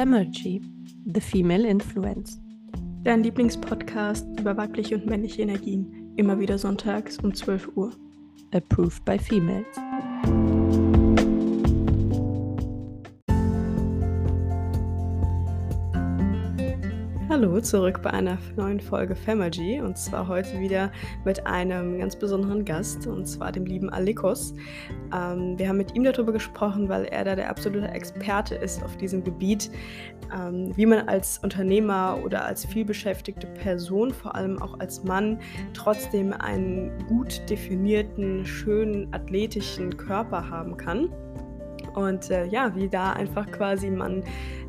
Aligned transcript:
Femergy, 0.00 0.62
The 1.12 1.20
Female 1.20 1.66
Influence. 1.66 2.40
Dein 3.04 3.22
Lieblingspodcast 3.22 4.26
über 4.40 4.56
weibliche 4.56 4.94
und 4.94 5.04
männliche 5.04 5.42
Energien. 5.42 6.14
Immer 6.16 6.40
wieder 6.40 6.56
sonntags 6.56 7.18
um 7.18 7.34
12 7.34 7.76
Uhr. 7.76 7.90
Approved 8.52 9.04
by 9.04 9.18
Females. 9.18 9.66
Hallo, 17.40 17.58
zurück 17.58 18.02
bei 18.02 18.10
einer 18.10 18.36
neuen 18.54 18.80
Folge 18.80 19.14
Femergy 19.16 19.80
und 19.80 19.96
zwar 19.96 20.28
heute 20.28 20.60
wieder 20.60 20.92
mit 21.24 21.46
einem 21.46 21.98
ganz 21.98 22.14
besonderen 22.14 22.66
Gast 22.66 23.06
und 23.06 23.24
zwar 23.24 23.50
dem 23.50 23.64
lieben 23.64 23.88
Alekos. 23.88 24.52
Ähm, 25.10 25.58
wir 25.58 25.66
haben 25.66 25.78
mit 25.78 25.94
ihm 25.94 26.04
darüber 26.04 26.32
gesprochen, 26.32 26.90
weil 26.90 27.06
er 27.06 27.24
da 27.24 27.34
der 27.34 27.48
absolute 27.48 27.88
Experte 27.88 28.56
ist 28.56 28.84
auf 28.84 28.98
diesem 28.98 29.24
Gebiet, 29.24 29.70
ähm, 30.36 30.76
wie 30.76 30.84
man 30.84 31.08
als 31.08 31.38
Unternehmer 31.38 32.18
oder 32.22 32.44
als 32.44 32.66
vielbeschäftigte 32.66 33.46
Person, 33.46 34.12
vor 34.12 34.34
allem 34.34 34.60
auch 34.60 34.78
als 34.78 35.02
Mann, 35.04 35.38
trotzdem 35.72 36.34
einen 36.34 36.92
gut 37.06 37.40
definierten, 37.48 38.44
schönen, 38.44 39.14
athletischen 39.14 39.96
Körper 39.96 40.50
haben 40.50 40.76
kann. 40.76 41.08
Und 41.94 42.30
äh, 42.30 42.46
ja, 42.46 42.74
wie 42.76 42.88
da 42.88 43.12
einfach 43.12 43.50
quasi 43.50 43.90
man 43.90 44.22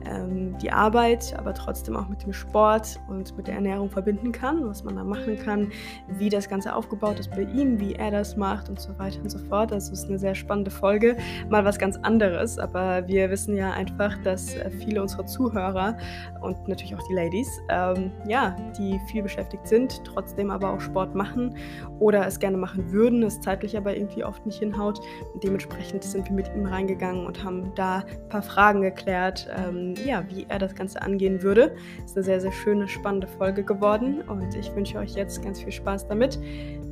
ähm, 0.05 0.57
die 0.59 0.71
Arbeit, 0.71 1.33
aber 1.37 1.53
trotzdem 1.53 1.95
auch 1.95 2.07
mit 2.07 2.23
dem 2.23 2.33
Sport 2.33 2.99
und 3.07 3.35
mit 3.37 3.47
der 3.47 3.55
Ernährung 3.55 3.89
verbinden 3.89 4.31
kann, 4.31 4.65
was 4.67 4.83
man 4.83 4.95
da 4.95 5.03
machen 5.03 5.37
kann, 5.37 5.71
wie 6.07 6.29
das 6.29 6.49
Ganze 6.49 6.75
aufgebaut 6.75 7.19
ist 7.19 7.31
bei 7.31 7.43
ihm, 7.43 7.79
wie 7.79 7.93
er 7.93 8.11
das 8.11 8.37
macht 8.37 8.69
und 8.69 8.79
so 8.79 8.97
weiter 8.97 9.21
und 9.21 9.29
so 9.29 9.39
fort. 9.39 9.71
Das 9.71 9.89
ist 9.89 10.07
eine 10.07 10.19
sehr 10.19 10.35
spannende 10.35 10.71
Folge, 10.71 11.17
mal 11.49 11.65
was 11.65 11.77
ganz 11.77 11.97
anderes, 11.97 12.57
aber 12.57 13.07
wir 13.07 13.29
wissen 13.29 13.55
ja 13.55 13.71
einfach, 13.71 14.17
dass 14.23 14.55
äh, 14.55 14.69
viele 14.69 15.01
unserer 15.01 15.25
Zuhörer 15.25 15.97
und 16.41 16.67
natürlich 16.67 16.95
auch 16.95 17.07
die 17.07 17.13
Ladies, 17.13 17.61
ähm, 17.69 18.11
ja, 18.27 18.55
die 18.77 18.99
viel 19.07 19.23
beschäftigt 19.23 19.67
sind, 19.67 20.03
trotzdem 20.05 20.51
aber 20.51 20.71
auch 20.71 20.81
Sport 20.81 21.15
machen 21.15 21.55
oder 21.99 22.25
es 22.25 22.39
gerne 22.39 22.57
machen 22.57 22.91
würden, 22.91 23.23
es 23.23 23.39
zeitlich 23.39 23.77
aber 23.77 23.95
irgendwie 23.95 24.23
oft 24.23 24.45
nicht 24.45 24.59
hinhaut. 24.59 24.99
Dementsprechend 25.43 26.03
sind 26.03 26.25
wir 26.25 26.33
mit 26.33 26.51
ihm 26.55 26.65
reingegangen 26.65 27.25
und 27.25 27.43
haben 27.43 27.73
da 27.75 27.99
ein 27.99 28.29
paar 28.29 28.41
Fragen 28.41 28.81
geklärt. 28.81 29.47
Ähm, 29.55 29.90
ja, 29.95 30.23
wie 30.29 30.45
er 30.47 30.59
das 30.59 30.75
Ganze 30.75 31.01
angehen 31.01 31.41
würde. 31.41 31.75
Ist 32.03 32.15
eine 32.15 32.23
sehr, 32.23 32.41
sehr 32.41 32.51
schöne, 32.51 32.87
spannende 32.87 33.27
Folge 33.27 33.63
geworden 33.63 34.21
und 34.27 34.55
ich 34.55 34.73
wünsche 34.75 34.97
euch 34.97 35.13
jetzt 35.15 35.43
ganz 35.43 35.61
viel 35.61 35.71
Spaß 35.71 36.07
damit. 36.07 36.39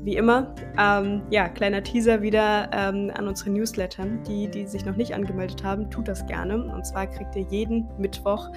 Wie 0.02 0.16
immer, 0.16 0.56
ähm, 0.78 1.24
ja, 1.30 1.50
kleiner 1.50 1.84
Teaser 1.84 2.22
wieder 2.22 2.70
ähm, 2.74 3.12
an 3.14 3.28
unsere 3.28 3.50
Newsletter. 3.50 4.06
Die, 4.28 4.48
die 4.48 4.66
sich 4.66 4.86
noch 4.86 4.96
nicht 4.96 5.14
angemeldet 5.14 5.64
haben, 5.64 5.90
tut 5.90 6.08
das 6.08 6.26
gerne. 6.26 6.74
Und 6.74 6.86
zwar 6.86 7.08
kriegt 7.08 7.36
ihr 7.36 7.46
jeden 7.50 7.86
Mittwoch 7.98 8.50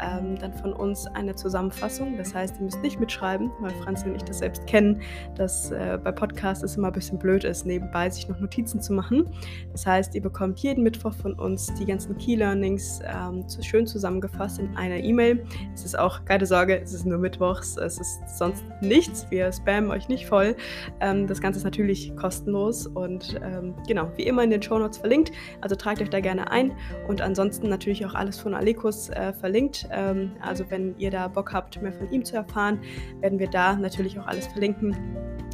ähm, 0.00 0.38
dann 0.38 0.52
von 0.52 0.72
uns 0.72 1.06
eine 1.06 1.34
Zusammenfassung. 1.34 2.16
Das 2.16 2.34
heißt, 2.34 2.56
ihr 2.58 2.64
müsst 2.64 2.82
nicht 2.82 3.00
mitschreiben, 3.00 3.50
weil 3.60 3.72
Franzi 3.82 4.08
und 4.08 4.16
ich 4.16 4.24
das 4.24 4.38
selbst 4.38 4.66
kennen, 4.66 5.00
dass 5.34 5.70
äh, 5.70 5.98
bei 6.02 6.12
Podcasts 6.12 6.64
es 6.64 6.76
immer 6.76 6.88
ein 6.88 6.92
bisschen 6.92 7.18
blöd 7.18 7.44
ist, 7.44 7.66
nebenbei 7.66 8.10
sich 8.10 8.28
noch 8.28 8.38
Notizen 8.40 8.80
zu 8.80 8.92
machen. 8.92 9.30
Das 9.72 9.86
heißt, 9.86 10.14
ihr 10.14 10.22
bekommt 10.22 10.60
jeden 10.60 10.82
Mittwoch 10.82 11.14
von 11.14 11.34
uns 11.34 11.72
die 11.74 11.84
ganzen 11.84 12.16
Key 12.18 12.36
Learnings 12.36 13.00
ähm, 13.04 13.44
schön 13.62 13.86
zusammengefasst 13.86 14.58
in 14.58 14.76
einer 14.76 14.96
E-Mail. 14.96 15.44
Es 15.74 15.84
ist 15.84 15.98
auch, 15.98 16.24
keine 16.24 16.46
Sorge, 16.46 16.80
es 16.80 16.92
ist 16.92 17.06
nur 17.06 17.18
Mittwochs, 17.18 17.76
es 17.76 17.98
ist 17.98 18.38
sonst 18.38 18.64
nichts. 18.80 19.26
Wir 19.30 19.52
spammen 19.52 19.90
euch 19.90 20.08
nicht 20.08 20.26
voll. 20.26 20.56
Ähm, 21.00 21.26
das 21.26 21.40
Ganze 21.40 21.58
ist 21.58 21.64
natürlich 21.64 22.14
kostenlos 22.16 22.86
und 22.86 23.40
ähm, 23.42 23.74
genau, 23.86 24.10
wie 24.16 24.24
immer 24.24 24.42
in 24.42 24.50
den 24.50 24.62
Show 24.62 24.78
Notes 24.78 24.98
verlinkt. 24.98 25.32
Also 25.60 25.76
tragt 25.76 26.00
euch 26.00 26.10
da 26.10 26.20
gerne 26.20 26.50
ein 26.50 26.72
und 27.08 27.20
ansonsten 27.20 27.68
natürlich 27.68 28.04
auch 28.06 28.14
alles 28.14 28.38
von 28.38 28.54
Alekus 28.54 29.08
äh, 29.10 29.32
verlinkt. 29.32 29.85
Ähm, 29.90 30.32
also 30.40 30.70
wenn 30.70 30.98
ihr 30.98 31.10
da 31.10 31.28
Bock 31.28 31.52
habt, 31.52 31.80
mehr 31.80 31.92
von 31.92 32.10
ihm 32.10 32.24
zu 32.24 32.36
erfahren, 32.36 32.80
werden 33.20 33.38
wir 33.38 33.48
da 33.48 33.76
natürlich 33.76 34.18
auch 34.18 34.26
alles 34.26 34.46
verlinken. 34.46 34.96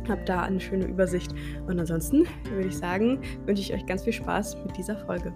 Habt 0.08 0.28
da 0.28 0.42
eine 0.42 0.60
schöne 0.60 0.86
Übersicht. 0.86 1.32
Und 1.66 1.78
ansonsten 1.78 2.26
würde 2.50 2.68
ich 2.68 2.76
sagen, 2.76 3.20
wünsche 3.46 3.62
ich 3.62 3.72
euch 3.72 3.86
ganz 3.86 4.04
viel 4.04 4.12
Spaß 4.12 4.56
mit 4.64 4.76
dieser 4.76 4.96
Folge. 5.06 5.32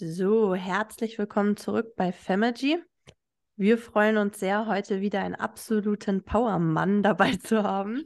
So, 0.00 0.54
herzlich 0.54 1.18
willkommen 1.18 1.56
zurück 1.56 1.96
bei 1.96 2.12
Femergy. 2.12 2.78
Wir 3.60 3.76
freuen 3.76 4.18
uns 4.18 4.38
sehr, 4.38 4.68
heute 4.68 5.00
wieder 5.00 5.20
einen 5.20 5.34
absoluten 5.34 6.22
Powermann 6.22 7.02
dabei 7.02 7.32
zu 7.32 7.64
haben. 7.64 8.04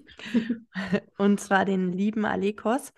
Und 1.19 1.41
zwar 1.41 1.67
den 1.67 1.93
lieben 1.93 2.25
Alekos. 2.25 2.95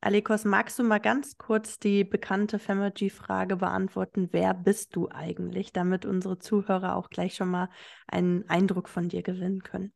Alekos, 0.00 0.44
magst 0.44 0.78
du 0.78 0.84
mal 0.84 1.00
ganz 1.00 1.36
kurz 1.36 1.80
die 1.80 2.04
bekannte 2.04 2.60
Femergy-Frage 2.60 3.56
beantworten? 3.56 4.28
Wer 4.30 4.54
bist 4.54 4.94
du 4.94 5.08
eigentlich, 5.08 5.72
damit 5.72 6.06
unsere 6.06 6.38
Zuhörer 6.38 6.94
auch 6.94 7.10
gleich 7.10 7.34
schon 7.34 7.50
mal 7.50 7.70
einen 8.06 8.48
Eindruck 8.48 8.88
von 8.88 9.08
dir 9.08 9.24
gewinnen 9.24 9.64
können? 9.64 9.92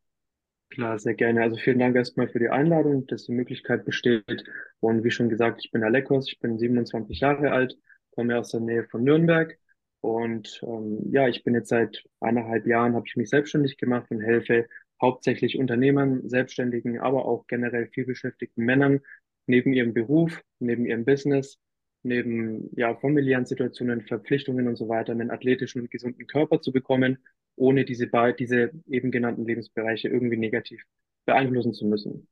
Klar, 0.70 0.98
sehr 0.98 1.14
gerne. 1.14 1.42
Also 1.42 1.58
vielen 1.58 1.78
Dank 1.78 1.94
erstmal 1.94 2.28
für 2.28 2.40
die 2.40 2.48
Einladung, 2.48 3.06
dass 3.06 3.26
die 3.26 3.32
Möglichkeit 3.34 3.84
besteht. 3.84 4.42
Und 4.80 5.04
wie 5.04 5.12
schon 5.12 5.28
gesagt, 5.28 5.60
ich 5.64 5.70
bin 5.70 5.84
Alekos, 5.84 6.26
ich 6.28 6.40
bin 6.40 6.58
27 6.58 7.20
Jahre 7.20 7.52
alt, 7.52 7.78
komme 8.10 8.36
aus 8.36 8.50
der 8.50 8.58
Nähe 8.58 8.82
von 8.90 9.04
Nürnberg. 9.04 9.56
Und 10.00 10.60
ähm, 10.62 11.10
ja, 11.12 11.28
ich 11.28 11.44
bin 11.44 11.54
jetzt 11.54 11.68
seit 11.68 12.04
eineinhalb 12.20 12.66
Jahren, 12.66 12.94
habe 12.94 13.06
ich 13.06 13.16
mich 13.16 13.28
selbstständig 13.28 13.76
gemacht 13.76 14.10
und 14.10 14.20
helfe 14.20 14.66
hauptsächlich 15.00 15.58
Unternehmern, 15.58 16.28
Selbstständigen, 16.28 16.98
aber 16.98 17.26
auch 17.26 17.46
generell 17.46 17.86
vielbeschäftigten 17.88 18.64
Männern 18.64 19.00
neben 19.46 19.72
ihrem 19.72 19.92
Beruf, 19.94 20.42
neben 20.58 20.86
ihrem 20.86 21.04
Business, 21.04 21.58
neben 22.02 22.70
ja, 22.76 22.94
familiären 22.96 23.46
Situationen, 23.46 24.02
Verpflichtungen 24.02 24.68
und 24.68 24.76
so 24.76 24.88
weiter 24.88 25.12
einen 25.12 25.30
athletischen 25.30 25.82
und 25.82 25.90
gesunden 25.90 26.26
Körper 26.26 26.60
zu 26.60 26.72
bekommen, 26.72 27.18
ohne 27.56 27.84
diese, 27.84 28.08
diese 28.38 28.70
eben 28.88 29.10
genannten 29.10 29.44
Lebensbereiche 29.44 30.08
irgendwie 30.08 30.36
negativ 30.36 30.82
beeinflussen 31.26 31.74
zu 31.74 31.86
müssen. 31.86 32.28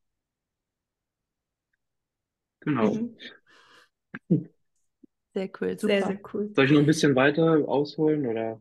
Genau. 2.61 2.95
Mhm. 2.95 3.17
Sehr 5.39 5.51
cool, 5.61 5.79
super. 5.79 5.99
Sehr, 5.99 6.07
sehr 6.07 6.21
cool. 6.35 6.51
Soll 6.53 6.65
ich 6.65 6.71
noch 6.73 6.81
ein 6.81 6.87
bisschen 6.87 7.15
weiter 7.15 7.69
ausholen 7.69 8.27
oder? 8.27 8.61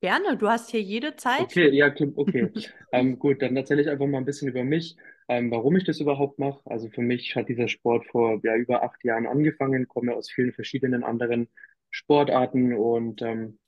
Gerne, 0.00 0.38
du 0.38 0.48
hast 0.48 0.70
hier 0.70 0.80
jede 0.80 1.16
Zeit. 1.16 1.42
Okay, 1.42 1.68
ja, 1.70 1.92
okay. 2.16 2.50
ähm, 2.92 3.18
gut, 3.18 3.42
dann 3.42 3.54
erzähle 3.56 3.82
ich 3.82 3.90
einfach 3.90 4.06
mal 4.06 4.18
ein 4.18 4.24
bisschen 4.24 4.48
über 4.48 4.64
mich, 4.64 4.96
ähm, 5.28 5.50
warum 5.50 5.76
ich 5.76 5.84
das 5.84 6.00
überhaupt 6.00 6.38
mache. 6.38 6.60
Also 6.64 6.88
für 6.88 7.02
mich 7.02 7.36
hat 7.36 7.50
dieser 7.50 7.68
Sport 7.68 8.06
vor 8.06 8.40
ja, 8.42 8.56
über 8.56 8.82
acht 8.82 9.04
Jahren 9.04 9.26
angefangen, 9.26 9.86
komme 9.86 10.14
aus 10.14 10.30
vielen 10.30 10.52
verschiedenen 10.52 11.04
anderen 11.04 11.48
Sportarten 11.90 12.72
und 12.72 13.20
ähm, 13.20 13.58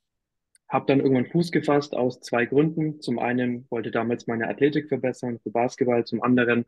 habe 0.67 0.87
dann 0.87 0.99
irgendwann 0.99 1.27
Fuß 1.27 1.51
gefasst 1.51 1.95
aus 1.95 2.21
zwei 2.21 2.45
Gründen. 2.45 3.01
Zum 3.01 3.19
einen 3.19 3.67
wollte 3.69 3.91
damals 3.91 4.25
meine 4.25 4.47
Athletik 4.47 4.89
verbessern 4.89 5.39
für 5.43 5.51
Basketball, 5.51 6.05
zum 6.05 6.23
anderen 6.23 6.65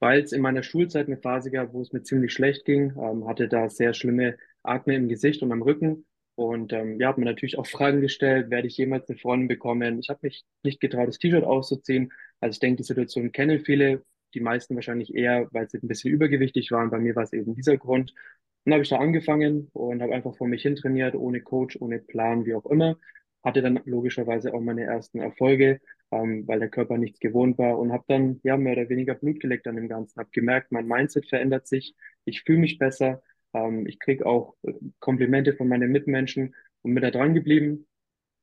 weil 0.00 0.22
es 0.22 0.32
in 0.32 0.42
meiner 0.42 0.62
Schulzeit 0.62 1.06
eine 1.06 1.18
Phase 1.18 1.50
gab, 1.50 1.72
wo 1.72 1.80
es 1.82 1.92
mir 1.92 2.02
ziemlich 2.02 2.32
schlecht 2.32 2.64
ging, 2.64 2.92
ähm, 2.98 3.26
hatte 3.26 3.48
da 3.48 3.68
sehr 3.68 3.94
schlimme 3.94 4.36
Akne 4.62 4.96
im 4.96 5.08
Gesicht 5.08 5.42
und 5.42 5.52
am 5.52 5.62
Rücken. 5.62 6.06
Und 6.36 6.72
ähm, 6.72 7.00
ja, 7.00 7.08
habe 7.08 7.20
mir 7.20 7.26
natürlich 7.26 7.58
auch 7.58 7.66
Fragen 7.66 8.00
gestellt, 8.00 8.50
werde 8.50 8.66
ich 8.66 8.76
jemals 8.76 9.08
eine 9.08 9.18
Freundin 9.18 9.48
bekommen? 9.48 10.00
Ich 10.00 10.08
habe 10.08 10.20
mich 10.22 10.44
nicht 10.64 10.80
getraut, 10.80 11.06
das 11.08 11.18
T-Shirt 11.18 11.44
auszuziehen. 11.44 12.12
Also 12.40 12.54
ich 12.54 12.60
denke, 12.60 12.78
die 12.78 12.86
Situation 12.86 13.30
kennen 13.30 13.60
viele, 13.60 14.02
die 14.34 14.40
meisten 14.40 14.74
wahrscheinlich 14.74 15.14
eher, 15.14 15.48
weil 15.52 15.68
sie 15.70 15.78
ein 15.78 15.88
bisschen 15.88 16.12
übergewichtig 16.12 16.70
waren. 16.72 16.90
Bei 16.90 16.98
mir 16.98 17.14
war 17.14 17.22
es 17.22 17.32
eben 17.32 17.54
dieser 17.54 17.76
Grund. 17.76 18.10
Und 18.10 18.70
dann 18.70 18.74
habe 18.74 18.82
ich 18.82 18.88
da 18.88 18.98
angefangen 18.98 19.68
und 19.72 20.02
habe 20.02 20.14
einfach 20.14 20.36
vor 20.36 20.48
mich 20.48 20.62
hin 20.62 20.74
trainiert, 20.76 21.14
ohne 21.14 21.40
Coach, 21.40 21.76
ohne 21.80 22.00
Plan, 22.00 22.44
wie 22.46 22.54
auch 22.54 22.66
immer. 22.66 22.96
Hatte 23.44 23.62
dann 23.62 23.80
logischerweise 23.84 24.54
auch 24.54 24.60
meine 24.60 24.84
ersten 24.84 25.20
Erfolge 25.20 25.80
ähm, 26.14 26.46
weil 26.46 26.60
der 26.60 26.68
Körper 26.68 26.96
nichts 26.96 27.18
gewohnt 27.18 27.58
war 27.58 27.78
und 27.78 27.92
habe 27.92 28.04
dann 28.06 28.40
ja 28.44 28.56
mehr 28.56 28.74
oder 28.74 28.88
weniger 28.88 29.14
Blut 29.14 29.40
geleckt 29.40 29.66
an 29.66 29.76
dem 29.76 29.88
Ganzen. 29.88 30.20
Habe 30.20 30.30
gemerkt, 30.32 30.70
mein 30.70 30.86
Mindset 30.86 31.28
verändert 31.28 31.66
sich, 31.66 31.94
ich 32.24 32.42
fühle 32.42 32.60
mich 32.60 32.78
besser, 32.78 33.22
ähm, 33.52 33.86
ich 33.86 33.98
kriege 33.98 34.24
auch 34.24 34.54
äh, 34.62 34.72
Komplimente 35.00 35.54
von 35.54 35.66
meinen 35.68 35.90
Mitmenschen 35.90 36.54
und 36.82 36.94
bin 36.94 37.02
da 37.02 37.10
dran 37.10 37.34
geblieben. 37.34 37.86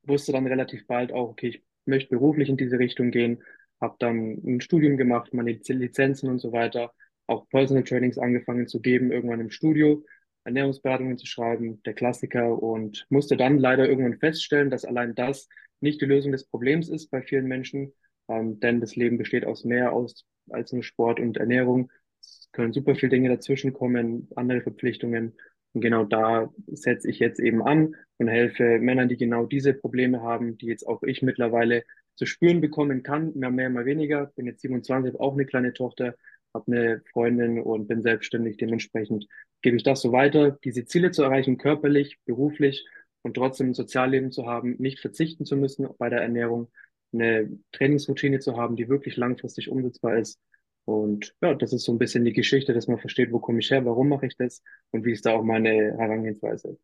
Wusste 0.04 0.32
dann 0.32 0.46
relativ 0.46 0.86
bald 0.86 1.12
auch, 1.12 1.30
okay, 1.30 1.48
ich 1.48 1.62
möchte 1.86 2.10
beruflich 2.10 2.50
in 2.50 2.58
diese 2.58 2.78
Richtung 2.78 3.10
gehen, 3.10 3.42
habe 3.80 3.96
dann 3.98 4.42
ein 4.44 4.60
Studium 4.60 4.96
gemacht, 4.98 5.32
meine 5.32 5.52
Lizenzen 5.52 6.28
und 6.28 6.40
so 6.40 6.52
weiter, 6.52 6.92
auch 7.26 7.48
Personal 7.48 7.84
Trainings 7.84 8.18
angefangen 8.18 8.66
zu 8.66 8.80
geben, 8.80 9.12
irgendwann 9.12 9.40
im 9.40 9.50
Studio, 9.50 10.04
Ernährungsberatungen 10.44 11.18
zu 11.18 11.26
schreiben, 11.26 11.82
der 11.84 11.94
Klassiker 11.94 12.62
und 12.62 13.06
musste 13.08 13.36
dann 13.36 13.58
leider 13.58 13.88
irgendwann 13.88 14.18
feststellen, 14.18 14.70
dass 14.70 14.84
allein 14.84 15.14
das 15.14 15.48
nicht 15.80 16.00
die 16.00 16.06
Lösung 16.06 16.32
des 16.32 16.44
Problems 16.44 16.88
ist 16.88 17.10
bei 17.10 17.22
vielen 17.22 17.46
Menschen, 17.46 17.92
ähm, 18.28 18.60
denn 18.60 18.80
das 18.80 18.96
Leben 18.96 19.18
besteht 19.18 19.44
aus 19.44 19.64
mehr 19.64 19.92
aus 19.92 20.24
als 20.50 20.72
nur 20.72 20.82
Sport 20.82 21.20
und 21.20 21.36
Ernährung. 21.36 21.90
Es 22.20 22.48
können 22.52 22.72
super 22.72 22.94
viele 22.94 23.10
Dinge 23.10 23.28
dazwischen 23.28 23.72
kommen, 23.72 24.28
andere 24.36 24.60
Verpflichtungen. 24.60 25.34
Und 25.72 25.80
genau 25.80 26.04
da 26.04 26.52
setze 26.66 27.08
ich 27.08 27.18
jetzt 27.18 27.40
eben 27.40 27.62
an 27.62 27.94
und 28.18 28.28
helfe 28.28 28.78
Männern, 28.78 29.08
die 29.08 29.16
genau 29.16 29.46
diese 29.46 29.74
Probleme 29.74 30.22
haben, 30.22 30.58
die 30.58 30.66
jetzt 30.66 30.86
auch 30.86 31.02
ich 31.02 31.22
mittlerweile 31.22 31.84
zu 32.14 32.26
spüren 32.26 32.60
bekommen 32.60 33.02
kann, 33.02 33.32
mehr, 33.34 33.50
mehr, 33.50 33.70
mal 33.70 33.86
weniger. 33.86 34.26
Bin 34.36 34.46
jetzt 34.46 34.60
27, 34.60 35.14
habe 35.14 35.22
auch 35.22 35.32
eine 35.32 35.46
kleine 35.46 35.72
Tochter 35.72 36.14
habe 36.54 36.70
eine 36.70 37.02
Freundin 37.12 37.60
und 37.60 37.88
bin 37.88 38.02
selbstständig. 38.02 38.56
Dementsprechend 38.56 39.26
gebe 39.62 39.76
ich 39.76 39.82
das 39.82 40.02
so 40.02 40.12
weiter, 40.12 40.58
diese 40.64 40.84
Ziele 40.84 41.10
zu 41.10 41.22
erreichen, 41.22 41.58
körperlich, 41.58 42.18
beruflich 42.24 42.86
und 43.22 43.34
trotzdem 43.34 43.70
ein 43.70 43.74
Sozialleben 43.74 44.32
zu 44.32 44.46
haben, 44.46 44.76
nicht 44.78 45.00
verzichten 45.00 45.44
zu 45.44 45.56
müssen 45.56 45.88
bei 45.98 46.08
der 46.08 46.22
Ernährung, 46.22 46.70
eine 47.12 47.58
Trainingsroutine 47.72 48.40
zu 48.40 48.56
haben, 48.56 48.76
die 48.76 48.88
wirklich 48.88 49.16
langfristig 49.16 49.68
umsetzbar 49.70 50.18
ist. 50.18 50.40
Und 50.84 51.34
ja, 51.40 51.54
das 51.54 51.72
ist 51.72 51.84
so 51.84 51.92
ein 51.92 51.98
bisschen 51.98 52.24
die 52.24 52.32
Geschichte, 52.32 52.74
dass 52.74 52.88
man 52.88 52.98
versteht, 52.98 53.32
wo 53.32 53.38
komme 53.38 53.60
ich 53.60 53.70
her, 53.70 53.84
warum 53.84 54.08
mache 54.08 54.26
ich 54.26 54.36
das 54.36 54.62
und 54.90 55.04
wie 55.04 55.12
ist 55.12 55.24
da 55.26 55.32
auch 55.32 55.44
meine 55.44 55.96
Herangehensweise. 55.96 56.78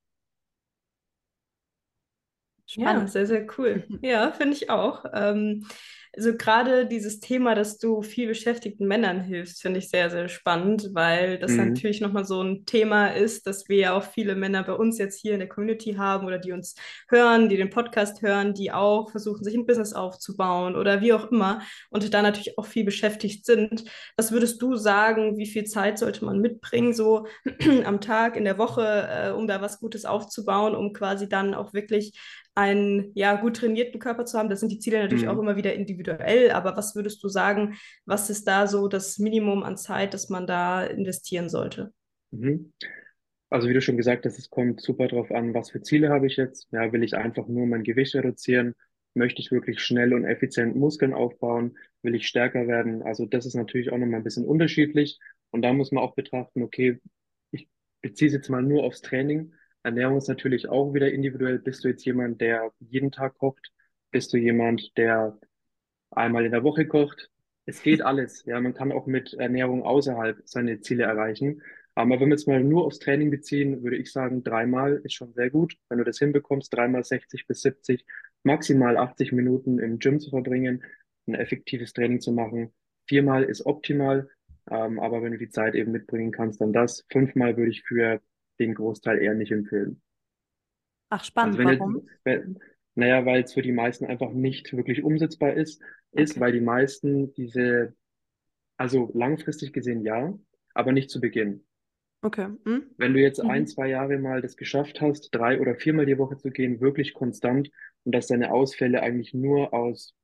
Spannend. 2.66 3.02
Ja, 3.02 3.06
sehr, 3.08 3.26
sehr 3.26 3.46
cool. 3.58 3.84
Ja, 4.02 4.30
finde 4.30 4.54
ich 4.54 4.70
auch. 4.70 5.04
Ähm, 5.12 5.66
also 6.18 6.36
gerade 6.36 6.84
dieses 6.84 7.20
Thema, 7.20 7.54
dass 7.54 7.78
du 7.78 8.02
viel 8.02 8.26
beschäftigten 8.26 8.88
Männern 8.88 9.20
hilfst, 9.20 9.62
finde 9.62 9.78
ich 9.78 9.88
sehr, 9.88 10.10
sehr 10.10 10.28
spannend, 10.28 10.90
weil 10.92 11.38
das 11.38 11.52
mhm. 11.52 11.68
natürlich 11.68 12.00
nochmal 12.00 12.24
so 12.24 12.42
ein 12.42 12.64
Thema 12.66 13.08
ist, 13.08 13.46
dass 13.46 13.68
wir 13.68 13.76
ja 13.76 13.96
auch 13.96 14.02
viele 14.02 14.34
Männer 14.34 14.64
bei 14.64 14.72
uns 14.72 14.98
jetzt 14.98 15.20
hier 15.20 15.34
in 15.34 15.38
der 15.38 15.48
Community 15.48 15.94
haben 15.94 16.26
oder 16.26 16.38
die 16.38 16.50
uns 16.50 16.74
hören, 17.08 17.48
die 17.48 17.56
den 17.56 17.70
Podcast 17.70 18.20
hören, 18.20 18.52
die 18.52 18.72
auch 18.72 19.12
versuchen, 19.12 19.44
sich 19.44 19.54
ein 19.54 19.64
Business 19.64 19.92
aufzubauen 19.92 20.74
oder 20.74 21.00
wie 21.00 21.12
auch 21.12 21.30
immer 21.30 21.62
und 21.90 22.12
da 22.12 22.20
natürlich 22.20 22.58
auch 22.58 22.66
viel 22.66 22.84
beschäftigt 22.84 23.46
sind. 23.46 23.84
Was 24.16 24.32
würdest 24.32 24.60
du 24.60 24.74
sagen, 24.74 25.38
wie 25.38 25.46
viel 25.46 25.64
Zeit 25.64 26.00
sollte 26.00 26.24
man 26.24 26.40
mitbringen, 26.40 26.94
so 26.94 27.26
am 27.84 28.00
Tag, 28.00 28.36
in 28.36 28.44
der 28.44 28.58
Woche, 28.58 29.08
äh, 29.08 29.30
um 29.30 29.46
da 29.46 29.60
was 29.60 29.78
Gutes 29.78 30.04
aufzubauen, 30.04 30.74
um 30.74 30.92
quasi 30.92 31.28
dann 31.28 31.54
auch 31.54 31.74
wirklich 31.74 32.18
einen 32.58 33.12
ja, 33.14 33.36
gut 33.36 33.56
trainierten 33.58 34.00
Körper 34.00 34.24
zu 34.24 34.36
haben. 34.36 34.48
Da 34.48 34.56
sind 34.56 34.72
die 34.72 34.80
Ziele 34.80 34.98
natürlich 34.98 35.24
mhm. 35.24 35.30
auch 35.30 35.38
immer 35.38 35.54
wieder 35.54 35.74
individuell, 35.74 36.07
aber 36.10 36.76
was 36.76 36.94
würdest 36.94 37.22
du 37.22 37.28
sagen, 37.28 37.76
was 38.04 38.30
ist 38.30 38.46
da 38.46 38.66
so 38.66 38.88
das 38.88 39.18
Minimum 39.18 39.62
an 39.62 39.76
Zeit, 39.76 40.14
das 40.14 40.28
man 40.28 40.46
da 40.46 40.84
investieren 40.84 41.48
sollte? 41.48 41.92
Mhm. 42.30 42.72
Also 43.50 43.68
wie 43.68 43.74
du 43.74 43.80
schon 43.80 43.96
gesagt 43.96 44.26
hast, 44.26 44.38
es 44.38 44.50
kommt 44.50 44.80
super 44.82 45.08
drauf 45.08 45.30
an, 45.30 45.54
was 45.54 45.70
für 45.70 45.80
Ziele 45.80 46.10
habe 46.10 46.26
ich 46.26 46.36
jetzt. 46.36 46.68
Ja, 46.70 46.92
will 46.92 47.02
ich 47.02 47.16
einfach 47.16 47.48
nur 47.48 47.66
mein 47.66 47.82
Gewicht 47.82 48.14
reduzieren? 48.14 48.74
Möchte 49.14 49.40
ich 49.40 49.50
wirklich 49.50 49.80
schnell 49.80 50.12
und 50.12 50.24
effizient 50.24 50.76
Muskeln 50.76 51.14
aufbauen? 51.14 51.78
Will 52.02 52.14
ich 52.14 52.28
stärker 52.28 52.68
werden? 52.68 53.02
Also 53.02 53.24
das 53.24 53.46
ist 53.46 53.54
natürlich 53.54 53.90
auch 53.90 53.96
nochmal 53.96 54.20
ein 54.20 54.24
bisschen 54.24 54.44
unterschiedlich. 54.44 55.18
Und 55.50 55.62
da 55.62 55.72
muss 55.72 55.92
man 55.92 56.04
auch 56.04 56.14
betrachten, 56.14 56.62
okay, 56.62 57.00
ich 57.52 57.68
beziehe 58.02 58.28
es 58.28 58.34
jetzt 58.34 58.50
mal 58.50 58.62
nur 58.62 58.84
aufs 58.84 59.00
Training 59.00 59.52
Ernährung 59.82 60.18
ist 60.18 60.28
natürlich 60.28 60.68
auch 60.68 60.92
wieder 60.92 61.10
individuell. 61.10 61.58
Bist 61.58 61.84
du 61.84 61.88
jetzt 61.88 62.04
jemand, 62.04 62.40
der 62.40 62.72
jeden 62.78 63.10
Tag 63.10 63.38
kocht? 63.38 63.72
Bist 64.10 64.32
du 64.32 64.36
jemand, 64.36 64.96
der 64.96 65.38
einmal 66.10 66.44
in 66.44 66.52
der 66.52 66.64
Woche 66.64 66.86
kocht? 66.86 67.30
Es 67.66 67.82
geht 67.82 68.02
alles. 68.02 68.44
Ja, 68.46 68.60
man 68.60 68.74
kann 68.74 68.92
auch 68.92 69.06
mit 69.06 69.34
Ernährung 69.34 69.82
außerhalb 69.82 70.40
seine 70.44 70.80
Ziele 70.80 71.04
erreichen. 71.04 71.62
Aber 71.94 72.20
wenn 72.20 72.28
wir 72.28 72.36
jetzt 72.36 72.46
mal 72.46 72.62
nur 72.62 72.86
aufs 72.86 73.00
Training 73.00 73.30
beziehen, 73.30 73.82
würde 73.82 73.96
ich 73.96 74.12
sagen, 74.12 74.44
dreimal 74.44 75.00
ist 75.04 75.14
schon 75.14 75.34
sehr 75.34 75.50
gut. 75.50 75.76
Wenn 75.88 75.98
du 75.98 76.04
das 76.04 76.18
hinbekommst, 76.18 76.72
dreimal 76.72 77.04
60 77.04 77.46
bis 77.46 77.62
70, 77.62 78.06
maximal 78.44 78.96
80 78.96 79.32
Minuten 79.32 79.78
im 79.80 79.98
Gym 79.98 80.20
zu 80.20 80.30
verbringen, 80.30 80.84
ein 81.26 81.34
effektives 81.34 81.92
Training 81.92 82.20
zu 82.20 82.32
machen. 82.32 82.72
Viermal 83.06 83.42
ist 83.44 83.66
optimal. 83.66 84.30
Ähm, 84.70 84.98
aber 85.00 85.22
wenn 85.22 85.32
du 85.32 85.38
die 85.38 85.50
Zeit 85.50 85.74
eben 85.74 85.92
mitbringen 85.92 86.30
kannst, 86.30 86.60
dann 86.60 86.72
das. 86.72 87.04
Fünfmal 87.10 87.56
würde 87.56 87.70
ich 87.70 87.82
für 87.82 88.20
den 88.58 88.74
Großteil 88.74 89.18
eher 89.18 89.34
nicht 89.34 89.52
empfehlen. 89.52 90.00
Ach, 91.10 91.24
spannend. 91.24 91.58
Also 91.58 91.80
Warum? 91.80 92.08
Jetzt, 92.24 92.48
naja, 92.94 93.24
weil 93.24 93.42
es 93.42 93.54
für 93.54 93.62
die 93.62 93.72
meisten 93.72 94.06
einfach 94.06 94.32
nicht 94.32 94.76
wirklich 94.76 95.02
umsetzbar 95.02 95.54
ist, 95.54 95.82
ist, 96.12 96.32
okay. 96.32 96.40
weil 96.40 96.52
die 96.52 96.60
meisten 96.60 97.32
diese, 97.34 97.94
also 98.76 99.10
langfristig 99.14 99.72
gesehen 99.72 100.02
ja, 100.02 100.36
aber 100.74 100.92
nicht 100.92 101.10
zu 101.10 101.20
Beginn. 101.20 101.64
Okay. 102.22 102.48
Hm? 102.64 102.90
Wenn 102.96 103.14
du 103.14 103.20
jetzt 103.20 103.42
mhm. 103.42 103.50
ein, 103.50 103.66
zwei 103.66 103.88
Jahre 103.88 104.18
mal 104.18 104.42
das 104.42 104.56
geschafft 104.56 105.00
hast, 105.00 105.30
drei 105.32 105.60
oder 105.60 105.76
viermal 105.76 106.06
die 106.06 106.18
Woche 106.18 106.36
zu 106.36 106.50
gehen, 106.50 106.80
wirklich 106.80 107.14
konstant 107.14 107.70
und 108.04 108.14
dass 108.14 108.26
deine 108.26 108.52
Ausfälle 108.52 109.02
eigentlich 109.02 109.34
nur 109.34 109.72
aus 109.72 110.14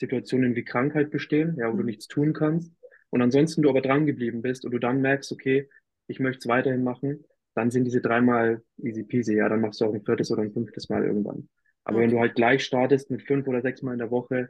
Situationen 0.00 0.56
wie 0.56 0.64
Krankheit 0.64 1.10
bestehen, 1.10 1.56
ja, 1.58 1.68
wo 1.68 1.74
mhm. 1.74 1.78
du 1.78 1.84
nichts 1.84 2.08
tun 2.08 2.32
kannst 2.32 2.72
und 3.10 3.22
ansonsten 3.22 3.62
du 3.62 3.70
aber 3.70 3.80
dran 3.80 4.06
geblieben 4.06 4.42
bist 4.42 4.64
und 4.64 4.72
du 4.72 4.78
dann 4.78 5.00
merkst, 5.00 5.30
okay, 5.30 5.68
ich 6.08 6.18
möchte 6.18 6.40
es 6.40 6.48
weiterhin 6.48 6.82
machen, 6.82 7.24
dann 7.54 7.70
sind 7.70 7.84
diese 7.84 8.00
dreimal 8.00 8.62
easy 8.78 9.04
peasy, 9.04 9.36
ja, 9.36 9.48
dann 9.48 9.60
machst 9.60 9.80
du 9.80 9.84
auch 9.84 9.94
ein 9.94 10.04
viertes 10.04 10.32
oder 10.32 10.42
ein 10.42 10.52
fünftes 10.52 10.88
Mal 10.88 11.04
irgendwann. 11.04 11.48
Aber 11.84 11.98
okay. 11.98 12.04
wenn 12.04 12.10
du 12.10 12.18
halt 12.18 12.34
gleich 12.34 12.64
startest 12.64 13.10
mit 13.10 13.22
fünf 13.22 13.46
oder 13.46 13.62
sechs 13.62 13.82
Mal 13.82 13.92
in 13.92 13.98
der 13.98 14.10
Woche, 14.10 14.48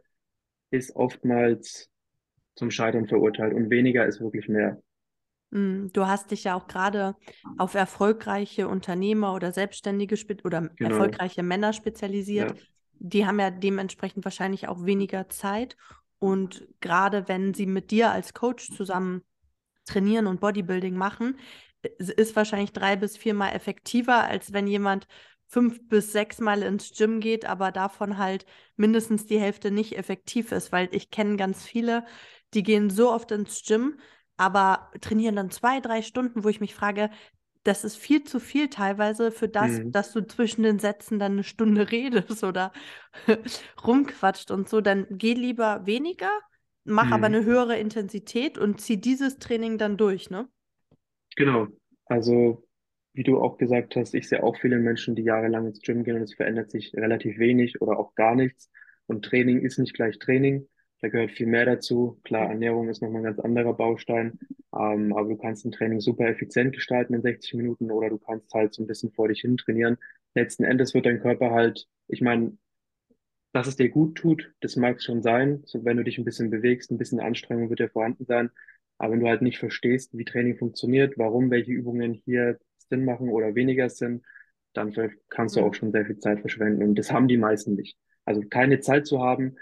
ist 0.75 0.97
oftmals 0.97 1.89
zum 2.57 2.71
Scheitern 2.71 3.07
verurteilt 3.07 3.55
und 3.55 3.71
weniger 3.71 4.07
ist 4.07 4.21
wirklich 4.21 4.49
mehr. 4.49 4.83
Mm, 5.51 5.87
du 5.93 6.07
hast 6.07 6.31
dich 6.31 6.45
ja 6.45 6.55
auch 6.55 6.67
gerade 6.67 7.15
auf 7.59 7.75
erfolgreiche 7.75 8.69
Unternehmer 8.69 9.35
oder 9.35 9.53
Selbstständige 9.53 10.17
oder 10.45 10.69
genau. 10.77 10.91
erfolgreiche 10.91 11.43
Männer 11.43 11.73
spezialisiert. 11.73 12.59
Ja. 12.59 12.65
Die 12.99 13.27
haben 13.27 13.41
ja 13.41 13.51
dementsprechend 13.51 14.25
wahrscheinlich 14.25 14.69
auch 14.69 14.85
weniger 14.85 15.29
Zeit. 15.29 15.77
Und 16.19 16.67
gerade 16.81 17.29
wenn 17.29 17.55
sie 17.55 17.67
mit 17.67 17.91
dir 17.91 18.11
als 18.11 18.35
Coach 18.35 18.71
zusammen 18.71 19.23
trainieren 19.85 20.27
und 20.27 20.41
Bodybuilding 20.41 20.97
machen, 20.97 21.39
ist 21.99 22.35
wahrscheinlich 22.35 22.73
drei 22.73 22.97
bis 22.97 23.17
viermal 23.17 23.53
effektiver, 23.53 24.25
als 24.25 24.53
wenn 24.53 24.67
jemand 24.67 25.07
fünf 25.55 25.89
bis 25.89 26.11
sechs 26.11 26.41
Mal 26.41 26.65
ins 26.65 26.91
Gym 26.99 27.21
geht, 27.21 27.45
aber 27.45 27.71
davon 27.71 28.19
halt 28.19 28.45
mindestens 28.75 29.25
die 29.25 29.39
Hälfte 29.39 29.71
nicht 29.71 29.97
effektiv 29.97 30.51
ist, 30.51 30.73
weil 30.73 30.89
ich 30.91 31.13
kenne 31.13 31.37
ganz 31.37 31.63
viele, 31.63 32.05
die 32.55 32.65
gehen 32.65 32.91
so 32.91 33.13
oft 33.13 33.31
ins 33.31 33.63
Gym, 33.63 34.01
aber 34.37 34.91
trainieren 35.01 35.37
dann 35.37 35.51
zwei, 35.51 35.79
drei 35.79 36.03
Stunden, 36.03 36.43
wo 36.43 36.49
ich 36.49 36.61
mich 36.61 36.75
frage, 36.75 37.09
das 37.63 37.85
ist 37.85 37.97
viel 37.97 38.25
zu 38.25 38.41
viel 38.41 38.69
teilweise 38.69 39.31
für 39.31 39.49
das, 39.49 39.79
mhm. 39.79 39.93
dass 39.93 40.13
du 40.13 40.27
zwischen 40.27 40.65
den 40.65 40.81
Sätzen 40.81 41.21
dann 41.21 41.33
eine 41.33 41.45
Stunde 41.45 41.89
redest 41.93 42.43
oder 42.43 42.73
rumquatscht 43.87 44.51
und 44.51 44.69
so. 44.69 44.81
Dann 44.81 45.07
geh 45.09 45.35
lieber 45.35 45.87
weniger, 45.87 46.33
mach 46.83 47.07
mhm. 47.07 47.13
aber 47.13 47.27
eine 47.27 47.45
höhere 47.45 47.79
Intensität 47.79 48.59
und 48.59 48.81
zieh 48.81 49.01
dieses 49.01 49.39
Training 49.39 49.79
dann 49.79 49.97
durch, 49.97 50.31
ne? 50.31 50.49
Genau. 51.37 51.69
Also, 52.07 52.67
wie 53.15 53.23
du 53.23 53.41
auch 53.41 53.57
gesagt 53.59 53.97
hast, 53.97 54.15
ich 54.15 54.29
sehe 54.29 54.43
auch 54.43 54.57
viele 54.57 54.79
Menschen, 54.79 55.15
die 55.15 55.23
jahrelang 55.23 55.67
ins 55.67 55.81
Gym 55.81 56.05
gehen 56.05 56.17
und 56.17 56.23
es 56.23 56.35
verändert 56.35 56.71
sich 56.71 56.93
relativ 56.95 57.39
wenig 57.39 57.81
oder 57.81 57.99
auch 57.99 58.15
gar 58.15 58.35
nichts. 58.35 58.71
Und 59.07 59.25
Training 59.25 59.61
ist 59.61 59.79
nicht 59.79 59.95
gleich 59.95 60.19
Training. 60.19 60.69
Da 61.01 61.09
gehört 61.09 61.31
viel 61.31 61.47
mehr 61.47 61.65
dazu. 61.65 62.19
Klar, 62.25 62.49
Ernährung 62.49 62.89
ist 62.89 63.03
nochmal 63.03 63.21
ein 63.21 63.25
ganz 63.25 63.39
anderer 63.39 63.75
Baustein. 63.75 64.39
Ähm, 64.75 65.13
aber 65.13 65.29
du 65.29 65.37
kannst 65.37 65.65
ein 65.65 65.73
Training 65.73 66.01
super 66.01 66.27
effizient 66.27 66.75
gestalten 66.75 67.15
in 67.15 67.23
60 67.23 67.55
Minuten 67.55 67.91
oder 67.91 68.09
du 68.09 68.19
kannst 68.19 68.53
halt 68.53 68.75
so 68.75 68.83
ein 68.83 68.87
bisschen 68.87 69.13
vor 69.13 69.29
dich 69.29 69.43
hin 69.43 69.57
trainieren. 69.57 69.97
Letzten 70.35 70.65
Endes 70.65 70.95
wird 70.95 71.07
dein 71.07 71.21
Körper 71.21 71.51
halt, 71.53 71.87
ich 72.09 72.21
meine, 72.21 72.57
dass 73.53 73.69
es 73.69 73.77
dir 73.77 73.89
gut 73.89 74.17
tut, 74.17 74.53
das 74.61 74.75
mag 74.75 75.01
schon 75.01 75.23
sein. 75.23 75.63
So, 75.67 75.85
wenn 75.85 75.97
du 75.97 76.03
dich 76.03 76.19
ein 76.19 76.25
bisschen 76.25 76.51
bewegst, 76.51 76.91
ein 76.91 76.99
bisschen 76.99 77.21
Anstrengung 77.21 77.71
wird 77.71 77.81
ja 77.81 77.89
vorhanden 77.89 78.25
sein. 78.25 78.51
Aber 78.99 79.13
wenn 79.13 79.21
du 79.21 79.29
halt 79.29 79.43
nicht 79.43 79.59
verstehst, 79.59 80.17
wie 80.17 80.25
Training 80.25 80.57
funktioniert, 80.57 81.19
warum 81.19 81.51
welche 81.51 81.73
Übungen 81.73 82.15
hier 82.15 82.59
Sinn 82.89 83.05
machen 83.05 83.29
oder 83.29 83.55
weniger 83.55 83.89
Sinn, 83.89 84.23
dann 84.73 84.93
kannst 85.29 85.57
du 85.57 85.61
auch 85.61 85.75
schon 85.75 85.93
sehr 85.93 86.07
viel 86.07 86.19
Zeit 86.19 86.41
verschwenden. 86.41 86.83
Und 86.83 86.99
das 86.99 87.13
haben 87.13 87.29
die 87.29 87.37
meisten 87.37 87.75
nicht. 87.75 87.97
Also 88.25 88.43
keine 88.43 88.81
Zeit 88.81 89.07
zu 89.07 89.23
haben, 89.23 89.57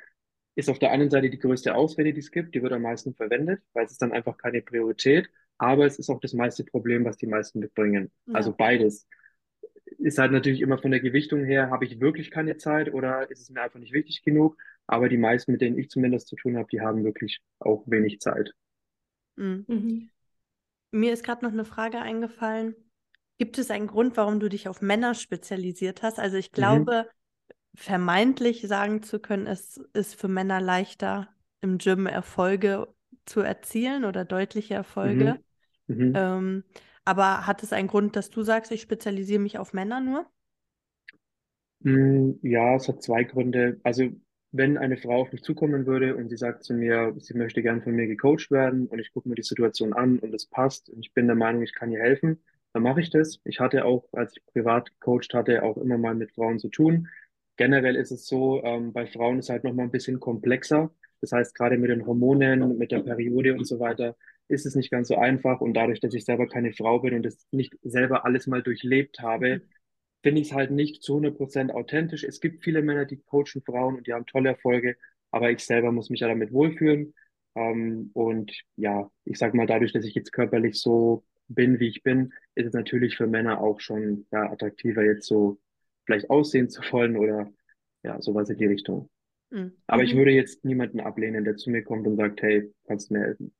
ist 0.54 0.68
auf 0.68 0.78
der 0.78 0.90
einen 0.90 1.10
Seite 1.10 1.30
die 1.30 1.38
größte 1.38 1.74
Ausrede, 1.74 2.12
die 2.12 2.20
es 2.20 2.30
gibt. 2.30 2.54
Die 2.54 2.62
wird 2.62 2.72
am 2.72 2.82
meisten 2.82 3.14
verwendet, 3.14 3.62
weil 3.72 3.84
es 3.84 3.92
ist 3.92 4.02
dann 4.02 4.12
einfach 4.12 4.36
keine 4.36 4.62
Priorität. 4.62 5.30
Aber 5.58 5.86
es 5.86 5.98
ist 5.98 6.10
auch 6.10 6.20
das 6.20 6.32
meiste 6.32 6.64
Problem, 6.64 7.04
was 7.04 7.16
die 7.16 7.26
meisten 7.26 7.60
mitbringen. 7.60 8.10
Ja. 8.26 8.34
Also 8.34 8.52
beides. 8.52 9.06
Ist 9.98 10.18
halt 10.18 10.32
natürlich 10.32 10.60
immer 10.60 10.78
von 10.78 10.90
der 10.90 11.00
Gewichtung 11.00 11.44
her, 11.44 11.70
habe 11.70 11.84
ich 11.84 12.00
wirklich 12.00 12.30
keine 12.30 12.56
Zeit 12.56 12.92
oder 12.92 13.30
ist 13.30 13.40
es 13.40 13.50
mir 13.50 13.62
einfach 13.62 13.78
nicht 13.78 13.92
wichtig 13.92 14.22
genug? 14.24 14.56
Aber 14.86 15.08
die 15.08 15.18
meisten, 15.18 15.52
mit 15.52 15.60
denen 15.60 15.78
ich 15.78 15.90
zumindest 15.90 16.28
zu 16.28 16.36
tun 16.36 16.56
habe, 16.56 16.68
die 16.72 16.80
haben 16.80 17.04
wirklich 17.04 17.40
auch 17.60 17.84
wenig 17.86 18.20
Zeit. 18.20 18.52
Mhm. 19.36 19.64
Mhm. 19.68 20.10
Mir 20.90 21.12
ist 21.12 21.24
gerade 21.24 21.44
noch 21.44 21.52
eine 21.52 21.64
Frage 21.64 21.98
eingefallen. 21.98 22.74
Gibt 23.42 23.58
es 23.58 23.72
einen 23.72 23.88
Grund, 23.88 24.16
warum 24.16 24.38
du 24.38 24.48
dich 24.48 24.68
auf 24.68 24.82
Männer 24.82 25.14
spezialisiert 25.14 26.04
hast? 26.04 26.20
Also 26.20 26.36
ich 26.36 26.52
mhm. 26.52 26.54
glaube, 26.54 27.06
mhm. 27.08 27.76
vermeintlich 27.76 28.62
sagen 28.68 29.02
zu 29.02 29.18
können, 29.18 29.48
es 29.48 29.78
ist 29.94 30.14
für 30.14 30.28
Männer 30.28 30.60
leichter, 30.60 31.28
im 31.60 31.78
Gym 31.78 32.06
Erfolge 32.06 32.86
zu 33.26 33.40
erzielen 33.40 34.04
oder 34.04 34.24
deutliche 34.24 34.74
Erfolge. 34.74 35.40
Mhm. 35.88 35.96
mhm. 35.96 36.12
Ähm, 36.14 36.64
aber 37.04 37.44
hat 37.48 37.64
es 37.64 37.72
einen 37.72 37.88
Grund, 37.88 38.14
dass 38.14 38.30
du 38.30 38.44
sagst, 38.44 38.70
ich 38.70 38.80
spezialisiere 38.80 39.40
mich 39.40 39.58
auf 39.58 39.72
Männer 39.72 39.98
nur? 39.98 40.24
Mm, 41.80 42.34
ja, 42.42 42.76
es 42.76 42.86
hat 42.86 43.02
zwei 43.02 43.24
Gründe. 43.24 43.80
Also 43.82 44.04
wenn 44.52 44.78
eine 44.78 44.98
Frau 44.98 45.22
auf 45.22 45.32
mich 45.32 45.42
zukommen 45.42 45.84
würde 45.84 46.14
und 46.14 46.28
sie 46.28 46.36
sagt 46.36 46.62
zu 46.62 46.74
mir, 46.74 47.12
sie 47.18 47.34
möchte 47.34 47.60
gern 47.60 47.82
von 47.82 47.92
mir 47.92 48.06
gecoacht 48.06 48.52
werden 48.52 48.86
und 48.86 49.00
ich 49.00 49.12
gucke 49.12 49.28
mir 49.28 49.34
die 49.34 49.42
Situation 49.42 49.94
an 49.94 50.20
und 50.20 50.32
es 50.32 50.46
passt 50.46 50.90
und 50.90 51.00
ich 51.04 51.12
bin 51.12 51.26
der 51.26 51.34
Meinung, 51.34 51.62
ich 51.62 51.74
kann 51.74 51.90
ihr 51.90 51.98
helfen, 51.98 52.38
dann 52.72 52.82
mache 52.82 53.00
ich 53.00 53.10
das. 53.10 53.40
Ich 53.44 53.60
hatte 53.60 53.84
auch, 53.84 54.08
als 54.12 54.36
ich 54.36 54.44
privat 54.46 54.90
gecoacht 55.00 55.34
hatte, 55.34 55.62
auch 55.62 55.76
immer 55.76 55.98
mal 55.98 56.14
mit 56.14 56.32
Frauen 56.32 56.58
zu 56.58 56.68
tun. 56.68 57.08
Generell 57.56 57.96
ist 57.96 58.10
es 58.12 58.26
so, 58.26 58.62
ähm, 58.64 58.92
bei 58.92 59.06
Frauen 59.06 59.38
ist 59.38 59.50
halt 59.50 59.64
noch 59.64 59.74
mal 59.74 59.84
ein 59.84 59.90
bisschen 59.90 60.20
komplexer. 60.20 60.90
Das 61.20 61.32
heißt, 61.32 61.54
gerade 61.54 61.78
mit 61.78 61.90
den 61.90 62.06
Hormonen, 62.06 62.76
mit 62.78 62.90
der 62.90 63.00
Periode 63.00 63.54
und 63.54 63.64
so 63.66 63.78
weiter, 63.78 64.16
ist 64.48 64.66
es 64.66 64.74
nicht 64.74 64.90
ganz 64.90 65.08
so 65.08 65.16
einfach. 65.16 65.60
Und 65.60 65.74
dadurch, 65.74 66.00
dass 66.00 66.14
ich 66.14 66.24
selber 66.24 66.48
keine 66.48 66.72
Frau 66.72 66.98
bin 67.00 67.14
und 67.14 67.22
das 67.24 67.46
nicht 67.52 67.74
selber 67.82 68.24
alles 68.24 68.46
mal 68.46 68.62
durchlebt 68.62 69.20
habe, 69.20 69.62
finde 70.22 70.40
ich 70.40 70.48
es 70.48 70.54
halt 70.54 70.70
nicht 70.70 71.02
zu 71.02 71.16
100% 71.16 71.70
authentisch. 71.72 72.24
Es 72.24 72.40
gibt 72.40 72.64
viele 72.64 72.82
Männer, 72.82 73.04
die 73.06 73.18
coachen 73.18 73.62
Frauen 73.64 73.96
und 73.96 74.06
die 74.06 74.12
haben 74.12 74.26
tolle 74.26 74.50
Erfolge, 74.50 74.96
aber 75.30 75.50
ich 75.50 75.60
selber 75.64 75.92
muss 75.92 76.10
mich 76.10 76.20
ja 76.20 76.28
damit 76.28 76.52
wohlfühlen. 76.52 77.14
Ähm, 77.54 78.10
und 78.14 78.52
ja, 78.76 79.10
ich 79.24 79.38
sag 79.38 79.54
mal, 79.54 79.66
dadurch, 79.66 79.92
dass 79.92 80.04
ich 80.04 80.14
jetzt 80.14 80.32
körperlich 80.32 80.80
so 80.80 81.24
bin, 81.54 81.80
wie 81.80 81.88
ich 81.88 82.02
bin, 82.02 82.32
ist 82.54 82.66
es 82.66 82.72
natürlich 82.74 83.16
für 83.16 83.26
Männer 83.26 83.60
auch 83.60 83.80
schon 83.80 84.26
ja, 84.32 84.50
attraktiver, 84.50 85.04
jetzt 85.04 85.26
so 85.26 85.58
vielleicht 86.06 86.30
aussehen 86.30 86.68
zu 86.70 86.82
wollen 86.92 87.16
oder 87.16 87.52
ja, 88.02 88.20
sowas 88.22 88.48
in 88.50 88.58
die 88.58 88.66
Richtung. 88.66 89.10
Mhm. 89.50 89.76
Aber 89.88 90.02
ich 90.04 90.14
Mhm. 90.14 90.16
würde 90.16 90.32
jetzt 90.32 90.64
niemanden 90.64 91.00
ablehnen, 91.00 91.44
der 91.44 91.56
zu 91.56 91.70
mir 91.70 91.84
kommt 91.84 92.06
und 92.06 92.16
sagt, 92.16 92.42
hey, 92.42 92.72
kannst 92.86 93.10
du 93.10 93.14
mir 93.14 93.20
helfen? 93.22 93.54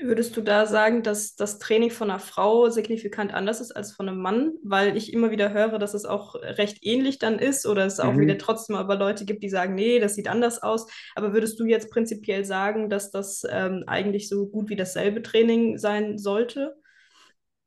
Würdest 0.00 0.36
du 0.36 0.42
da 0.42 0.64
sagen, 0.66 1.02
dass 1.02 1.34
das 1.34 1.58
Training 1.58 1.90
von 1.90 2.08
einer 2.08 2.20
Frau 2.20 2.70
signifikant 2.70 3.34
anders 3.34 3.60
ist 3.60 3.72
als 3.72 3.90
von 3.90 4.08
einem 4.08 4.20
Mann? 4.20 4.52
Weil 4.62 4.96
ich 4.96 5.12
immer 5.12 5.32
wieder 5.32 5.52
höre, 5.52 5.80
dass 5.80 5.92
es 5.92 6.04
auch 6.04 6.36
recht 6.36 6.78
ähnlich 6.82 7.18
dann 7.18 7.40
ist 7.40 7.66
oder 7.66 7.84
es 7.84 7.98
auch 7.98 8.16
wieder 8.20 8.38
Mhm. 8.38 8.38
trotzdem 8.38 8.76
aber 8.76 8.94
Leute 8.94 9.24
gibt, 9.24 9.42
die 9.42 9.48
sagen, 9.48 9.74
nee, 9.74 9.98
das 9.98 10.14
sieht 10.14 10.28
anders 10.28 10.62
aus. 10.62 10.86
Aber 11.16 11.32
würdest 11.32 11.58
du 11.58 11.64
jetzt 11.64 11.90
prinzipiell 11.90 12.44
sagen, 12.44 12.88
dass 12.90 13.10
das 13.10 13.42
ähm, 13.50 13.82
eigentlich 13.88 14.28
so 14.28 14.46
gut 14.46 14.68
wie 14.70 14.76
dasselbe 14.76 15.20
Training 15.20 15.78
sein 15.78 16.16
sollte? 16.16 16.76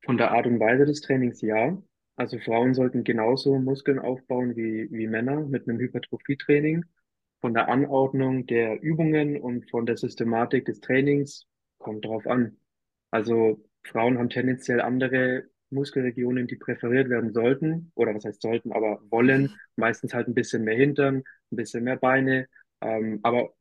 Von 0.06 0.18
der 0.18 0.32
Art 0.32 0.48
und 0.48 0.60
Weise 0.60 0.86
des 0.86 1.02
Trainings 1.02 1.42
ja. 1.42 1.78
Also 2.16 2.40
Frauen 2.40 2.74
sollten 2.74 3.04
genauso 3.04 3.58
Muskeln 3.58 4.00
aufbauen 4.00 4.56
wie, 4.56 4.88
wie 4.92 5.08
Männer 5.08 5.42
mit 5.42 5.68
einem 5.68 5.80
Hypertrophietraining. 5.80 6.86
Von 7.40 7.54
der 7.54 7.70
Anordnung 7.70 8.46
der 8.46 8.82
Übungen 8.82 9.40
und 9.40 9.70
von 9.72 9.86
der 9.86 9.98
Systematik 9.98 10.66
des 10.66 10.80
Trainings 10.80 11.48
kommt 11.80 12.06
drauf 12.06 12.28
an. 12.28 12.58
Also 13.10 13.64
Frauen 13.84 14.18
haben 14.20 14.30
tendenziell 14.30 14.82
andere 14.82 15.46
Muskelregionen, 15.72 16.48
die 16.48 16.58
präferiert 16.58 17.10
werden 17.10 17.34
sollten, 17.34 17.92
oder 17.96 18.14
was 18.14 18.26
heißt 18.26 18.42
sollten, 18.42 18.72
aber 18.74 19.02
wollen. 19.10 19.56
Meistens 19.76 20.14
halt 20.14 20.28
ein 20.28 20.36
bisschen 20.36 20.64
mehr 20.64 20.76
Hintern, 20.76 21.24
ein 21.52 21.56
bisschen 21.56 21.84
mehr 21.84 21.98
Beine. 21.98 22.48
Ähm, 22.82 23.20
aber 23.24 23.54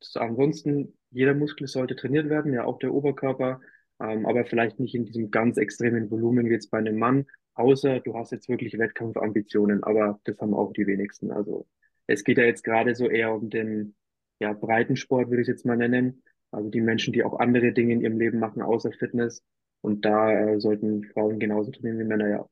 so 0.00 0.20
ansonsten, 0.20 0.96
jeder 1.10 1.34
Muskel 1.34 1.66
sollte 1.68 1.94
trainiert 1.96 2.28
werden, 2.28 2.52
ja 2.52 2.64
auch 2.64 2.78
der 2.78 2.92
Oberkörper, 2.92 3.60
ähm, 4.00 4.26
aber 4.26 4.44
vielleicht 4.44 4.78
nicht 4.80 4.94
in 4.94 5.04
diesem 5.04 5.30
ganz 5.30 5.56
extremen 5.56 6.10
Volumen 6.10 6.46
wie 6.46 6.52
jetzt 6.52 6.70
bei 6.70 6.78
einem 6.78 6.98
Mann, 6.98 7.26
außer 7.54 8.00
du 8.00 8.14
hast 8.14 8.32
jetzt 8.32 8.48
wirklich 8.48 8.78
Wettkampfambitionen, 8.78 9.82
aber 9.82 10.20
das 10.24 10.38
haben 10.40 10.54
auch 10.54 10.72
die 10.72 10.86
wenigsten. 10.86 11.30
Also 11.30 11.66
es 12.06 12.24
geht 12.24 12.38
ja 12.38 12.44
jetzt 12.44 12.64
gerade 12.64 12.94
so 12.94 13.08
eher 13.08 13.34
um 13.34 13.50
den 13.50 13.94
ja, 14.40 14.52
Breitensport, 14.52 15.30
würde 15.30 15.42
ich 15.42 15.48
es 15.48 15.54
jetzt 15.54 15.66
mal 15.66 15.76
nennen. 15.76 16.22
Also 16.50 16.70
die 16.70 16.80
Menschen, 16.80 17.12
die 17.12 17.24
auch 17.24 17.38
andere 17.38 17.72
Dinge 17.72 17.92
in 17.92 18.00
ihrem 18.00 18.18
Leben 18.18 18.38
machen, 18.38 18.62
außer 18.62 18.92
Fitness. 18.92 19.44
Und 19.80 20.04
da 20.04 20.32
äh, 20.32 20.60
sollten 20.60 21.04
Frauen 21.04 21.38
genauso 21.38 21.70
trainieren 21.70 21.98
wie 21.98 22.04
Männer, 22.04 22.28
ja. 22.28 22.48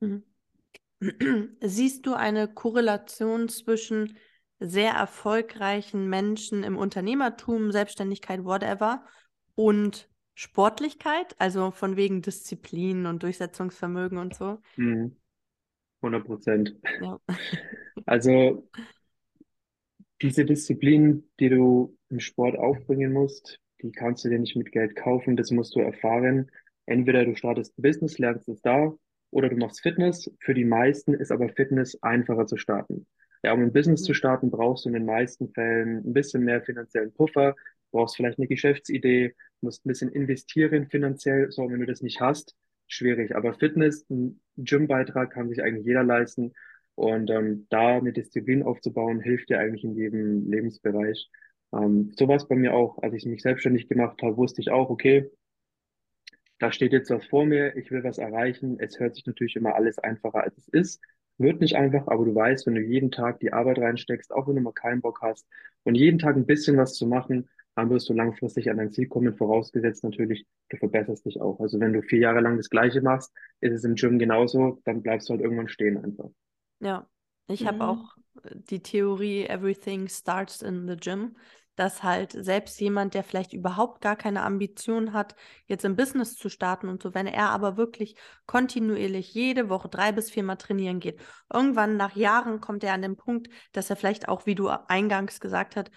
Mhm. 0.00 0.22
Siehst 1.60 2.06
du 2.06 2.14
eine 2.14 2.46
Korrelation 2.48 3.48
zwischen 3.48 4.16
sehr 4.58 4.92
erfolgreichen 4.92 6.08
Menschen 6.08 6.62
im 6.62 6.76
Unternehmertum, 6.76 7.72
Selbstständigkeit, 7.72 8.44
whatever, 8.44 9.04
und 9.54 10.09
Sportlichkeit? 10.40 11.36
Also 11.38 11.70
von 11.70 11.96
wegen 11.96 12.22
Disziplin 12.22 13.04
und 13.06 13.22
Durchsetzungsvermögen 13.22 14.16
und 14.18 14.34
so? 14.34 14.58
Mhm. 14.76 15.16
100 16.02 16.24
Prozent. 16.26 16.76
Ja. 16.98 17.18
Also 18.06 18.68
diese 20.22 20.44
Disziplin, 20.44 21.24
die 21.38 21.48
du 21.48 21.96
im 22.08 22.20
Sport 22.20 22.58
aufbringen 22.58 23.12
musst, 23.12 23.58
die 23.82 23.92
kannst 23.92 24.24
du 24.24 24.28
dir 24.28 24.38
nicht 24.38 24.56
mit 24.56 24.72
Geld 24.72 24.94
kaufen, 24.96 25.36
das 25.36 25.50
musst 25.50 25.74
du 25.74 25.80
erfahren. 25.80 26.50
Entweder 26.86 27.24
du 27.24 27.34
startest 27.34 27.78
ein 27.78 27.82
Business, 27.82 28.18
lernst 28.18 28.48
es 28.48 28.60
da, 28.60 28.92
oder 29.30 29.48
du 29.48 29.56
machst 29.56 29.80
Fitness. 29.80 30.30
Für 30.40 30.54
die 30.54 30.64
meisten 30.64 31.14
ist 31.14 31.32
aber 31.32 31.48
Fitness 31.48 32.02
einfacher 32.02 32.46
zu 32.46 32.56
starten. 32.56 33.06
Ja, 33.42 33.52
um 33.54 33.60
ein 33.62 33.72
Business 33.72 34.02
zu 34.02 34.12
Mhm. 34.12 34.14
starten, 34.14 34.50
brauchst 34.50 34.84
du 34.84 34.90
in 34.90 34.94
den 34.94 35.06
meisten 35.06 35.50
Fällen 35.52 35.98
ein 36.04 36.12
bisschen 36.12 36.44
mehr 36.44 36.62
finanziellen 36.62 37.12
Puffer, 37.14 37.54
brauchst 37.90 38.16
vielleicht 38.16 38.38
eine 38.38 38.48
Geschäftsidee, 38.48 39.34
musst 39.62 39.84
ein 39.84 39.88
bisschen 39.88 40.10
investieren 40.10 40.88
finanziell. 40.88 41.50
So, 41.50 41.68
wenn 41.70 41.80
du 41.80 41.86
das 41.86 42.02
nicht 42.02 42.20
hast, 42.20 42.56
schwierig. 42.86 43.36
Aber 43.36 43.54
Fitness, 43.54 44.08
ein 44.10 44.40
Gymbeitrag 44.56 45.32
kann 45.32 45.48
sich 45.48 45.62
eigentlich 45.62 45.86
jeder 45.86 46.02
leisten. 46.04 46.52
Und 46.94 47.30
ähm, 47.30 47.66
da 47.70 47.96
eine 47.96 48.12
Disziplin 48.12 48.62
aufzubauen, 48.62 49.20
hilft 49.20 49.48
dir 49.48 49.58
eigentlich 49.58 49.84
in 49.84 49.94
jedem 49.94 50.50
Lebensbereich. 50.50 51.30
Ähm, 51.72 52.12
so 52.16 52.28
war 52.28 52.36
es 52.36 52.48
bei 52.48 52.56
mir 52.56 52.74
auch. 52.74 53.02
Als 53.02 53.14
ich 53.14 53.24
mich 53.26 53.42
selbstständig 53.42 53.88
gemacht 53.88 54.20
habe, 54.22 54.36
wusste 54.36 54.60
ich 54.60 54.70
auch, 54.70 54.90
okay, 54.90 55.30
da 56.58 56.70
steht 56.72 56.92
jetzt 56.92 57.10
was 57.10 57.24
vor 57.26 57.46
mir, 57.46 57.74
ich 57.76 57.90
will 57.90 58.04
was 58.04 58.18
erreichen. 58.18 58.78
Es 58.78 59.00
hört 59.00 59.14
sich 59.14 59.24
natürlich 59.26 59.56
immer 59.56 59.74
alles 59.74 59.98
einfacher, 59.98 60.42
als 60.44 60.58
es 60.58 60.68
ist. 60.68 61.00
Wird 61.40 61.60
nicht 61.60 61.74
einfach, 61.76 62.06
aber 62.08 62.24
du 62.24 62.34
weißt, 62.34 62.66
wenn 62.66 62.76
du 62.76 62.82
jeden 62.82 63.10
Tag 63.10 63.40
die 63.40 63.52
Arbeit 63.52 63.78
reinsteckst, 63.80 64.32
auch 64.32 64.46
wenn 64.48 64.56
du 64.56 64.60
mal 64.62 64.72
keinen 64.72 65.00
Bock 65.00 65.22
hast 65.22 65.46
und 65.84 65.96
jeden 65.96 66.18
Tag 66.20 66.36
ein 66.36 66.46
bisschen 66.46 66.76
was 66.76 66.94
zu 66.94 67.06
machen, 67.06 67.48
dann 67.74 67.90
wirst 67.90 68.08
du 68.08 68.12
langfristig 68.14 68.70
an 68.70 68.76
dein 68.76 68.92
Ziel 68.92 69.08
kommen, 69.08 69.34
vorausgesetzt 69.34 70.04
natürlich, 70.04 70.46
du 70.68 70.76
verbesserst 70.76 71.24
dich 71.26 71.40
auch. 71.40 71.58
Also 71.60 71.80
wenn 71.80 71.92
du 71.94 72.02
vier 72.02 72.20
Jahre 72.20 72.40
lang 72.40 72.56
das 72.58 72.70
Gleiche 72.70 73.00
machst, 73.02 73.32
ist 73.60 73.72
es 73.74 73.84
im 73.84 73.94
Gym 73.96 74.18
genauso, 74.18 74.80
dann 74.84 75.02
bleibst 75.02 75.28
du 75.28 75.32
halt 75.32 75.42
irgendwann 75.42 75.68
stehen 75.68 75.96
einfach. 76.04 76.30
Ja, 76.80 77.08
ich 77.46 77.66
habe 77.66 77.84
Mhm. 77.84 77.86
auch 77.86 78.16
äh, 78.44 78.54
die 78.56 78.82
Theorie, 78.82 79.44
everything 79.46 80.08
starts 80.08 80.62
in 80.62 80.86
the 80.88 80.96
gym, 80.96 81.36
dass 81.76 82.02
halt 82.02 82.32
selbst 82.32 82.80
jemand, 82.80 83.14
der 83.14 83.24
vielleicht 83.24 83.52
überhaupt 83.52 84.00
gar 84.00 84.16
keine 84.16 84.42
Ambition 84.42 85.12
hat, 85.12 85.34
jetzt 85.66 85.84
im 85.84 85.96
Business 85.96 86.36
zu 86.36 86.48
starten 86.48 86.88
und 86.88 87.02
so, 87.02 87.14
wenn 87.14 87.26
er 87.26 87.50
aber 87.50 87.76
wirklich 87.76 88.16
kontinuierlich 88.46 89.32
jede 89.32 89.68
Woche 89.68 89.88
drei 89.88 90.12
bis 90.12 90.30
viermal 90.30 90.56
trainieren 90.56 91.00
geht, 91.00 91.20
irgendwann 91.52 91.96
nach 91.96 92.16
Jahren 92.16 92.60
kommt 92.60 92.84
er 92.84 92.92
an 92.92 93.02
den 93.02 93.16
Punkt, 93.16 93.48
dass 93.72 93.88
er 93.88 93.96
vielleicht 93.96 94.28
auch, 94.28 94.46
wie 94.46 94.54
du 94.54 94.68
eingangs 94.68 95.40
gesagt 95.40 95.76
hat, 95.76 95.90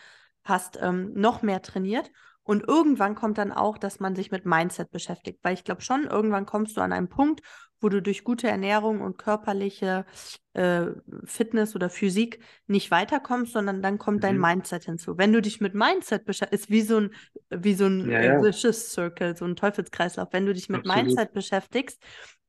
hast, 0.43 0.77
ähm, 0.81 1.13
noch 1.13 1.41
mehr 1.41 1.61
trainiert. 1.61 2.11
Und 2.43 2.67
irgendwann 2.67 3.15
kommt 3.15 3.37
dann 3.37 3.53
auch, 3.53 3.77
dass 3.77 4.01
man 4.01 4.15
sich 4.15 4.29
mit 4.29 4.45
Mindset 4.45 4.91
beschäftigt, 4.91 5.39
weil 5.43 5.53
ich 5.53 5.63
glaube 5.63 5.81
schon, 5.81 6.03
irgendwann 6.03 6.45
kommst 6.45 6.75
du 6.75 6.81
an 6.81 6.91
einen 6.91 7.07
Punkt, 7.07 7.41
wo 7.83 7.89
du 7.89 8.01
durch 8.01 8.23
gute 8.23 8.47
Ernährung 8.47 9.01
und 9.01 9.17
körperliche 9.17 10.05
äh, 10.53 10.85
Fitness 11.25 11.75
oder 11.75 11.89
Physik 11.89 12.39
nicht 12.67 12.91
weiterkommst, 12.91 13.53
sondern 13.53 13.81
dann 13.81 13.97
kommt 13.99 14.23
dein 14.23 14.37
Mhm. 14.37 14.39
Mindset 14.39 14.85
hinzu. 14.85 15.17
Wenn 15.17 15.33
du 15.33 15.41
dich 15.41 15.61
mit 15.61 15.73
Mindset 15.75 16.25
beschäftigst, 16.25 16.65
ist 16.65 16.71
wie 16.71 16.81
so 16.81 16.97
ein, 16.99 17.11
wie 17.49 17.73
so 17.73 17.85
ein 17.85 18.09
Ja, 18.09 18.19
äh, 18.19 18.23
ja, 18.23 18.39
vicious 18.41 18.91
circle, 18.93 19.35
so 19.35 19.45
ein 19.45 19.55
Teufelskreislauf. 19.55 20.29
Wenn 20.31 20.45
du 20.45 20.53
dich 20.53 20.69
mit 20.69 20.85
absolut. 20.85 20.85
Mindset 20.85 21.33
beschäftigst, 21.33 22.01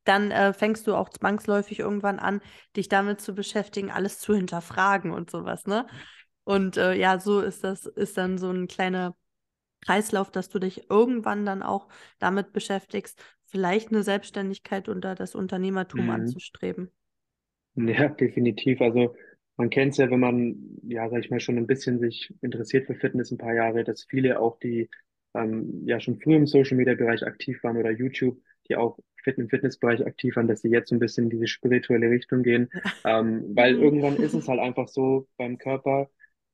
dann 0.05 0.31
äh, 0.31 0.53
fängst 0.53 0.87
du 0.87 0.95
auch 0.95 1.09
zwangsläufig 1.09 1.79
irgendwann 1.81 2.19
an, 2.19 2.41
dich 2.77 2.89
damit 2.89 3.21
zu 3.21 3.35
beschäftigen, 3.35 3.91
alles 3.91 4.19
zu 4.19 4.35
hinterfragen 4.35 5.13
und 5.13 5.31
sowas, 5.31 5.67
ne? 5.67 5.87
Und 6.45 6.77
äh, 6.77 6.95
ja, 6.95 7.19
so 7.19 7.41
ist 7.41 7.65
das, 7.65 7.87
ist 7.87 8.19
dann 8.19 8.37
so 8.39 8.51
ein 8.51 8.67
kleiner 8.69 9.17
Kreislauf, 9.83 10.31
dass 10.31 10.49
du 10.49 10.59
dich 10.59 10.91
irgendwann 10.91 11.45
dann 11.47 11.63
auch 11.63 11.89
damit 12.19 12.53
beschäftigst, 12.53 13.23
vielleicht 13.55 13.91
eine 13.91 14.03
Selbstständigkeit 14.03 14.89
unter 14.89 15.15
das 15.15 15.35
Unternehmertum 15.37 16.11
Mhm. 16.11 16.11
anzustreben. 16.11 16.91
Ja, 17.77 18.09
definitiv. 18.09 18.81
Also 18.81 19.15
man 19.57 19.71
kennt 19.71 19.93
es 19.93 19.99
ja, 19.99 20.11
wenn 20.11 20.21
man, 20.21 20.57
ja, 20.85 21.09
sag 21.11 21.21
ich 21.25 21.31
mal, 21.31 21.41
schon 21.41 21.59
ein 21.59 21.67
bisschen 21.67 21.99
sich 21.99 22.33
interessiert 22.41 22.87
für 22.87 22.95
Fitness 22.95 23.31
ein 23.31 23.39
paar 23.39 23.55
Jahre, 23.55 23.85
dass 23.85 24.05
viele 24.05 24.41
auch, 24.41 24.59
die 24.61 24.89
ähm, 25.35 25.83
ja 25.87 25.99
schon 26.01 26.21
früher 26.21 26.37
im 26.37 26.47
Social 26.47 26.77
Media 26.77 26.95
Bereich 26.95 27.25
aktiv 27.27 27.63
waren 27.65 27.77
oder 27.77 27.91
YouTube, 27.91 28.41
die 28.69 28.77
auch 28.77 28.99
fit 29.23 29.39
im 29.39 29.49
Fitnessbereich 29.49 30.07
aktiv 30.07 30.37
waren, 30.37 30.47
dass 30.49 30.61
sie 30.63 30.69
jetzt 30.71 30.89
so 30.91 30.95
ein 30.95 31.01
bisschen 31.01 31.25
in 31.25 31.31
diese 31.31 31.47
spirituelle 31.49 32.11
Richtung 32.11 32.43
gehen. 32.43 32.71
Ähm, 33.05 33.45
weil 33.57 33.75
Mhm. 33.75 33.81
irgendwann 33.81 34.17
ist 34.17 34.35
es 34.35 34.47
halt 34.49 34.61
einfach 34.61 34.89
so 34.89 35.29
beim 35.37 35.59
Körper, 35.59 36.11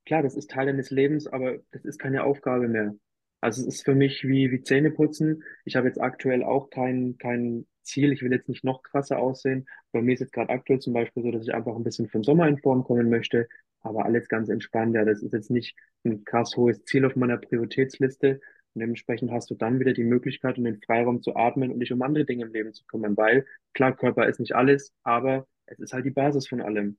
klar, 0.06 0.22
das 0.22 0.36
ist 0.36 0.50
Teil 0.50 0.66
deines 0.66 0.90
Lebens, 0.90 1.26
aber 1.26 1.58
das 1.72 1.84
ist 1.84 1.98
keine 1.98 2.24
Aufgabe 2.24 2.68
mehr. 2.68 2.94
Also 3.40 3.62
es 3.62 3.76
ist 3.76 3.84
für 3.84 3.94
mich 3.94 4.24
wie, 4.24 4.50
wie 4.50 4.62
Zähneputzen. 4.62 5.42
Ich 5.64 5.76
habe 5.76 5.86
jetzt 5.86 6.00
aktuell 6.00 6.42
auch 6.42 6.70
kein, 6.70 7.16
kein 7.18 7.66
Ziel. 7.82 8.12
Ich 8.12 8.22
will 8.22 8.32
jetzt 8.32 8.48
nicht 8.48 8.64
noch 8.64 8.82
krasser 8.82 9.18
aussehen. 9.18 9.66
Bei 9.92 10.02
mir 10.02 10.14
ist 10.14 10.20
jetzt 10.20 10.32
gerade 10.32 10.50
aktuell 10.50 10.78
zum 10.80 10.92
Beispiel 10.92 11.22
so, 11.22 11.30
dass 11.30 11.42
ich 11.42 11.54
einfach 11.54 11.74
ein 11.74 11.84
bisschen 11.84 12.08
für 12.08 12.18
den 12.18 12.24
Sommer 12.24 12.48
in 12.48 12.58
Form 12.58 12.84
kommen 12.84 13.08
möchte, 13.08 13.48
aber 13.80 14.04
alles 14.04 14.28
ganz 14.28 14.48
entspannt. 14.48 14.94
Ja, 14.94 15.04
das 15.04 15.22
ist 15.22 15.32
jetzt 15.32 15.50
nicht 15.50 15.76
ein 16.04 16.24
krass 16.24 16.56
hohes 16.56 16.84
Ziel 16.84 17.04
auf 17.04 17.16
meiner 17.16 17.38
Prioritätsliste. 17.38 18.40
Und 18.74 18.80
dementsprechend 18.80 19.32
hast 19.32 19.50
du 19.50 19.54
dann 19.54 19.80
wieder 19.80 19.92
die 19.92 20.04
Möglichkeit 20.04 20.58
und 20.58 20.64
den 20.64 20.80
Freiraum 20.80 21.22
zu 21.22 21.34
atmen 21.34 21.72
und 21.72 21.80
dich 21.80 21.92
um 21.92 22.02
andere 22.02 22.24
Dinge 22.24 22.44
im 22.44 22.52
Leben 22.52 22.72
zu 22.72 22.84
kümmern, 22.86 23.16
weil 23.16 23.44
klar, 23.72 23.96
Körper 23.96 24.28
ist 24.28 24.38
nicht 24.38 24.54
alles, 24.54 24.92
aber 25.02 25.46
es 25.66 25.80
ist 25.80 25.92
halt 25.92 26.04
die 26.04 26.10
Basis 26.10 26.46
von 26.46 26.60
allem. 26.60 26.96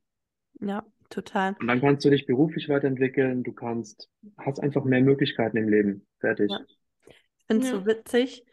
Ja, 0.60 0.86
total. 1.10 1.56
Und 1.60 1.68
dann 1.68 1.82
kannst 1.82 2.06
du 2.06 2.10
dich 2.10 2.26
beruflich 2.26 2.70
weiterentwickeln, 2.70 3.44
du 3.44 3.54
kannst, 3.54 4.10
hast 4.38 4.60
einfach 4.60 4.84
mehr 4.84 5.02
Möglichkeiten 5.02 5.58
im 5.58 5.70
Leben. 5.70 6.08
Fertig. 6.20 6.52
Ja. 6.52 6.60
Ich 7.40 7.46
finde 7.48 7.64
es 7.66 7.70
Ja. 7.72 7.80
so 7.80 7.86
witzig. 7.86 8.46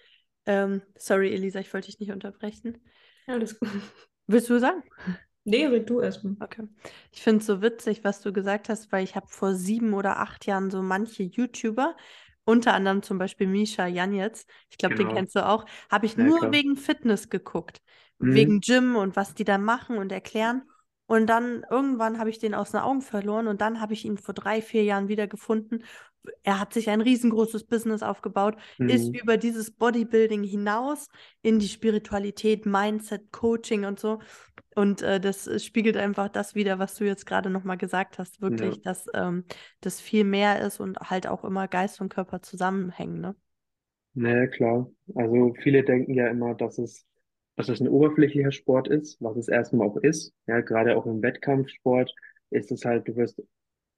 Ähm, 0.47 0.83
sorry, 0.97 1.33
Elisa, 1.35 1.61
ich 1.61 1.73
wollte 1.75 1.87
dich 1.87 2.00
nicht 2.00 2.12
unterbrechen. 2.12 2.78
Alles 3.26 3.59
gut. 3.59 3.69
Willst 4.26 4.50
du 4.50 4.59
sagen? 4.59 4.83
Nee, 5.45 5.67
red 5.67 5.88
du 5.88 6.00
erstmal. 6.00 6.37
Okay. 6.40 6.69
Ich 7.12 7.23
finde 7.23 7.40
es 7.40 7.47
so 7.47 7.62
witzig, 7.62 8.05
was 8.05 8.21
du 8.21 8.33
gesagt 8.33 8.69
hast, 8.69 8.93
weil 8.93 9.05
ich 9.05 9.17
habe 9.17 9.26
vor 9.28 9.55
sieben 9.55 9.95
oder 9.95 10.19
acht 10.19 10.47
Jahren 10.47 10.71
so 10.71 10.83
manche 10.83 11.23
YouTuber 11.23 11.97
unter 12.45 12.73
anderem 12.75 13.02
zum 13.02 13.19
Beispiel 13.19 13.47
Misha 13.47 13.87
Janetz, 13.87 14.47
ich 14.71 14.78
glaube, 14.78 14.95
den 14.95 15.09
Genau. 15.09 15.14
kennst 15.14 15.37
du 15.37 15.47
auch, 15.47 15.67
habe 15.90 16.07
ich 16.07 16.17
Ja, 16.17 16.25
nur 16.25 16.38
klar. 16.38 16.52
wegen 16.52 16.76
Fitness 16.76 17.28
geguckt, 17.28 17.81
Mhm. 18.21 18.35
wegen 18.35 18.61
Gym 18.61 18.97
und 18.97 19.17
was 19.17 19.35
die 19.35 19.45
da 19.45 19.59
machen 19.59 19.99
und 19.99 20.12
erklären. 20.12 20.62
Und 21.09 21.27
dann 21.29 21.65
irgendwann 21.71 22.21
habe 22.21 22.31
ich 22.31 22.38
den 22.38 22.55
aus 22.55 22.73
den 22.73 22.81
Augen 22.83 23.03
verloren 23.03 23.49
und 23.49 23.62
dann 23.62 23.81
habe 23.81 23.95
ich 23.95 24.07
ihn 24.07 24.19
vor 24.19 24.35
drei, 24.35 24.62
vier 24.62 24.85
Jahren 24.85 25.09
wieder 25.09 25.29
gefunden. 25.29 25.85
Er 26.43 26.61
hat 26.61 26.75
sich 26.75 26.91
ein 26.91 27.00
riesengroßes 27.00 27.65
Business 27.65 28.03
aufgebaut, 28.03 28.57
ist 28.87 29.15
Mhm. 29.15 29.15
über 29.15 29.38
dieses 29.38 29.71
Bodybuilding 29.73 30.45
hinaus 30.45 31.09
in 31.43 31.59
die 31.59 31.69
Spiritualität, 31.69 32.67
Mindset, 32.67 33.33
Coaching 33.33 33.87
und 33.87 33.99
so. 34.00 34.21
Und 34.77 35.03
äh, 35.03 35.21
das 35.21 35.47
äh, 35.47 35.59
spiegelt 35.61 35.97
einfach 35.97 36.29
das 36.29 36.55
wider, 36.55 36.79
was 36.79 36.95
du 36.97 37.05
jetzt 37.05 37.27
gerade 37.27 37.50
nochmal 37.50 37.79
gesagt 37.79 38.19
hast, 38.19 38.41
wirklich, 38.43 38.81
Ja. 38.81 38.83
dass 38.83 39.07
ähm, 39.15 39.45
das 39.81 40.00
viel 40.00 40.25
mehr 40.25 40.61
ist 40.61 40.81
und 40.81 40.99
halt 41.00 41.27
auch 41.27 41.45
immer 41.45 41.69
Geist 41.69 42.00
und 42.00 42.12
Körper 42.12 42.43
zusammenhängen, 42.43 43.21
ne? 43.21 43.37
Naja, 44.15 44.47
klar. 44.49 44.91
Also 45.15 45.55
viele 45.62 45.85
denken 45.85 46.12
ja 46.15 46.29
immer, 46.29 46.55
dass 46.55 46.79
es, 46.79 47.07
dass 47.59 47.69
es 47.69 47.81
ein 47.81 47.88
oberflächlicher 47.88 48.53
Sport 48.53 48.87
ist, 48.87 49.21
was 49.21 49.37
es 49.37 49.49
erstmal 49.49 49.88
auch 49.88 49.97
ist. 49.97 50.33
Ja, 50.47 50.61
gerade 50.61 50.97
auch 50.97 51.07
im 51.07 51.23
Wettkampfsport 51.23 52.15
ist 52.50 52.71
es 52.71 52.85
halt, 52.85 53.09
du 53.09 53.17
wirst 53.17 53.43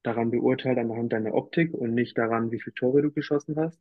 daran 0.03 0.31
beurteilt 0.31 0.79
anhand 0.79 1.13
deiner 1.13 1.35
Optik 1.35 1.75
und 1.75 1.93
nicht 1.93 2.17
daran, 2.17 2.51
wie 2.51 2.59
viele 2.59 2.73
Tore 2.73 3.03
du 3.03 3.13
geschossen 3.13 3.57
hast, 3.57 3.79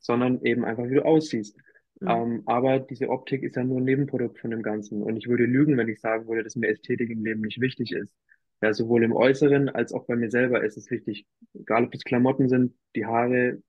sondern 0.00 0.42
eben 0.42 0.64
einfach, 0.64 0.88
wie 0.88 0.96
du 0.96 1.04
aussiehst. 1.04 1.56
Mhm. 2.00 2.08
Ähm, 2.08 2.42
aber 2.46 2.80
diese 2.80 3.10
Optik 3.10 3.44
ist 3.44 3.54
ja 3.54 3.62
nur 3.62 3.78
ein 3.78 3.84
Nebenprodukt 3.84 4.40
von 4.40 4.50
dem 4.50 4.62
Ganzen. 4.62 5.04
Und 5.04 5.16
ich 5.16 5.28
würde 5.28 5.44
lügen, 5.44 5.76
wenn 5.76 5.88
ich 5.88 6.00
sagen 6.00 6.26
würde, 6.26 6.42
dass 6.42 6.56
mir 6.56 6.66
Ästhetik 6.66 7.08
im 7.08 7.24
Leben 7.24 7.42
nicht 7.42 7.60
wichtig 7.60 7.92
ist. 7.92 8.12
Ja, 8.60 8.74
sowohl 8.74 9.04
im 9.04 9.12
Äußeren 9.12 9.68
als 9.68 9.92
auch 9.92 10.04
bei 10.06 10.16
mir 10.16 10.32
selber 10.32 10.64
ist 10.64 10.76
es 10.76 10.90
wichtig. 10.90 11.26
Egal, 11.54 11.84
ob 11.84 11.94
es 11.94 12.02
Klamotten 12.02 12.48
sind, 12.48 12.74
die 12.96 13.06
Haare, 13.06 13.62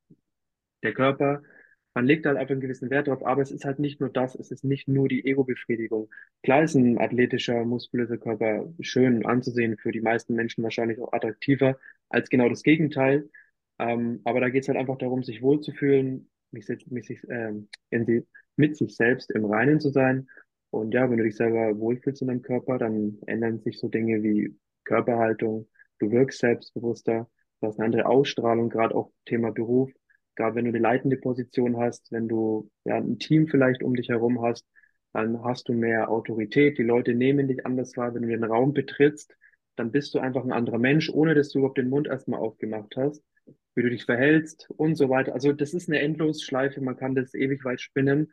der 0.81 0.95
Körper. 0.95 1.43
Man 1.93 2.05
legt 2.05 2.25
halt 2.25 2.37
einfach 2.37 2.51
einen 2.51 2.61
gewissen 2.61 2.89
Wert 2.89 3.07
drauf, 3.07 3.23
aber 3.25 3.41
es 3.41 3.51
ist 3.51 3.65
halt 3.65 3.79
nicht 3.79 3.99
nur 3.99 4.09
das, 4.09 4.35
es 4.35 4.51
ist 4.51 4.63
nicht 4.63 4.87
nur 4.87 5.07
die 5.07 5.25
Ego-Befriedigung. 5.25 6.09
Klar 6.41 6.63
ist 6.63 6.75
ein 6.75 6.97
athletischer, 6.97 7.65
muskulöser 7.65 8.17
Körper 8.17 8.73
schön 8.79 9.25
anzusehen, 9.25 9.77
für 9.77 9.91
die 9.91 10.01
meisten 10.01 10.33
Menschen 10.35 10.63
wahrscheinlich 10.63 10.99
auch 10.99 11.13
attraktiver 11.13 11.77
als 12.09 12.29
genau 12.29 12.49
das 12.49 12.63
Gegenteil. 12.63 13.29
Ähm, 13.79 14.21
aber 14.23 14.39
da 14.39 14.49
geht 14.49 14.63
es 14.63 14.69
halt 14.69 14.77
einfach 14.77 14.97
darum, 14.97 15.23
sich 15.23 15.41
wohlzufühlen, 15.41 16.29
mich, 16.51 16.67
mich, 16.89 17.09
ähm, 17.29 17.69
in 17.89 18.05
die, 18.05 18.25
mit 18.55 18.77
sich 18.77 18.95
selbst 18.95 19.31
im 19.31 19.45
Reinen 19.45 19.79
zu 19.79 19.89
sein. 19.89 20.27
Und 20.69 20.93
ja, 20.93 21.09
wenn 21.09 21.17
du 21.17 21.23
dich 21.23 21.35
selber 21.35 21.77
wohlfühlst 21.79 22.21
in 22.21 22.27
deinem 22.29 22.41
Körper, 22.41 22.77
dann 22.77 23.19
ändern 23.27 23.59
sich 23.59 23.79
so 23.79 23.87
Dinge 23.87 24.23
wie 24.23 24.55
Körperhaltung, 24.83 25.69
du 25.99 26.11
wirkst 26.11 26.39
selbstbewusster, 26.39 27.29
du 27.61 27.67
hast 27.67 27.79
eine 27.79 27.85
andere 27.85 28.05
Ausstrahlung, 28.07 28.69
gerade 28.69 28.95
auch 28.95 29.11
Thema 29.25 29.51
Beruf. 29.51 29.91
Gerade 30.35 30.55
wenn 30.55 30.65
du 30.65 30.69
eine 30.69 30.79
leitende 30.79 31.17
Position 31.17 31.77
hast, 31.77 32.11
wenn 32.11 32.27
du 32.27 32.69
ja 32.85 32.97
ein 32.97 33.19
Team 33.19 33.47
vielleicht 33.47 33.83
um 33.83 33.95
dich 33.95 34.09
herum 34.09 34.41
hast, 34.41 34.65
dann 35.13 35.43
hast 35.43 35.69
du 35.69 35.73
mehr 35.73 36.09
Autorität. 36.09 36.77
Die 36.77 36.83
Leute 36.83 37.13
nehmen 37.13 37.47
dich 37.47 37.65
anders 37.65 37.95
wahr. 37.97 38.13
Wenn 38.13 38.23
du 38.23 38.29
den 38.29 38.43
Raum 38.43 38.73
betrittst, 38.73 39.35
dann 39.75 39.91
bist 39.91 40.13
du 40.13 40.19
einfach 40.19 40.43
ein 40.43 40.51
anderer 40.51 40.79
Mensch, 40.79 41.09
ohne 41.09 41.35
dass 41.35 41.49
du 41.49 41.59
überhaupt 41.59 41.77
den 41.77 41.89
Mund 41.89 42.07
erstmal 42.07 42.39
aufgemacht 42.39 42.95
hast, 42.97 43.23
wie 43.75 43.83
du 43.83 43.89
dich 43.89 44.05
verhältst 44.05 44.69
und 44.71 44.95
so 44.95 45.09
weiter. 45.09 45.33
Also 45.33 45.51
das 45.53 45.73
ist 45.73 45.89
eine 45.89 45.99
Endlosschleife. 45.99 46.81
Man 46.81 46.97
kann 46.97 47.15
das 47.15 47.33
ewig 47.33 47.63
weit 47.63 47.81
spinnen. 47.81 48.31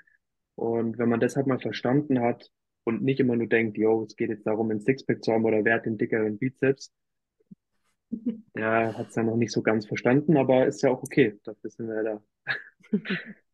Und 0.55 0.99
wenn 0.99 1.09
man 1.09 1.21
das 1.21 1.37
halt 1.37 1.47
mal 1.47 1.59
verstanden 1.59 2.21
hat 2.21 2.51
und 2.85 3.03
nicht 3.03 3.21
immer 3.21 3.37
nur 3.37 3.47
denkt, 3.47 3.79
yo, 3.79 4.05
es 4.05 4.17
geht 4.17 4.31
jetzt 4.31 4.47
darum, 4.47 4.71
ein 4.71 4.81
Sixpack 4.81 5.23
zu 5.23 5.33
haben 5.33 5.45
oder 5.45 5.65
wer 5.65 5.77
hat 5.77 5.87
den 5.87 5.99
dickeren 5.99 6.39
Bizeps, 6.39 6.93
der 8.55 8.97
hat 8.97 9.09
es 9.09 9.15
ja 9.15 9.23
noch 9.23 9.37
nicht 9.37 9.53
so 9.53 9.63
ganz 9.63 9.87
verstanden, 9.87 10.37
aber 10.37 10.67
ist 10.67 10.83
ja 10.83 10.91
auch 10.91 11.03
okay. 11.03 11.39
Dafür 11.45 11.71
sind 11.71 11.89
wir 11.89 11.97
ja 11.97 12.03
da. 12.03 12.23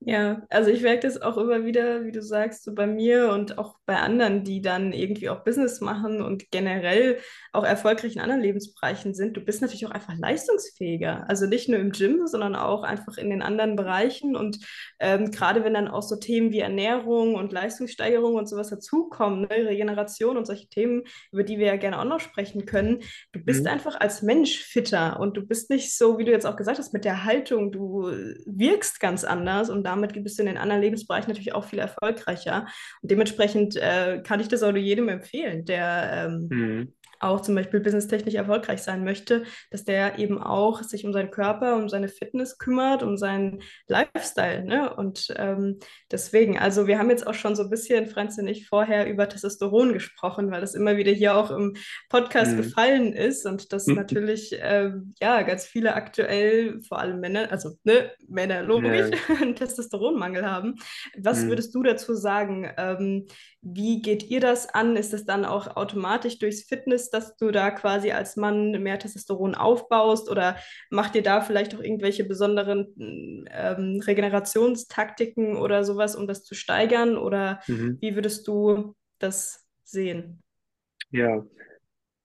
Ja, 0.00 0.42
also 0.50 0.70
ich 0.70 0.82
merke 0.82 1.00
das 1.00 1.20
auch 1.20 1.36
immer 1.38 1.64
wieder, 1.64 2.04
wie 2.04 2.12
du 2.12 2.22
sagst, 2.22 2.62
so 2.62 2.74
bei 2.74 2.86
mir 2.86 3.30
und 3.32 3.58
auch 3.58 3.76
bei 3.86 3.96
anderen, 3.96 4.44
die 4.44 4.60
dann 4.60 4.92
irgendwie 4.92 5.28
auch 5.30 5.42
Business 5.42 5.80
machen 5.80 6.20
und 6.20 6.50
generell 6.52 7.18
auch 7.52 7.64
erfolgreich 7.64 8.14
in 8.14 8.20
anderen 8.20 8.42
Lebensbereichen 8.42 9.14
sind. 9.14 9.36
Du 9.36 9.40
bist 9.40 9.62
natürlich 9.62 9.86
auch 9.86 9.90
einfach 9.90 10.14
leistungsfähiger. 10.16 11.24
Also 11.28 11.46
nicht 11.46 11.68
nur 11.68 11.80
im 11.80 11.90
Gym, 11.90 12.26
sondern 12.26 12.54
auch 12.54 12.82
einfach 12.84 13.16
in 13.16 13.30
den 13.30 13.42
anderen 13.42 13.74
Bereichen. 13.74 14.36
Und 14.36 14.58
ähm, 15.00 15.30
gerade 15.32 15.64
wenn 15.64 15.74
dann 15.74 15.88
auch 15.88 16.02
so 16.02 16.16
Themen 16.16 16.52
wie 16.52 16.60
Ernährung 16.60 17.34
und 17.34 17.52
Leistungssteigerung 17.52 18.34
und 18.34 18.48
sowas 18.48 18.68
dazukommen, 18.68 19.40
ne, 19.42 19.48
Regeneration 19.50 20.36
und 20.36 20.46
solche 20.46 20.68
Themen, 20.68 21.02
über 21.32 21.42
die 21.42 21.58
wir 21.58 21.66
ja 21.66 21.76
gerne 21.76 21.98
auch 21.98 22.04
noch 22.04 22.20
sprechen 22.20 22.66
können, 22.66 23.00
du 23.32 23.40
bist 23.40 23.64
Mhm. 23.64 23.70
einfach 23.70 23.98
als 23.98 24.22
Mensch 24.22 24.58
fitter 24.62 25.18
und 25.18 25.36
du 25.36 25.42
bist 25.46 25.70
nicht 25.70 25.96
so, 25.96 26.18
wie 26.18 26.24
du 26.24 26.32
jetzt 26.32 26.46
auch 26.46 26.56
gesagt 26.56 26.78
hast, 26.78 26.92
mit 26.92 27.04
der 27.06 27.24
Haltung, 27.24 27.72
du 27.72 28.10
wirkst 28.44 29.00
ganz 29.00 29.24
anders 29.24 29.70
und 29.70 29.85
damit 29.86 30.22
bist 30.22 30.38
du 30.38 30.42
in 30.42 30.48
den 30.48 30.58
anderen 30.58 30.82
Lebensbereichen 30.82 31.28
natürlich 31.30 31.54
auch 31.54 31.64
viel 31.64 31.78
erfolgreicher. 31.78 32.66
Und 33.00 33.10
dementsprechend 33.10 33.76
äh, 33.76 34.20
kann 34.22 34.40
ich 34.40 34.48
das 34.48 34.62
auch 34.62 34.74
jedem 34.74 35.08
empfehlen, 35.08 35.64
der 35.64 36.28
ähm, 36.28 36.48
Mhm. 36.50 36.92
Auch 37.26 37.40
zum 37.42 37.54
Beispiel 37.54 37.80
businesstechnisch 37.80 38.34
erfolgreich 38.34 38.82
sein 38.82 39.04
möchte, 39.04 39.44
dass 39.70 39.84
der 39.84 40.18
eben 40.18 40.42
auch 40.42 40.82
sich 40.82 41.04
um 41.04 41.12
seinen 41.12 41.30
Körper, 41.30 41.76
um 41.76 41.88
seine 41.88 42.08
Fitness 42.08 42.58
kümmert, 42.58 43.02
um 43.02 43.16
seinen 43.16 43.62
Lifestyle. 43.88 44.64
Ne? 44.64 44.94
Und 44.94 45.32
ähm, 45.36 45.78
deswegen, 46.10 46.58
also 46.58 46.86
wir 46.86 46.98
haben 46.98 47.10
jetzt 47.10 47.26
auch 47.26 47.34
schon 47.34 47.56
so 47.56 47.64
ein 47.64 47.70
bisschen, 47.70 48.06
Franz 48.06 48.38
und 48.38 48.48
ich, 48.48 48.68
vorher 48.68 49.08
über 49.08 49.28
Testosteron 49.28 49.92
gesprochen, 49.92 50.50
weil 50.50 50.60
das 50.60 50.74
immer 50.74 50.96
wieder 50.96 51.12
hier 51.12 51.36
auch 51.36 51.50
im 51.50 51.74
Podcast 52.08 52.52
Mhm. 52.52 52.56
gefallen 52.56 53.12
ist 53.12 53.46
und 53.46 53.72
das 53.72 53.86
Mhm. 53.86 53.94
natürlich, 53.96 54.56
ähm, 54.60 55.14
ja, 55.20 55.42
ganz 55.42 55.64
viele 55.66 55.94
aktuell, 55.94 56.80
vor 56.82 56.98
allem 57.00 57.20
Männer, 57.20 57.50
also 57.50 57.70
ne, 57.84 58.10
Männer 58.28 58.62
logisch, 58.62 59.10
Ja. 59.28 59.36
einen 59.42 59.54
Testosteronmangel 59.56 60.44
haben. 60.50 60.74
Was 61.18 61.44
Mhm. 61.44 61.48
würdest 61.48 61.74
du 61.74 61.82
dazu 61.82 62.14
sagen? 62.14 62.70
Ähm, 62.76 63.26
wie 63.68 64.00
geht 64.02 64.24
ihr 64.30 64.40
das 64.40 64.68
an? 64.68 64.96
Ist 64.96 65.12
es 65.12 65.24
dann 65.26 65.44
auch 65.44 65.76
automatisch 65.76 66.38
durchs 66.38 66.64
Fitness, 66.64 67.10
dass 67.10 67.36
du 67.36 67.50
da 67.50 67.70
quasi 67.72 68.12
als 68.12 68.36
Mann 68.36 68.70
mehr 68.82 68.98
Testosteron 68.98 69.54
aufbaust? 69.56 70.30
Oder 70.30 70.56
macht 70.90 71.14
ihr 71.16 71.22
da 71.22 71.40
vielleicht 71.40 71.74
auch 71.74 71.80
irgendwelche 71.82 72.24
besonderen 72.24 72.94
ähm, 73.50 74.00
Regenerationstaktiken 74.06 75.56
oder 75.56 75.84
sowas, 75.84 76.16
um 76.16 76.26
das 76.28 76.44
zu 76.44 76.54
steigern? 76.54 77.18
Oder 77.18 77.60
Mhm. 77.68 78.00
wie 78.00 78.14
würdest 78.14 78.46
du 78.48 78.94
das 79.18 79.66
sehen? 79.84 80.42
Ja, 81.10 81.44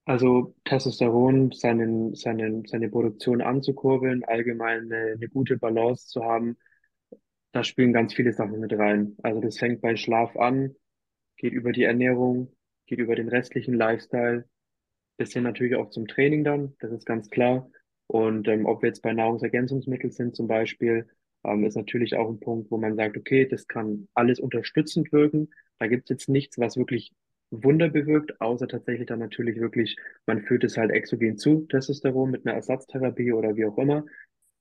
also 0.06 0.56
Testosteron, 0.66 1.52
seinen, 1.54 2.16
seinen, 2.16 2.66
seine 2.66 2.90
Produktion 2.90 3.42
anzukurbeln, 3.42 4.24
allgemein 4.26 4.92
eine, 4.94 5.14
eine 5.14 5.30
gute 5.30 5.58
Balance 5.58 6.08
zu 6.08 6.24
haben, 6.24 6.58
da 7.54 7.64
spielen 7.64 7.94
ganz 7.94 8.14
viele 8.14 8.34
Sachen 8.34 8.60
mit 8.60 8.74
rein. 8.74 9.18
Also 9.24 9.42
das 9.42 9.58
fängt 9.60 9.82
bei 9.82 9.96
Schlaf 9.98 10.36
an, 10.38 10.76
geht 11.42 11.54
über 11.54 11.72
die 11.72 11.84
Ernährung, 11.84 12.56
geht 12.86 13.00
über 13.00 13.16
den 13.16 13.28
restlichen 13.28 13.74
Lifestyle, 13.74 14.46
bis 15.18 15.34
hin 15.34 15.44
natürlich 15.44 15.76
auch 15.76 15.90
zum 15.90 16.08
Training 16.08 16.44
dann, 16.44 16.76
das 16.80 16.92
ist 16.92 17.06
ganz 17.06 17.30
klar. 17.30 17.70
Und 18.06 18.48
ähm, 18.48 18.66
ob 18.66 18.84
wir 18.84 18.90
jetzt 18.90 19.02
bei 19.02 19.12
Nahrungsergänzungsmitteln 19.12 20.12
sind 20.12 20.36
zum 20.36 20.48
Beispiel, 20.48 21.08
ähm, 21.44 21.64
ist 21.64 21.76
natürlich 21.76 22.16
auch 22.16 22.30
ein 22.30 22.40
Punkt, 22.40 22.70
wo 22.70 22.78
man 22.78 22.96
sagt, 22.96 23.18
okay, 23.18 23.48
das 23.48 23.68
kann 23.68 24.08
alles 24.14 24.40
unterstützend 24.40 25.12
wirken. 25.12 25.50
Da 25.80 25.88
gibt 25.88 26.04
es 26.04 26.10
jetzt 26.10 26.30
nichts, 26.30 26.60
was 26.60 26.78
wirklich 26.78 27.12
Wunder 27.50 27.90
bewirkt, 27.90 28.40
außer 28.40 28.68
tatsächlich 28.68 29.08
dann 29.08 29.20
natürlich 29.20 29.60
wirklich, 29.60 29.98
man 30.28 30.44
führt 30.44 30.64
es 30.64 30.78
halt 30.78 30.92
exogen 30.92 31.38
zu, 31.38 31.62
Testosteron 31.70 32.30
mit 32.30 32.46
einer 32.46 32.56
Ersatztherapie 32.56 33.34
oder 33.34 33.56
wie 33.56 33.66
auch 33.66 33.78
immer. 33.78 34.06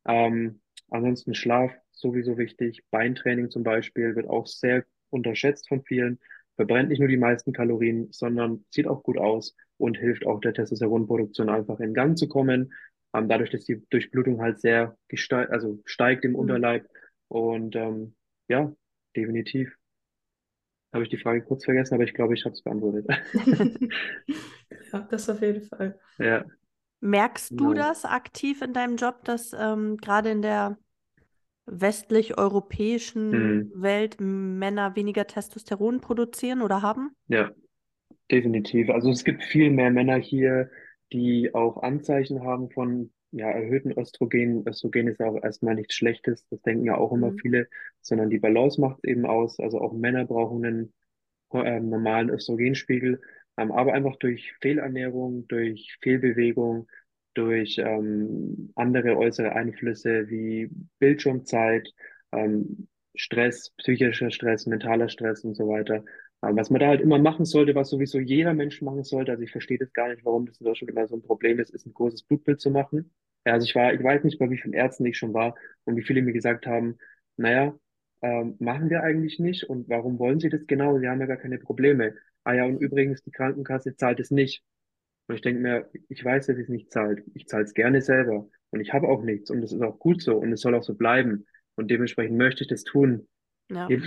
Ähm, 0.07 0.61
ansonsten 0.89 1.35
Schlaf 1.35 1.73
sowieso 1.91 2.39
wichtig. 2.39 2.85
Beintraining 2.91 3.51
zum 3.51 3.65
Beispiel 3.65 4.17
wird 4.17 4.29
auch 4.29 4.47
sehr 4.47 4.85
unterschätzt 5.11 5.69
von 5.69 5.83
vielen. 5.83 6.19
Verbrennt 6.61 6.91
nicht 6.91 6.99
nur 7.01 7.09
die 7.09 7.17
meisten 7.17 7.53
Kalorien, 7.53 8.09
sondern 8.13 8.65
sieht 8.71 8.87
auch 8.87 9.03
gut 9.03 9.19
aus 9.19 9.57
und 9.79 9.99
hilft 9.99 10.27
auch 10.27 10.41
der 10.41 10.55
Testosteronproduktion 10.55 11.49
einfach 11.49 11.81
in 11.81 11.95
Gang 11.95 12.19
zu 12.19 12.29
kommen. 12.29 12.73
Ähm, 13.15 13.29
dadurch, 13.29 13.51
dass 13.51 13.65
die 13.65 13.83
Durchblutung 13.91 14.41
halt 14.41 14.61
sehr 14.61 14.97
gesteigt, 15.09 15.51
also 15.53 15.81
steigt 15.87 16.25
im 16.25 16.37
Mhm. 16.37 16.37
Unterleib. 16.37 16.87
Und 17.29 17.77
ähm, 17.77 18.15
ja, 18.49 18.73
definitiv. 19.17 19.75
Habe 20.93 21.05
ich 21.05 21.11
die 21.11 21.19
Frage 21.19 21.43
kurz 21.43 21.65
vergessen, 21.65 21.95
aber 21.95 22.05
ich 22.05 22.15
glaube, 22.15 22.35
ich 22.35 22.45
habe 22.45 22.53
es 22.55 22.63
beantwortet. 22.63 23.07
Ja, 24.93 25.01
das 25.01 25.29
auf 25.29 25.41
jeden 25.43 25.63
Fall. 25.63 25.99
Ja, 26.19 26.45
Merkst 27.01 27.59
du 27.61 27.75
genau. 27.75 27.75
das 27.75 28.05
aktiv 28.05 28.61
in 28.63 28.75
deinem 28.75 28.97
Job, 28.97 29.25
dass 29.25 29.53
ähm, 29.55 29.97
gerade 29.99 30.31
in 30.31 30.43
der 30.43 30.79
westlich-europäischen 31.71 33.33
Mhm. 33.33 33.71
Welt 33.73 34.17
Männer 34.21 34.97
weniger 34.97 35.27
Testosteron 35.27 36.01
produzieren 36.01 36.63
oder 36.63 36.83
haben? 36.83 37.13
Ja, 37.29 37.51
definitiv. 38.31 38.91
Also 38.91 39.11
es 39.11 39.25
gibt 39.25 39.45
viel 39.45 39.71
mehr 39.71 39.91
Männer 39.91 40.17
hier, 40.19 40.71
die 41.13 41.55
auch 41.55 41.83
Anzeichen 41.83 42.43
haben 42.45 42.71
von 42.71 43.13
ja, 43.33 43.51
erhöhten 43.51 43.93
Östrogen. 43.99 44.67
Östrogen 44.69 45.09
ist 45.09 45.21
ja 45.21 45.29
auch 45.29 45.43
erstmal 45.43 45.75
nichts 45.77 45.95
Schlechtes, 45.95 46.47
das 46.51 46.63
denken 46.63 46.85
ja 46.87 46.97
auch 46.99 47.13
immer 47.13 47.33
Mhm. 47.33 47.41
viele, 47.41 47.69
sondern 48.03 48.31
die 48.31 48.39
Balance 48.41 48.81
macht 48.81 48.99
es 49.03 49.05
eben 49.11 49.27
aus. 49.27 49.61
Also 49.61 49.81
auch 49.81 49.93
Männer 49.95 50.27
brauchen 50.27 50.65
einen 50.67 50.95
ähm, 51.55 51.91
normalen 51.91 52.31
Östrogenspiegel, 52.31 53.21
ähm, 53.59 53.73
aber 53.73 53.95
einfach 53.95 54.17
durch 54.17 54.55
Fehlernährung, 54.61 55.49
durch 55.49 55.99
Fehlbewegung 56.03 56.89
durch 57.35 57.79
ähm, 57.79 58.73
andere 58.75 59.17
äußere 59.17 59.53
Einflüsse 59.53 60.29
wie 60.29 60.71
Bildschirmzeit, 60.99 61.89
ähm, 62.33 62.89
Stress, 63.15 63.71
psychischer 63.79 64.31
Stress, 64.31 64.67
mentaler 64.67 65.09
Stress 65.09 65.45
und 65.45 65.55
so 65.55 65.69
weiter. 65.69 66.05
Ähm, 66.43 66.57
was 66.57 66.71
man 66.71 66.81
da 66.81 66.89
halt 66.89 67.01
immer 67.01 67.19
machen 67.19 67.45
sollte, 67.45 67.75
was 67.75 67.91
sowieso 67.91 68.19
jeder 68.19 68.55
Mensch 68.55 68.81
machen 68.83 69.05
sollte, 69.05 69.33
also 69.33 69.43
ich 69.43 69.51
verstehe 69.53 69.79
das 69.79 69.93
gar 69.93 70.09
nicht, 70.09 70.25
warum 70.25 70.47
das 70.47 70.59
in 70.61 70.65
Deutschland 70.67 70.91
immer 70.91 71.07
so 71.07 71.17
ein 71.17 71.23
Problem 71.23 71.59
ist, 71.59 71.71
ist 71.71 71.87
ein 71.87 71.95
großes 71.95 72.23
Blutbild 72.25 72.61
zu 72.61 72.71
machen. 72.71 73.13
Also 73.45 73.65
ich 73.65 73.75
war, 73.75 73.93
ich 73.95 74.03
weiß 74.03 74.25
nicht, 74.25 74.39
bei 74.39 74.51
wie 74.51 74.59
vielen 74.59 74.75
Ärzten 74.75 75.05
ich 75.07 75.17
schon 75.19 75.35
war 75.35 75.55
und 75.85 75.97
wie 75.97 76.03
viele 76.03 76.23
mir 76.23 76.33
gesagt 76.33 76.67
haben, 76.67 76.99
naja, 77.37 77.75
ähm, 78.23 78.57
machen 78.59 78.91
wir 78.91 79.03
eigentlich 79.03 79.39
nicht 79.39 79.65
und 79.65 79.89
warum 79.89 80.19
wollen 80.19 80.41
Sie 80.41 80.49
das 80.51 80.67
genau? 80.67 80.99
Sie 80.99 81.09
haben 81.09 81.21
ja 81.21 81.27
gar 81.27 81.37
keine 81.39 81.59
Probleme. 81.59 82.15
Ah 82.45 82.55
ja, 82.55 82.65
und 82.65 82.79
übrigens, 82.81 83.23
die 83.23 83.31
Krankenkasse 83.31 83.97
zahlt 83.97 84.21
es 84.21 84.31
nicht. 84.31 84.63
Und 85.27 85.35
ich 85.37 85.43
denke 85.43 85.61
mir, 85.61 85.91
ich 86.09 86.25
weiß, 86.25 86.47
dass 86.47 86.59
es 86.59 86.69
nicht 86.69 86.91
zahlt. 86.91 87.23
Ich 87.35 87.47
zahle 87.47 87.65
es 87.65 87.75
gerne 87.75 88.03
selber. 88.03 88.49
Und 88.71 88.81
ich 88.81 88.93
habe 88.93 89.09
auch 89.09 89.23
nichts. 89.23 89.51
Und 89.51 89.61
das 89.61 89.73
ist 89.73 89.83
auch 89.83 89.99
gut 89.99 90.23
so. 90.23 90.37
Und 90.37 90.53
es 90.53 90.61
soll 90.61 90.75
auch 90.75 90.83
so 90.83 90.95
bleiben. 90.95 91.47
Und 91.77 91.91
dementsprechend 91.91 92.37
möchte 92.37 92.65
ich 92.65 92.69
das 92.69 92.85
tun. 92.85 93.29
Ja. 93.71 93.89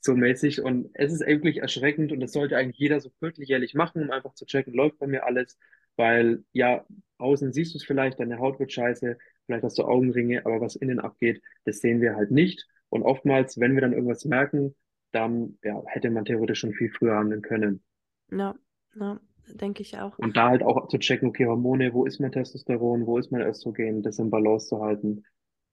So 0.00 0.14
mäßig. 0.14 0.62
Und 0.62 0.90
es 0.94 1.12
ist 1.12 1.26
wirklich 1.26 1.56
erschreckend. 1.56 2.12
Und 2.12 2.20
das 2.20 2.30
sollte 2.30 2.56
eigentlich 2.56 2.78
jeder 2.78 3.00
so 3.00 3.10
vierteljährlich 3.18 3.74
machen, 3.74 4.02
um 4.02 4.12
einfach 4.12 4.32
zu 4.34 4.46
checken, 4.46 4.72
läuft 4.72 4.98
bei 4.98 5.08
mir 5.08 5.26
alles. 5.26 5.58
Weil, 5.96 6.44
ja, 6.52 6.86
außen 7.18 7.52
siehst 7.52 7.74
du 7.74 7.78
es 7.78 7.84
vielleicht, 7.84 8.20
deine 8.20 8.38
Haut 8.38 8.60
wird 8.60 8.72
scheiße, 8.72 9.18
vielleicht 9.46 9.64
hast 9.64 9.78
du 9.78 9.82
Augenringe, 9.82 10.46
aber 10.46 10.60
was 10.60 10.76
innen 10.76 11.00
abgeht, 11.00 11.42
das 11.64 11.80
sehen 11.80 12.00
wir 12.00 12.14
halt 12.14 12.30
nicht. 12.30 12.68
Und 12.88 13.02
oftmals, 13.02 13.58
wenn 13.58 13.74
wir 13.74 13.80
dann 13.80 13.92
irgendwas 13.92 14.24
merken, 14.24 14.76
dann 15.10 15.58
ja, 15.64 15.82
hätte 15.86 16.10
man 16.10 16.24
theoretisch 16.24 16.60
schon 16.60 16.74
viel 16.74 16.90
früher 16.90 17.16
handeln 17.16 17.42
können. 17.42 17.82
Ja, 18.30 18.54
ja, 18.94 19.20
denke 19.54 19.82
ich 19.82 19.98
auch. 19.98 20.18
Und 20.18 20.36
da 20.36 20.48
halt 20.48 20.62
auch 20.62 20.88
zu 20.88 20.98
checken, 20.98 21.28
okay, 21.28 21.46
Hormone, 21.46 21.92
wo 21.92 22.04
ist 22.04 22.20
mein 22.20 22.32
Testosteron, 22.32 23.06
wo 23.06 23.18
ist 23.18 23.32
mein 23.32 23.42
Östrogen, 23.42 24.02
das 24.02 24.18
in 24.18 24.30
Balance 24.30 24.68
zu 24.68 24.80
halten. 24.80 25.24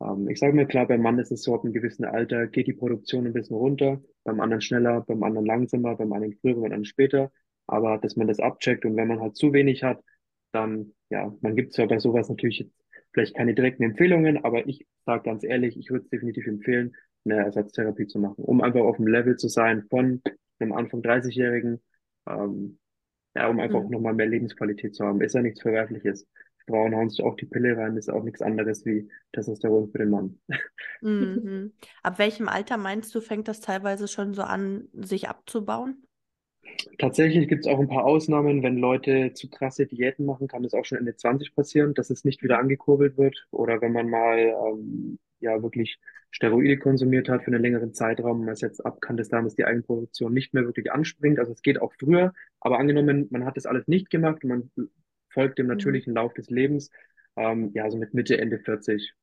Ähm, 0.02 0.28
ich 0.30 0.40
sage 0.40 0.54
mir 0.54 0.66
klar, 0.66 0.88
beim 0.88 1.02
Mann 1.02 1.20
ist 1.20 1.32
es 1.32 1.44
so, 1.44 1.56
ab 1.56 1.64
einem 1.64 1.74
gewissen 1.74 2.06
Alter 2.06 2.48
geht 2.48 2.68
die 2.68 2.74
Produktion 2.74 3.26
ein 3.26 3.34
bisschen 3.34 3.56
runter, 3.56 4.02
beim 4.24 4.40
anderen 4.40 4.62
schneller, 4.62 5.02
beim 5.02 5.24
anderen 5.24 5.46
langsamer, 5.46 5.96
beim 5.96 6.14
einen 6.14 6.34
früher, 6.34 6.56
beim 6.56 6.66
anderen 6.66 6.86
später. 6.86 7.32
Aber 7.68 7.98
dass 7.98 8.16
man 8.16 8.28
das 8.28 8.40
abcheckt 8.40 8.86
und 8.86 8.96
wenn 8.96 9.08
man 9.08 9.22
halt 9.22 9.36
zu 9.36 9.54
wenig 9.54 9.84
hat, 9.84 10.04
dann, 10.52 10.94
ja, 11.10 11.36
man 11.42 11.56
gibt 11.56 11.74
zwar 11.74 11.88
bei 11.88 12.00
sowas 12.00 12.30
natürlich 12.30 12.70
vielleicht 13.14 13.36
keine 13.36 13.56
direkten 13.56 13.84
Empfehlungen, 13.84 14.44
aber 14.44 14.68
ich 14.68 14.86
sage 15.06 15.24
ganz 15.24 15.44
ehrlich, 15.44 15.78
ich 15.78 15.90
würde 15.90 16.04
es 16.04 16.10
definitiv 16.10 16.48
empfehlen, 16.48 16.96
eine 17.24 17.38
Ersatztherapie 17.38 18.08
zu 18.08 18.20
machen, 18.20 18.44
um 18.44 18.62
einfach 18.62 18.82
auf 18.82 18.98
dem 18.98 19.08
Level 19.08 19.36
zu 19.38 19.48
sein 19.48 19.86
von 19.90 20.22
einem 20.60 20.74
Anfang 20.74 21.02
30-Jährigen, 21.02 21.82
ähm, 22.28 22.78
ja, 23.36 23.48
um 23.50 23.60
einfach 23.60 23.84
mhm. 23.84 23.92
nochmal 23.92 24.14
mehr 24.14 24.28
Lebensqualität 24.28 24.96
zu 24.96 25.06
haben. 25.06 25.22
Ist 25.22 25.36
ja 25.36 25.42
nichts 25.42 25.62
Verwerfliches. 25.62 26.28
Frauen 26.68 26.96
hauen 26.96 27.10
sich 27.10 27.24
auch 27.24 27.36
die 27.36 27.46
Pille 27.46 27.78
rein, 27.78 27.96
ist 27.96 28.10
auch 28.10 28.24
nichts 28.24 28.42
anderes 28.42 28.86
wie 28.86 29.08
Testosteron 29.34 29.90
für 29.92 30.00
den 30.00 30.10
Mann. 30.10 30.40
Mhm. 31.02 31.74
Ab 32.04 32.18
welchem 32.18 32.48
Alter 32.48 32.78
meinst 32.78 33.14
du, 33.14 33.22
fängt 33.22 33.48
das 33.48 33.62
teilweise 33.62 34.08
schon 34.08 34.34
so 34.34 34.42
an, 34.42 34.88
sich 34.94 35.30
abzubauen? 35.30 36.02
Tatsächlich 36.98 37.48
gibt 37.48 37.66
es 37.66 37.72
auch 37.72 37.80
ein 37.80 37.88
paar 37.88 38.06
Ausnahmen. 38.06 38.64
Wenn 38.64 38.78
Leute 38.78 39.34
zu 39.34 39.50
krasse 39.50 39.86
Diäten 39.86 40.26
machen, 40.26 40.48
kann 40.48 40.64
das 40.64 40.74
auch 40.74 40.84
schon 40.84 40.98
Ende 40.98 41.16
20 41.16 41.56
passieren, 41.56 41.94
dass 41.94 42.10
es 42.10 42.26
nicht 42.26 42.42
wieder 42.42 42.60
angekurbelt 42.60 43.18
wird. 43.18 43.48
Oder 43.52 43.82
wenn 43.82 43.94
man 43.94 44.10
mal 44.10 44.38
ähm, 44.40 45.20
ja 45.46 45.64
wirklich 45.64 46.00
Steroide 46.32 46.78
konsumiert 46.78 47.30
hat 47.30 47.44
für 47.44 47.48
einen 47.48 47.62
längeren 47.62 47.94
Zeitraum, 47.94 48.42
man 48.42 48.54
es 48.54 48.62
jetzt 48.62 48.86
ab 48.86 49.00
kann, 49.00 49.16
dass 49.16 49.30
damals 49.30 49.56
die 49.56 49.66
Eigenproduktion 49.66 50.34
nicht 50.34 50.54
mehr 50.54 50.66
wirklich 50.66 50.92
anspringt. 50.92 51.40
Also 51.40 51.54
es 51.54 51.62
geht 51.62 51.82
auch 51.82 51.94
früher, 51.98 52.34
aber 52.60 52.80
angenommen, 52.80 53.28
man 53.32 53.46
hat 53.46 53.56
das 53.56 53.66
alles 53.66 53.88
nicht 53.88 54.10
gemacht 54.10 54.44
und 54.44 54.50
man 54.50 54.72
folgt 55.30 55.60
dem 55.60 55.68
mhm. 55.68 55.74
natürlichen 55.74 56.14
Lauf 56.14 56.34
des 56.34 56.50
Lebens, 56.50 56.90
ähm, 57.38 57.72
ja, 57.74 57.90
so 57.90 57.98
mit 57.98 58.14
Mitte, 58.14 58.38
Ende 58.38 58.60
40. 58.60 59.14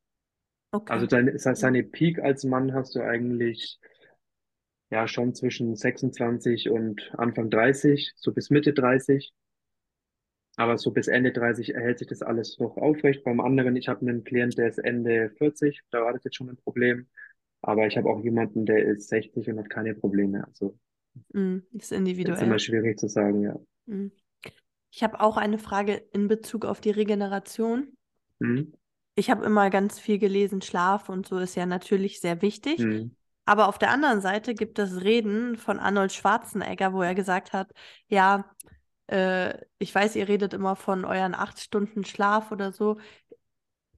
Okay. 0.71 0.93
Also 0.93 1.07
deine, 1.07 1.39
seine 1.39 1.83
Peak 1.83 2.19
als 2.19 2.45
Mann 2.45 2.73
hast 2.73 2.95
du 2.95 3.03
eigentlich 3.03 3.79
ja 4.91 5.07
schon 5.09 5.35
zwischen 5.35 5.77
26 5.77 6.71
und 6.71 7.13
Anfang 7.17 7.51
30, 7.51 8.13
so 8.17 8.33
bis 8.33 8.51
Mitte 8.51 8.73
30. 8.73 9.33
Aber 10.57 10.77
so 10.77 10.91
bis 10.91 11.09
Ende 11.09 11.33
30 11.33 11.75
erhält 11.75 11.99
sich 11.99 12.09
das 12.09 12.23
alles 12.23 12.59
noch 12.59 12.77
aufrecht. 12.77 13.25
Beim 13.25 13.41
anderen, 13.41 13.75
ich 13.77 13.89
habe 13.89 14.01
einen 14.03 14.25
Klient, 14.25 14.59
der 14.59 14.69
ist 14.69 14.79
Ende 14.79 15.31
40, 15.39 15.83
da 15.91 16.03
war 16.03 16.13
das 16.13 16.25
jetzt 16.25 16.37
schon 16.37 16.51
ein 16.51 16.57
Problem. 16.57 17.07
Aber 17.63 17.87
ich 17.87 17.97
habe 17.97 18.11
auch 18.11 18.23
jemanden, 18.23 18.67
der 18.67 18.85
ist 18.85 19.09
60 19.09 19.49
und 19.49 19.59
hat 19.59 19.71
keine 19.71 19.95
Probleme. 19.95 20.45
Also 20.47 20.79
mm, 21.33 21.59
ist 21.73 21.93
individuell. 21.93 22.37
ist 22.37 22.43
immer 22.43 22.59
schwierig 22.59 22.99
zu 22.99 23.09
sagen, 23.09 23.43
ja. 23.43 23.59
Mm. 23.87 24.11
Ich 24.91 25.03
habe 25.03 25.21
auch 25.21 25.39
eine 25.39 25.59
Frage 25.59 25.95
in 26.13 26.29
Bezug 26.29 26.67
auf 26.67 26.81
die 26.81 26.91
Regeneration. 26.91 27.97
Mm. 28.41 28.65
Ich 29.15 29.31
habe 29.31 29.45
immer 29.45 29.71
ganz 29.71 29.99
viel 29.99 30.19
gelesen, 30.19 30.61
Schlaf 30.61 31.09
und 31.09 31.27
so 31.27 31.39
ist 31.39 31.55
ja 31.55 31.67
natürlich 31.67 32.21
sehr 32.21 32.41
wichtig. 32.43 32.79
Mhm. 32.79 33.15
Aber 33.45 33.69
auf 33.69 33.79
der 33.79 33.91
anderen 33.91 34.21
Seite 34.21 34.55
gibt 34.55 34.79
es 34.79 35.03
Reden 35.03 35.57
von 35.57 35.79
Arnold 35.79 36.13
Schwarzenegger, 36.13 36.93
wo 36.95 37.03
er 37.03 37.15
gesagt 37.15 37.53
hat, 37.53 37.73
ja, 38.07 38.51
äh, 39.13 39.59
ich 39.79 39.95
weiß, 39.95 40.17
ihr 40.17 40.27
redet 40.29 40.55
immer 40.55 40.75
von 40.75 41.05
euren 41.05 41.35
acht 41.35 41.61
Stunden 41.61 42.05
Schlaf 42.05 42.51
oder 42.51 42.73
so. 42.73 42.99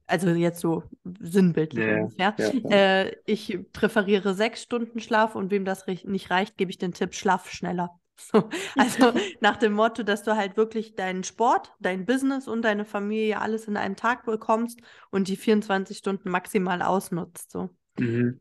Also 0.07 0.29
jetzt 0.29 0.59
so 0.59 0.83
sinnbildlich 1.19 1.85
ja, 1.85 2.01
ungefähr. 2.01 2.35
Ja, 2.37 2.51
ja. 2.53 2.69
Äh, 2.69 3.15
ich 3.25 3.57
präferiere 3.71 4.33
sechs 4.33 4.61
Stunden 4.61 4.99
Schlaf 4.99 5.35
und 5.35 5.51
wem 5.51 5.65
das 5.65 5.87
nicht 5.87 6.29
reicht, 6.29 6.57
gebe 6.57 6.69
ich 6.69 6.77
den 6.77 6.93
Tipp, 6.93 7.15
schlaf 7.15 7.49
schneller. 7.49 7.89
So, 8.17 8.49
also 8.77 9.11
nach 9.41 9.57
dem 9.57 9.73
Motto, 9.73 10.01
dass 10.03 10.23
du 10.23 10.37
halt 10.37 10.55
wirklich 10.55 10.95
deinen 10.95 11.25
Sport, 11.25 11.73
dein 11.81 12.05
Business 12.05 12.47
und 12.47 12.61
deine 12.61 12.85
Familie 12.85 13.41
alles 13.41 13.67
in 13.67 13.75
einem 13.75 13.97
Tag 13.97 14.25
bekommst 14.25 14.79
und 15.11 15.27
die 15.27 15.35
24 15.35 15.97
Stunden 15.97 16.29
maximal 16.29 16.81
ausnutzt. 16.81 17.51
So. 17.51 17.71
Mhm. 17.99 18.39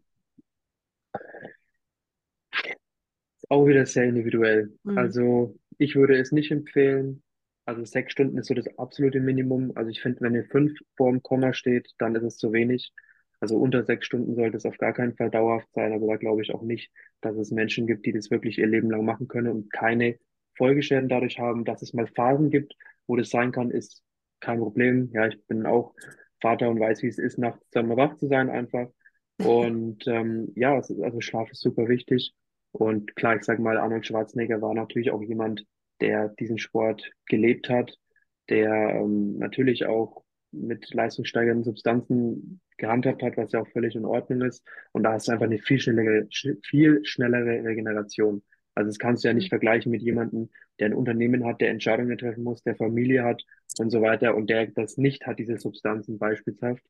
Auch 3.48 3.66
wieder 3.66 3.84
sehr 3.84 4.04
individuell. 4.04 4.72
Mhm. 4.84 4.96
Also 4.96 5.56
ich 5.78 5.96
würde 5.96 6.16
es 6.18 6.32
nicht 6.32 6.50
empfehlen. 6.50 7.22
Also 7.66 7.84
sechs 7.84 8.12
Stunden 8.12 8.38
ist 8.38 8.48
so 8.48 8.54
das 8.54 8.66
absolute 8.78 9.20
Minimum. 9.20 9.72
Also 9.74 9.90
ich 9.90 10.02
finde, 10.02 10.20
wenn 10.20 10.34
ihr 10.34 10.44
fünf 10.44 10.72
vor 10.96 11.10
dem 11.10 11.22
Komma 11.22 11.54
steht, 11.54 11.90
dann 11.98 12.14
ist 12.14 12.22
es 12.22 12.36
zu 12.36 12.52
wenig. 12.52 12.92
Also 13.40 13.56
unter 13.56 13.84
sechs 13.84 14.06
Stunden 14.06 14.34
sollte 14.34 14.56
es 14.56 14.66
auf 14.66 14.78
gar 14.78 14.92
keinen 14.92 15.16
Fall 15.16 15.30
dauerhaft 15.30 15.68
sein. 15.72 15.92
Aber 15.92 16.06
da 16.06 16.16
glaube 16.16 16.42
ich 16.42 16.54
auch 16.54 16.62
nicht, 16.62 16.90
dass 17.20 17.36
es 17.36 17.50
Menschen 17.50 17.86
gibt, 17.86 18.06
die 18.06 18.12
das 18.12 18.30
wirklich 18.30 18.58
ihr 18.58 18.66
Leben 18.66 18.90
lang 18.90 19.04
machen 19.04 19.28
können 19.28 19.48
und 19.48 19.72
keine 19.72 20.18
Folgeschäden 20.56 21.08
dadurch 21.08 21.38
haben. 21.38 21.64
Dass 21.64 21.82
es 21.82 21.94
mal 21.94 22.06
Phasen 22.06 22.50
gibt, 22.50 22.74
wo 23.06 23.16
das 23.16 23.30
sein 23.30 23.52
kann, 23.52 23.70
ist 23.70 24.02
kein 24.40 24.58
Problem. 24.58 25.10
Ja, 25.12 25.26
ich 25.26 25.42
bin 25.46 25.66
auch 25.66 25.94
Vater 26.40 26.68
und 26.68 26.80
weiß, 26.80 27.02
wie 27.02 27.08
es 27.08 27.18
ist, 27.18 27.38
nachts 27.38 27.68
dann 27.70 27.88
mal 27.88 27.96
wach 27.96 28.16
zu 28.16 28.26
sein 28.26 28.50
einfach. 28.50 28.88
Und 29.38 30.06
ähm, 30.06 30.52
ja, 30.54 30.74
also 30.74 31.20
Schlaf 31.20 31.50
ist 31.50 31.60
super 31.60 31.88
wichtig. 31.88 32.34
Und 32.74 33.14
klar, 33.14 33.36
ich 33.36 33.44
sage 33.44 33.62
mal, 33.62 33.78
Arnold 33.78 34.04
Schwarzenegger 34.04 34.60
war 34.60 34.74
natürlich 34.74 35.12
auch 35.12 35.22
jemand, 35.22 35.64
der 36.00 36.30
diesen 36.30 36.58
Sport 36.58 37.08
gelebt 37.26 37.68
hat, 37.68 37.96
der 38.48 38.96
ähm, 38.96 39.38
natürlich 39.38 39.86
auch 39.86 40.24
mit 40.50 40.92
leistungssteigernden 40.92 41.62
Substanzen 41.62 42.60
gehandhabt 42.76 43.22
hat, 43.22 43.36
was 43.36 43.52
ja 43.52 43.60
auch 43.60 43.68
völlig 43.68 43.94
in 43.94 44.04
Ordnung 44.04 44.42
ist. 44.42 44.66
Und 44.90 45.04
da 45.04 45.12
hast 45.12 45.28
du 45.28 45.32
einfach 45.32 45.46
eine 45.46 45.58
viel 45.58 45.78
schnellere, 45.78 46.26
viel 46.64 47.04
schnellere 47.04 47.62
Regeneration. 47.64 48.42
Also 48.74 48.88
das 48.88 48.98
kannst 48.98 49.22
du 49.22 49.28
ja 49.28 49.34
nicht 49.34 49.50
vergleichen 49.50 49.92
mit 49.92 50.02
jemandem, 50.02 50.50
der 50.80 50.86
ein 50.88 50.94
Unternehmen 50.94 51.44
hat, 51.44 51.60
der 51.60 51.70
Entscheidungen 51.70 52.18
treffen 52.18 52.42
muss, 52.42 52.64
der 52.64 52.74
Familie 52.74 53.22
hat 53.22 53.44
und 53.78 53.90
so 53.90 54.02
weiter 54.02 54.34
und 54.34 54.50
der 54.50 54.66
das 54.66 54.96
nicht 54.96 55.26
hat, 55.28 55.38
diese 55.38 55.58
Substanzen 55.58 56.18
beispielshaft. 56.18 56.82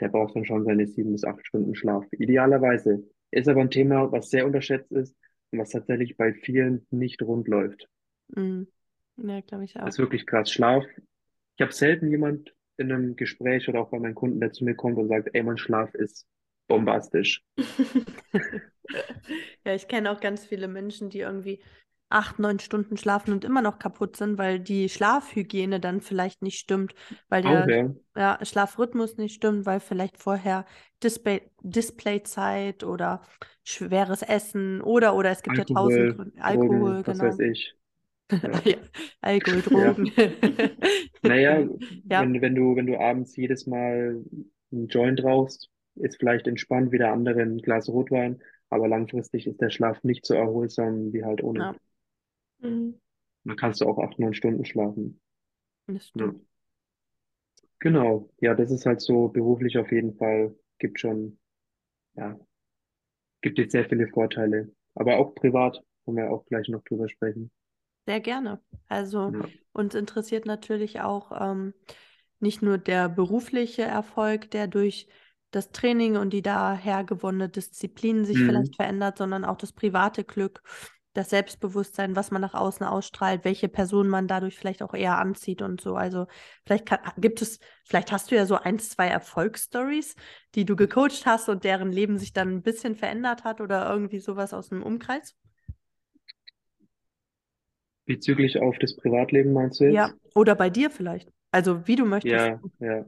Der 0.00 0.08
braucht 0.08 0.36
dann 0.36 0.44
schon 0.44 0.64
seine 0.64 0.86
sieben 0.86 1.12
bis 1.12 1.24
acht 1.24 1.46
Stunden 1.46 1.74
Schlaf. 1.74 2.04
Idealerweise. 2.12 3.02
Ist 3.30 3.48
aber 3.48 3.62
ein 3.62 3.70
Thema, 3.70 4.12
was 4.12 4.28
sehr 4.28 4.44
unterschätzt 4.44 4.92
ist 4.92 5.16
was 5.52 5.70
tatsächlich 5.70 6.16
bei 6.16 6.32
vielen 6.32 6.86
nicht 6.90 7.22
rund 7.22 7.48
läuft. 7.48 7.88
Mhm. 8.28 8.68
Ja, 9.16 9.40
glaube 9.40 9.64
ich 9.64 9.76
auch. 9.76 9.84
Das 9.84 9.96
ist 9.96 9.98
wirklich 9.98 10.26
krass. 10.26 10.50
Schlaf. 10.50 10.84
Ich 11.56 11.62
habe 11.62 11.72
selten 11.72 12.10
jemand 12.10 12.54
in 12.76 12.90
einem 12.90 13.16
Gespräch 13.16 13.68
oder 13.68 13.80
auch 13.80 13.90
bei 13.90 13.98
meinen 13.98 14.14
Kunden, 14.14 14.40
der 14.40 14.52
zu 14.52 14.64
mir 14.64 14.74
kommt 14.74 14.96
und 14.96 15.08
sagt, 15.08 15.30
ey, 15.32 15.42
mein 15.42 15.58
Schlaf 15.58 15.94
ist 15.94 16.26
bombastisch. 16.68 17.42
ja, 19.64 19.74
ich 19.74 19.88
kenne 19.88 20.10
auch 20.10 20.20
ganz 20.20 20.46
viele 20.46 20.68
Menschen, 20.68 21.10
die 21.10 21.20
irgendwie 21.20 21.60
acht, 22.10 22.40
neun 22.40 22.58
Stunden 22.58 22.96
schlafen 22.96 23.32
und 23.32 23.44
immer 23.44 23.62
noch 23.62 23.78
kaputt 23.78 24.16
sind, 24.16 24.36
weil 24.36 24.58
die 24.58 24.88
Schlafhygiene 24.88 25.78
dann 25.78 26.00
vielleicht 26.00 26.42
nicht 26.42 26.58
stimmt, 26.58 26.94
weil 27.28 27.42
der 27.42 27.62
okay. 27.62 27.90
ja, 28.16 28.38
Schlafrhythmus 28.42 29.16
nicht 29.16 29.34
stimmt, 29.34 29.64
weil 29.64 29.78
vielleicht 29.78 30.18
vorher 30.18 30.66
Display, 31.02 31.42
Displayzeit 31.62 32.82
oder 32.82 33.22
schweres 33.62 34.22
Essen 34.22 34.80
oder 34.82 35.14
oder 35.14 35.30
es 35.30 35.42
gibt 35.42 35.58
Alkohol, 35.58 35.92
ja 35.92 36.06
tausend 36.06 36.16
Gründe. 36.16 36.42
Alkohol, 36.42 36.68
Drogen, 36.68 37.02
genau. 37.04 37.06
Was 37.06 37.20
weiß 37.20 37.38
ich. 37.40 37.74
Ja. 38.30 38.60
ja, 38.64 38.76
Alkohol, 39.22 39.62
Drogen. 39.62 40.12
Ja. 40.16 40.28
naja, 41.22 41.68
ja. 42.08 42.22
Wenn, 42.22 42.40
wenn, 42.40 42.54
du, 42.54 42.76
wenn 42.76 42.86
du 42.86 42.96
abends 42.96 43.34
jedes 43.34 43.66
Mal 43.66 44.22
einen 44.70 44.86
Joint 44.86 45.24
rauchst, 45.24 45.68
ist 45.96 46.16
vielleicht 46.16 46.46
entspannt 46.46 46.92
wie 46.92 46.98
der 46.98 47.12
andere 47.12 47.42
ein 47.42 47.58
Glas 47.58 47.88
Rotwein, 47.88 48.40
aber 48.68 48.86
langfristig 48.86 49.48
ist 49.48 49.60
der 49.60 49.70
Schlaf 49.70 50.04
nicht 50.04 50.24
so 50.24 50.34
erholsam 50.34 51.12
wie 51.12 51.24
halt 51.24 51.42
ohne. 51.42 51.74
Ja. 52.64 52.70
Mhm. 52.70 53.00
Dann 53.44 53.56
kannst 53.56 53.80
du 53.82 53.86
auch 53.86 53.98
acht, 53.98 54.18
neun 54.18 54.34
Stunden 54.34 54.64
schlafen. 54.64 55.20
Das 55.86 56.08
stimmt. 56.08 56.40
Genau, 57.80 58.30
ja, 58.40 58.54
das 58.54 58.70
ist 58.70 58.86
halt 58.86 59.00
so 59.00 59.28
beruflich 59.28 59.76
auf 59.78 59.90
jeden 59.92 60.14
Fall, 60.16 60.54
gibt 60.78 61.00
schon, 61.00 61.38
ja, 62.16 62.38
gibt 63.42 63.58
jetzt 63.58 63.72
sehr 63.72 63.84
viele 63.84 64.08
Vorteile. 64.08 64.72
Aber 64.94 65.18
auch 65.18 65.34
privat, 65.34 65.82
können 66.06 66.16
wir 66.16 66.30
auch 66.32 66.46
gleich 66.46 66.68
noch 66.68 66.82
drüber 66.84 67.06
sprechen. 67.08 67.50
Sehr 68.06 68.20
gerne. 68.20 68.60
Also 68.88 69.32
Ja. 69.32 69.50
uns 69.72 69.94
interessiert 69.94 70.46
natürlich 70.46 71.00
auch 71.00 71.32
ähm, 71.40 71.74
nicht 72.40 72.62
nur 72.62 72.78
der 72.78 73.08
berufliche 73.08 73.82
Erfolg, 73.82 74.50
der 74.50 74.66
durch 74.66 75.08
das 75.50 75.72
Training 75.72 76.16
und 76.16 76.30
die 76.32 76.42
daher 76.42 77.04
gewonnene 77.04 77.48
Disziplin 77.48 78.24
sich 78.24 78.44
vielleicht 78.44 78.74
Mhm. 78.74 78.76
verändert, 78.76 79.18
sondern 79.18 79.44
auch 79.44 79.56
das 79.56 79.72
private 79.72 80.24
Glück, 80.24 80.62
das 81.12 81.30
Selbstbewusstsein, 81.30 82.16
was 82.16 82.30
man 82.30 82.40
nach 82.42 82.54
außen 82.54 82.86
ausstrahlt, 82.86 83.44
welche 83.44 83.68
Person 83.68 84.08
man 84.08 84.28
dadurch 84.28 84.56
vielleicht 84.56 84.82
auch 84.82 84.94
eher 84.94 85.18
anzieht 85.18 85.62
und 85.62 85.80
so. 85.80 85.96
Also 85.96 86.26
vielleicht 86.66 86.86
kann, 86.86 87.00
gibt 87.18 87.42
es, 87.42 87.58
vielleicht 87.84 88.12
hast 88.12 88.30
du 88.30 88.36
ja 88.36 88.46
so 88.46 88.56
ein, 88.56 88.78
zwei 88.78 89.08
Erfolgsstories, 89.08 90.14
die 90.54 90.64
du 90.64 90.76
gecoacht 90.76 91.26
hast 91.26 91.48
und 91.48 91.64
deren 91.64 91.92
Leben 91.92 92.18
sich 92.18 92.32
dann 92.32 92.48
ein 92.50 92.62
bisschen 92.62 92.94
verändert 92.96 93.44
hat 93.44 93.60
oder 93.60 93.90
irgendwie 93.90 94.20
sowas 94.20 94.54
aus 94.54 94.68
dem 94.68 94.82
Umkreis. 94.82 95.34
Bezüglich 98.04 98.58
auf 98.60 98.76
das 98.78 98.94
Privatleben 98.94 99.54
meinst 99.54 99.80
du 99.80 99.84
Ja, 99.84 100.10
jetzt? 100.10 100.14
oder 100.34 100.54
bei 100.54 100.70
dir 100.70 100.90
vielleicht. 100.90 101.30
Also 101.50 101.86
wie 101.86 101.96
du 101.96 102.04
möchtest. 102.06 102.52
Ja, 102.52 102.60
ja. 102.80 103.04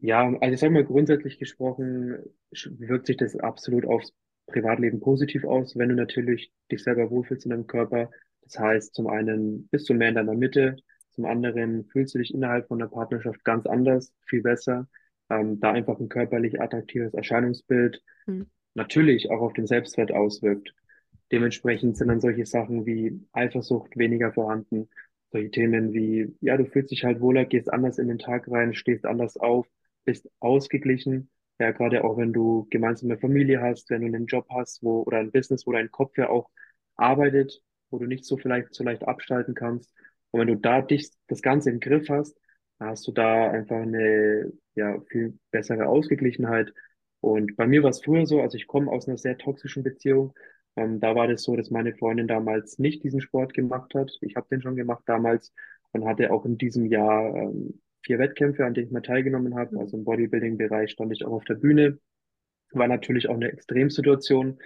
Ja, 0.00 0.26
also 0.40 0.52
ich 0.54 0.60
sag 0.60 0.70
mal, 0.72 0.84
grundsätzlich 0.84 1.38
gesprochen 1.38 2.18
wirkt 2.50 3.06
sich 3.06 3.16
das 3.16 3.36
absolut 3.36 3.86
aufs 3.86 4.12
Privatleben 4.46 5.00
positiv 5.00 5.44
aus, 5.44 5.76
wenn 5.76 5.88
du 5.90 5.94
natürlich 5.94 6.52
dich 6.70 6.82
selber 6.82 7.10
wohlfühlst 7.10 7.44
in 7.46 7.50
deinem 7.50 7.66
Körper. 7.66 8.10
Das 8.42 8.58
heißt, 8.58 8.94
zum 8.94 9.06
einen 9.06 9.68
bist 9.68 9.88
du 9.88 9.94
mehr 9.94 10.08
in 10.10 10.14
deiner 10.16 10.34
Mitte, 10.34 10.76
zum 11.10 11.26
anderen 11.26 11.84
fühlst 11.86 12.14
du 12.14 12.18
dich 12.18 12.34
innerhalb 12.34 12.68
von 12.68 12.78
der 12.78 12.86
Partnerschaft 12.86 13.44
ganz 13.44 13.66
anders, 13.66 14.12
viel 14.26 14.42
besser. 14.42 14.88
Ähm, 15.30 15.60
da 15.60 15.72
einfach 15.72 15.98
ein 16.00 16.08
körperlich 16.08 16.60
attraktives 16.60 17.14
Erscheinungsbild 17.14 18.02
Hm. 18.26 18.46
natürlich 18.74 19.30
auch 19.30 19.40
auf 19.40 19.52
den 19.52 19.66
Selbstwert 19.66 20.12
auswirkt. 20.12 20.74
Dementsprechend 21.32 21.96
sind 21.96 22.08
dann 22.08 22.20
solche 22.20 22.46
Sachen 22.46 22.86
wie 22.86 23.20
Eifersucht 23.32 23.96
weniger 23.96 24.32
vorhanden. 24.32 24.88
Solche 25.30 25.50
Themen 25.50 25.92
wie, 25.94 26.36
ja, 26.40 26.56
du 26.56 26.66
fühlst 26.66 26.90
dich 26.90 27.04
halt 27.04 27.20
wohler, 27.20 27.46
gehst 27.46 27.72
anders 27.72 27.98
in 27.98 28.08
den 28.08 28.18
Tag 28.18 28.50
rein, 28.50 28.74
stehst 28.74 29.06
anders 29.06 29.36
auf, 29.36 29.66
bist 30.04 30.28
ausgeglichen. 30.40 31.30
Ja, 31.62 31.70
gerade 31.70 32.02
auch 32.02 32.16
wenn 32.18 32.32
du 32.32 32.66
gemeinsame 32.70 33.18
Familie 33.18 33.60
hast, 33.62 33.88
wenn 33.88 34.00
du 34.00 34.08
einen 34.08 34.26
Job 34.26 34.48
hast, 34.50 34.82
wo, 34.82 35.02
oder 35.04 35.18
ein 35.18 35.30
Business, 35.30 35.64
wo 35.64 35.70
dein 35.72 35.92
Kopf 35.92 36.18
ja 36.18 36.28
auch 36.28 36.50
arbeitet, 36.96 37.62
wo 37.90 37.98
du 37.98 38.06
nicht 38.06 38.24
so 38.24 38.36
vielleicht 38.36 38.74
so 38.74 38.82
leicht 38.82 39.04
abschalten 39.04 39.54
kannst. 39.54 39.94
Und 40.32 40.40
wenn 40.40 40.48
du 40.48 40.56
da 40.56 40.82
dich, 40.82 41.10
das 41.28 41.40
Ganze 41.40 41.70
im 41.70 41.78
Griff 41.78 42.08
hast, 42.08 42.36
hast 42.80 43.06
du 43.06 43.12
da 43.12 43.48
einfach 43.52 43.76
eine, 43.76 44.52
ja, 44.74 45.00
viel 45.02 45.38
bessere 45.52 45.86
Ausgeglichenheit. 45.86 46.72
Und 47.20 47.54
bei 47.56 47.68
mir 47.68 47.84
war 47.84 47.90
es 47.90 48.02
früher 48.02 48.26
so, 48.26 48.40
also 48.40 48.56
ich 48.56 48.66
komme 48.66 48.90
aus 48.90 49.06
einer 49.06 49.18
sehr 49.18 49.38
toxischen 49.38 49.84
Beziehung. 49.84 50.34
Ähm, 50.74 50.98
da 50.98 51.14
war 51.14 51.28
das 51.28 51.44
so, 51.44 51.54
dass 51.54 51.70
meine 51.70 51.94
Freundin 51.94 52.26
damals 52.26 52.78
nicht 52.80 53.04
diesen 53.04 53.20
Sport 53.20 53.54
gemacht 53.54 53.94
hat. 53.94 54.10
Ich 54.22 54.34
habe 54.34 54.48
den 54.50 54.62
schon 54.62 54.74
gemacht 54.74 55.04
damals 55.06 55.52
und 55.92 56.06
hatte 56.06 56.32
auch 56.32 56.44
in 56.44 56.58
diesem 56.58 56.86
Jahr 56.86 57.36
ähm, 57.36 57.80
vier 58.02 58.18
Wettkämpfe, 58.18 58.64
an 58.64 58.74
denen 58.74 58.86
ich 58.88 58.92
mal 58.92 59.02
teilgenommen 59.02 59.54
habe. 59.56 59.76
Mhm. 59.76 59.80
Also 59.80 59.96
im 59.96 60.04
Bodybuilding-Bereich 60.04 60.90
stand 60.92 61.12
ich 61.12 61.24
auch 61.24 61.32
auf 61.32 61.44
der 61.44 61.54
Bühne. 61.54 61.98
War 62.72 62.88
natürlich 62.88 63.28
auch 63.28 63.34
eine 63.34 63.52
Extremsituation. 63.52 64.58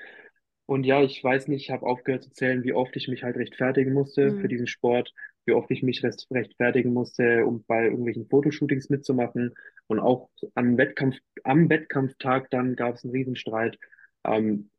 Und 0.66 0.85
ja, 0.85 1.03
ich 1.03 1.22
weiß 1.22 1.49
nicht, 1.49 1.64
ich 1.64 1.70
habe 1.70 1.87
aufgehört 1.87 2.25
zu 2.25 2.31
zählen, 2.33 2.64
wie 2.64 2.72
oft 2.72 2.96
ich 2.96 3.09
mich 3.09 3.22
halt 3.22 3.37
rechtfertigen 3.37 3.92
musste 3.92 4.35
für 4.35 4.42
Hm. 4.42 4.49
diesen 4.49 4.66
Sport, 4.66 5.12
wie 5.44 5.53
oft 5.53 5.70
ich 5.70 5.83
mich 5.83 6.03
rechtfertigen 6.05 6.92
musste, 6.92 7.46
um 7.46 7.64
bei 7.66 7.85
irgendwelchen 7.85 8.27
Fotoshootings 8.29 8.90
mitzumachen. 8.90 9.55
Und 9.87 10.01
auch 10.01 10.29
am 10.55 10.77
Wettkampf, 10.77 11.16
am 11.44 11.68
Wettkampftag 11.70 12.51
dann 12.51 12.75
gab 12.77 12.96
es 12.96 13.05
einen 13.05 13.12
Riesenstreit. 13.12 13.79
Ähm, 14.25 14.70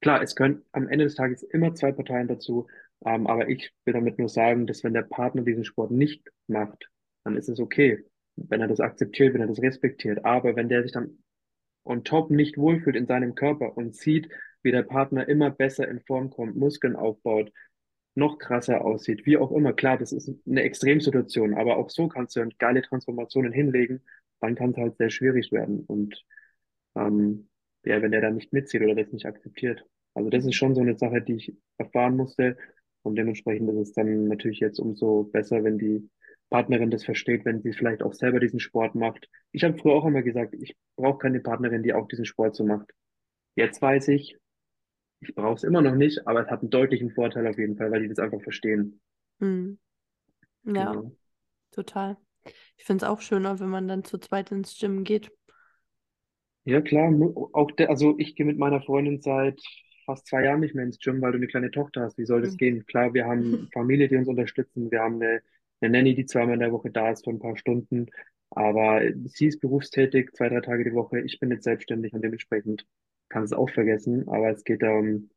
Klar, 0.00 0.22
es 0.22 0.34
gehören 0.34 0.64
am 0.72 0.88
Ende 0.88 1.04
des 1.04 1.14
Tages 1.14 1.42
immer 1.44 1.74
zwei 1.74 1.92
Parteien 1.92 2.28
dazu, 2.28 2.66
ähm, 3.04 3.26
aber 3.26 3.48
ich 3.48 3.72
will 3.84 3.94
damit 3.94 4.18
nur 4.18 4.28
sagen, 4.28 4.66
dass 4.66 4.82
wenn 4.84 4.94
der 4.94 5.02
Partner 5.02 5.42
diesen 5.42 5.64
Sport 5.64 5.92
nicht 5.92 6.28
macht, 6.48 6.90
dann 7.24 7.36
ist 7.36 7.48
es 7.48 7.60
okay, 7.60 8.04
wenn 8.36 8.60
er 8.60 8.68
das 8.68 8.80
akzeptiert, 8.80 9.34
wenn 9.34 9.40
er 9.42 9.46
das 9.46 9.62
respektiert. 9.62 10.24
Aber 10.24 10.56
wenn 10.56 10.68
der 10.68 10.82
sich 10.82 10.92
dann 10.92 11.18
on 11.84 12.04
top 12.04 12.30
nicht 12.30 12.58
wohlfühlt 12.58 12.96
in 12.96 13.06
seinem 13.06 13.34
Körper 13.34 13.76
und 13.76 13.94
sieht, 13.94 14.28
wie 14.62 14.72
der 14.72 14.82
Partner 14.82 15.28
immer 15.28 15.50
besser 15.50 15.88
in 15.88 16.00
Form 16.00 16.30
kommt, 16.30 16.56
Muskeln 16.56 16.96
aufbaut, 16.96 17.52
noch 18.14 18.38
krasser 18.38 18.84
aussieht, 18.84 19.26
wie 19.26 19.38
auch 19.38 19.50
immer, 19.52 19.72
klar, 19.72 19.98
das 19.98 20.12
ist 20.12 20.30
eine 20.46 20.62
Extremsituation, 20.62 21.54
aber 21.54 21.76
auch 21.76 21.90
so 21.90 22.08
kannst 22.08 22.36
du 22.36 22.40
dann 22.40 22.52
geile 22.58 22.82
Transformationen 22.82 23.52
hinlegen, 23.52 24.02
dann 24.40 24.54
kann 24.54 24.70
es 24.70 24.76
halt 24.76 24.96
sehr 24.98 25.10
schwierig 25.10 25.50
werden. 25.50 25.80
Und 25.86 26.24
ähm, 26.94 27.48
ja, 27.84 28.00
wenn 28.02 28.12
der 28.12 28.20
da 28.20 28.30
nicht 28.30 28.52
mitzieht 28.52 28.82
oder 28.82 28.94
das 28.94 29.12
nicht 29.12 29.26
akzeptiert. 29.26 29.84
Also 30.14 30.30
das 30.30 30.44
ist 30.44 30.54
schon 30.54 30.74
so 30.74 30.82
eine 30.82 30.96
Sache, 30.98 31.22
die 31.22 31.34
ich 31.36 31.54
erfahren 31.78 32.16
musste. 32.16 32.56
Und 33.02 33.16
dementsprechend 33.16 33.70
ist 33.70 33.88
es 33.88 33.92
dann 33.92 34.28
natürlich 34.28 34.60
jetzt 34.60 34.78
umso 34.78 35.24
besser, 35.24 35.64
wenn 35.64 35.78
die 35.78 36.08
Partnerin 36.52 36.90
das 36.92 37.04
versteht, 37.06 37.46
wenn 37.46 37.62
sie 37.62 37.74
vielleicht 37.74 38.04
auch 38.04 38.14
selber 38.14 38.40
diesen 38.40 38.60
Sport 38.60 38.94
macht. 38.96 39.28
Ich 39.52 39.64
habe 39.64 39.78
früher 39.78 39.94
auch 39.94 40.06
immer 40.06 40.22
gesagt, 40.22 40.54
ich 40.54 40.76
brauche 40.96 41.18
keine 41.18 41.40
Partnerin, 41.40 41.82
die 41.84 41.94
auch 41.94 42.08
diesen 42.08 42.26
Sport 42.26 42.56
so 42.56 42.64
macht. 42.66 42.92
Jetzt 43.56 43.82
weiß 43.82 44.08
ich, 44.08 44.38
ich 45.20 45.34
brauche 45.34 45.54
es 45.56 45.64
immer 45.64 45.82
noch 45.82 45.96
nicht, 45.96 46.26
aber 46.28 46.42
es 46.44 46.50
hat 46.50 46.60
einen 46.62 46.70
deutlichen 46.70 47.10
Vorteil 47.12 47.46
auf 47.48 47.58
jeden 47.58 47.76
Fall, 47.78 47.90
weil 47.92 48.02
die 48.02 48.08
das 48.08 48.20
einfach 48.20 48.42
verstehen. 48.42 49.00
Hm. 49.40 49.78
Ja, 50.64 51.00
Genau. 51.00 51.12
total. 51.72 52.16
Ich 52.78 52.84
finde 52.84 53.06
es 53.06 53.10
auch 53.10 53.20
schöner, 53.22 53.60
wenn 53.60 53.70
man 53.70 53.88
dann 53.88 54.04
zu 54.04 54.18
zweit 54.18 54.52
ins 54.52 54.78
Gym 54.78 55.04
geht. 55.04 55.32
Ja, 56.64 56.80
klar. 56.80 57.10
Auch 57.52 57.70
der, 57.72 57.90
also 57.90 58.14
ich 58.18 58.36
gehe 58.36 58.46
mit 58.46 58.58
meiner 58.58 58.80
Freundin 58.82 59.20
seit 59.20 59.60
fast 60.06 60.26
zwei 60.26 60.44
Jahren 60.44 60.60
nicht 60.60 60.74
mehr 60.74 60.84
ins 60.84 60.98
Gym, 60.98 61.20
weil 61.20 61.32
du 61.32 61.38
eine 61.38 61.46
kleine 61.48 61.70
Tochter 61.70 62.02
hast. 62.02 62.18
Wie 62.18 62.24
soll 62.24 62.42
das 62.42 62.56
Hm. 62.56 62.56
gehen? 62.56 62.86
Klar, 62.86 63.14
wir 63.14 63.24
haben 63.26 63.68
Familie, 63.72 64.08
die 64.08 64.16
uns 64.16 64.28
unterstützen. 64.28 64.90
Wir 64.90 65.00
haben 65.00 65.16
eine, 65.22 65.42
eine 65.82 65.98
Nanny, 65.98 66.14
die 66.14 66.26
zweimal 66.26 66.54
in 66.54 66.60
der 66.60 66.72
Woche 66.72 66.90
da 66.90 67.10
ist 67.10 67.24
für 67.24 67.30
ein 67.30 67.38
paar 67.38 67.56
Stunden. 67.56 68.06
Aber 68.50 69.00
sie 69.24 69.46
ist 69.46 69.60
berufstätig, 69.60 70.32
zwei, 70.34 70.48
drei 70.48 70.60
Tage 70.60 70.84
die 70.84 70.94
Woche. 70.94 71.20
Ich 71.20 71.40
bin 71.40 71.50
jetzt 71.50 71.64
selbstständig 71.64 72.12
und 72.12 72.22
dementsprechend 72.22 72.86
kann 73.28 73.44
es 73.44 73.52
auch 73.52 73.70
vergessen. 73.70 74.28
Aber 74.28 74.50
es 74.50 74.64
geht 74.64 74.82
da 74.82 74.92
um, 74.92 75.30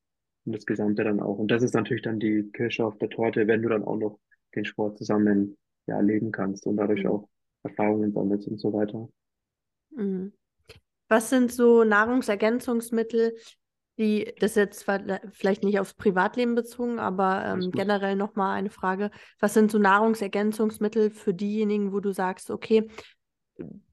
das 0.46 0.66
Gesamte 0.66 1.04
dann 1.04 1.20
auch. 1.22 1.38
Und 1.40 1.50
das 1.50 1.64
ist 1.64 1.74
natürlich 1.74 2.04
dann 2.04 2.20
die 2.20 2.50
Kirsche 2.54 2.86
auf 2.86 2.98
der 2.98 3.10
Torte, 3.10 3.48
wenn 3.48 3.62
du 3.62 3.70
dann 3.70 3.84
auch 3.84 3.98
noch 3.98 4.20
den 4.56 4.66
Sport 4.66 4.98
zusammen, 4.98 5.58
ja, 5.88 6.00
leben 6.00 6.32
kannst 6.32 6.66
und 6.68 6.78
dadurch 6.78 7.06
Hm. 7.06 7.08
auch 7.08 7.30
Erfahrungen 7.64 8.12
sammelst 8.14 8.48
und 8.48 8.60
so 8.60 8.74
weiter. 8.74 9.10
Mhm. 9.92 10.34
Was 11.08 11.30
sind 11.30 11.52
so 11.52 11.84
Nahrungsergänzungsmittel, 11.84 13.38
die, 13.98 14.34
das 14.40 14.52
ist 14.52 14.58
jetzt 14.58 14.80
zwar 14.82 15.00
le- 15.00 15.22
vielleicht 15.32 15.64
nicht 15.64 15.80
aufs 15.80 15.94
Privatleben 15.94 16.56
bezogen, 16.56 17.00
aber 17.00 17.46
ähm, 17.46 17.72
generell 17.72 18.16
nochmal 18.16 18.58
eine 18.58 18.70
Frage. 18.70 19.12
Was 19.40 19.54
sind 19.54 19.72
so 19.72 19.78
Nahrungsergänzungsmittel 19.80 21.12
für 21.12 21.34
diejenigen, 21.34 21.94
wo 21.94 22.00
du 22.00 22.12
sagst, 22.12 22.52
okay, 22.52 22.90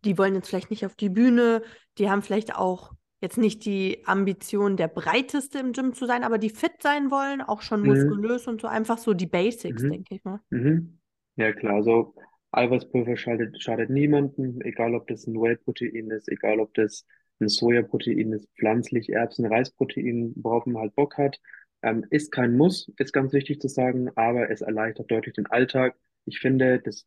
die 0.05 0.19
wollen 0.19 0.35
jetzt 0.35 0.49
vielleicht 0.49 0.71
nicht 0.71 0.85
auf 0.87 0.97
die 0.97 1.09
Bühne, 1.09 1.63
die 1.99 2.11
haben 2.11 2.23
vielleicht 2.23 2.57
auch 2.57 2.93
jetzt 3.21 3.39
nicht 3.39 3.65
die 3.65 4.03
Ambition, 4.05 4.77
der 4.77 4.89
breiteste 4.89 5.61
im 5.61 5.73
Gym 5.73 5.93
zu 5.95 6.07
sein, 6.07 6.25
aber 6.25 6.39
die 6.39 6.51
fit 6.51 6.83
sein 6.83 7.11
wollen, 7.13 7.41
auch 7.41 7.63
schon 7.63 7.81
Mhm. 7.83 7.87
muskulös 7.87 8.49
und 8.49 8.61
so, 8.61 8.67
einfach 8.67 8.99
so 8.99 9.15
die 9.15 9.27
Basics, 9.27 9.83
Mhm. 9.83 9.91
denke 9.91 10.15
ich 10.17 10.25
mal. 10.25 10.41
Mhm. 10.51 10.99
Ja, 11.37 11.53
klar. 11.53 11.75
Also 11.75 12.15
Eiweißpulver 12.51 13.17
schadet, 13.17 13.63
schadet 13.63 13.91
niemandem, 13.91 14.61
egal 14.63 14.95
ob 14.95 15.07
das 15.07 15.27
ein 15.27 15.35
Whey-Protein 15.35 16.11
ist, 16.11 16.29
egal 16.29 16.59
ob 16.61 16.75
das 16.75 17.07
ein 17.43 17.49
Sojaprotein 17.49 18.33
ist, 18.33 18.49
pflanzlich 18.59 19.11
Erbsen, 19.11 19.47
Reisprotein, 19.47 20.33
worauf 20.37 20.67
man 20.67 20.83
halt 20.83 20.95
Bock 20.95 21.19
hat. 21.19 21.41
Ähm, 21.83 22.05
ist 22.11 22.33
kein 22.33 22.57
Muss, 22.57 22.91
ist 22.99 23.13
ganz 23.13 23.33
wichtig 23.33 23.61
zu 23.61 23.69
sagen, 23.69 24.11
aber 24.17 24.51
es 24.51 24.61
erleichtert 24.63 25.11
deutlich 25.11 25.35
den 25.35 25.47
Alltag. 25.47 25.97
Ich 26.27 26.39
finde, 26.41 26.81
das 26.81 27.07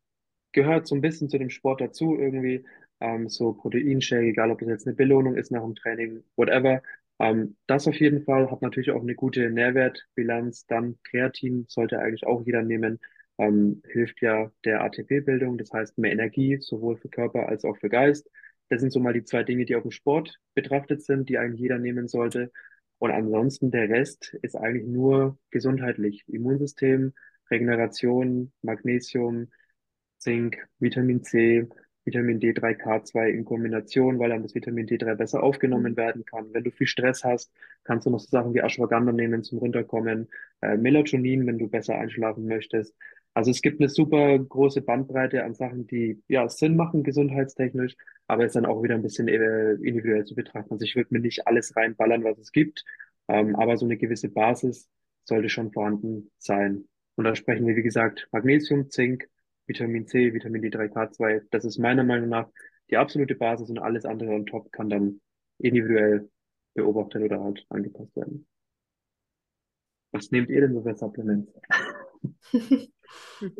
gehört 0.51 0.87
so 0.87 0.95
ein 0.95 1.01
bisschen 1.01 1.29
zu 1.29 1.37
dem 1.37 1.49
Sport 1.49 1.81
dazu 1.81 2.15
irgendwie. 2.17 2.65
Ähm, 2.99 3.29
so 3.29 3.53
Proteinshake, 3.53 4.27
egal 4.27 4.51
ob 4.51 4.59
das 4.59 4.69
jetzt 4.69 4.87
eine 4.87 4.95
Belohnung 4.95 5.35
ist 5.35 5.51
nach 5.51 5.63
dem 5.63 5.75
Training, 5.75 6.23
whatever. 6.35 6.81
Ähm, 7.19 7.55
das 7.67 7.87
auf 7.87 7.95
jeden 7.95 8.23
Fall 8.23 8.51
hat 8.51 8.61
natürlich 8.61 8.91
auch 8.91 9.01
eine 9.01 9.15
gute 9.15 9.49
Nährwertbilanz. 9.49 10.65
Dann 10.67 10.97
Kreatin 11.03 11.65
sollte 11.69 11.99
eigentlich 11.99 12.25
auch 12.25 12.45
jeder 12.45 12.61
nehmen 12.61 12.99
ähm, 13.37 13.81
hilft 13.87 14.21
ja 14.21 14.51
der 14.63 14.81
ATP-Bildung, 14.81 15.57
das 15.57 15.71
heißt 15.71 15.97
mehr 15.97 16.11
Energie, 16.11 16.57
sowohl 16.61 16.97
für 16.97 17.09
Körper 17.09 17.47
als 17.47 17.65
auch 17.65 17.77
für 17.77 17.89
Geist. 17.89 18.29
Das 18.69 18.81
sind 18.81 18.91
so 18.91 18.99
mal 18.99 19.13
die 19.13 19.23
zwei 19.23 19.43
Dinge, 19.43 19.65
die 19.65 19.75
auf 19.75 19.83
dem 19.83 19.91
Sport 19.91 20.39
betrachtet 20.55 21.03
sind, 21.03 21.29
die 21.29 21.37
eigentlich 21.37 21.61
jeder 21.61 21.77
nehmen 21.79 22.07
sollte. 22.07 22.51
Und 22.97 23.11
ansonsten 23.11 23.71
der 23.71 23.89
Rest 23.89 24.33
ist 24.41 24.55
eigentlich 24.55 24.87
nur 24.87 25.37
gesundheitlich. 25.51 26.23
Immunsystem, 26.27 27.13
Regeneration, 27.51 28.51
Magnesium, 28.61 29.49
Zink, 30.19 30.57
Vitamin 30.79 31.23
C, 31.23 31.67
Vitamin 32.05 32.39
D3, 32.39 32.75
K2 32.75 33.29
in 33.29 33.45
Kombination, 33.45 34.19
weil 34.19 34.29
dann 34.29 34.43
das 34.43 34.55
Vitamin 34.55 34.87
D3 34.87 35.15
besser 35.15 35.43
aufgenommen 35.43 35.93
Mhm. 35.93 35.97
werden 35.97 36.25
kann. 36.25 36.53
Wenn 36.53 36.63
du 36.63 36.71
viel 36.71 36.87
Stress 36.87 37.23
hast, 37.23 37.51
kannst 37.83 38.05
du 38.05 38.09
noch 38.11 38.19
so 38.19 38.27
Sachen 38.29 38.53
wie 38.53 38.59
Ashwagandha 38.59 39.11
nehmen 39.11 39.43
zum 39.43 39.59
Runterkommen, 39.59 40.29
äh, 40.61 40.77
Melatonin, 40.77 41.45
wenn 41.47 41.57
du 41.59 41.67
besser 41.67 41.95
einschlafen 41.95 42.45
möchtest. 42.47 42.95
Also 43.35 43.51
es 43.51 43.61
gibt 43.61 43.81
eine 43.81 43.89
super 43.89 44.39
große 44.39 44.81
Bandbreite 44.81 45.43
an 45.43 45.53
Sachen, 45.55 45.87
die 45.87 46.23
ja 46.29 46.47
Sinn 46.47 46.77
machen, 46.77 47.03
gesundheitstechnisch, 47.03 47.97
aber 48.27 48.45
ist 48.45 48.55
dann 48.55 48.65
auch 48.65 48.81
wieder 48.81 48.95
ein 48.95 49.01
bisschen 49.01 49.27
äh, 49.27 49.73
individuell 49.73 50.23
zu 50.23 50.35
betrachten. 50.35 50.71
Also 50.71 50.85
ich 50.85 50.95
würde 50.95 51.13
mir 51.13 51.19
nicht 51.19 51.45
alles 51.45 51.75
reinballern, 51.75 52.23
was 52.23 52.37
es 52.39 52.53
gibt, 52.53 52.85
ähm, 53.27 53.57
aber 53.57 53.75
so 53.75 53.85
eine 53.85 53.97
gewisse 53.97 54.29
Basis 54.29 54.89
sollte 55.25 55.49
schon 55.49 55.73
vorhanden 55.73 56.31
sein. 56.37 56.87
Und 57.15 57.25
da 57.25 57.35
sprechen 57.35 57.67
wir, 57.67 57.75
wie 57.75 57.83
gesagt, 57.83 58.29
Magnesium, 58.31 58.89
Zink, 58.89 59.27
Vitamin 59.67 60.07
C, 60.07 60.33
Vitamin 60.33 60.61
D3, 60.61 60.93
K2. 60.93 61.41
Das 61.51 61.65
ist 61.65 61.77
meiner 61.77 62.05
Meinung 62.05 62.29
nach 62.29 62.47
die 62.89 62.95
absolute 62.95 63.35
Basis 63.35 63.69
und 63.69 63.79
alles 63.79 64.05
andere 64.05 64.31
on 64.31 64.45
top 64.45 64.71
kann 64.71 64.89
dann 64.89 65.19
individuell 65.57 66.29
beobachtet 66.73 67.21
oder 67.21 67.43
halt 67.43 67.65
angepasst 67.67 68.15
werden. 68.15 68.47
Was 70.11 70.31
nehmt 70.31 70.49
ihr 70.49 70.61
denn 70.61 70.73
so 70.73 70.83
für 70.83 70.95
Supplements? 70.95 71.51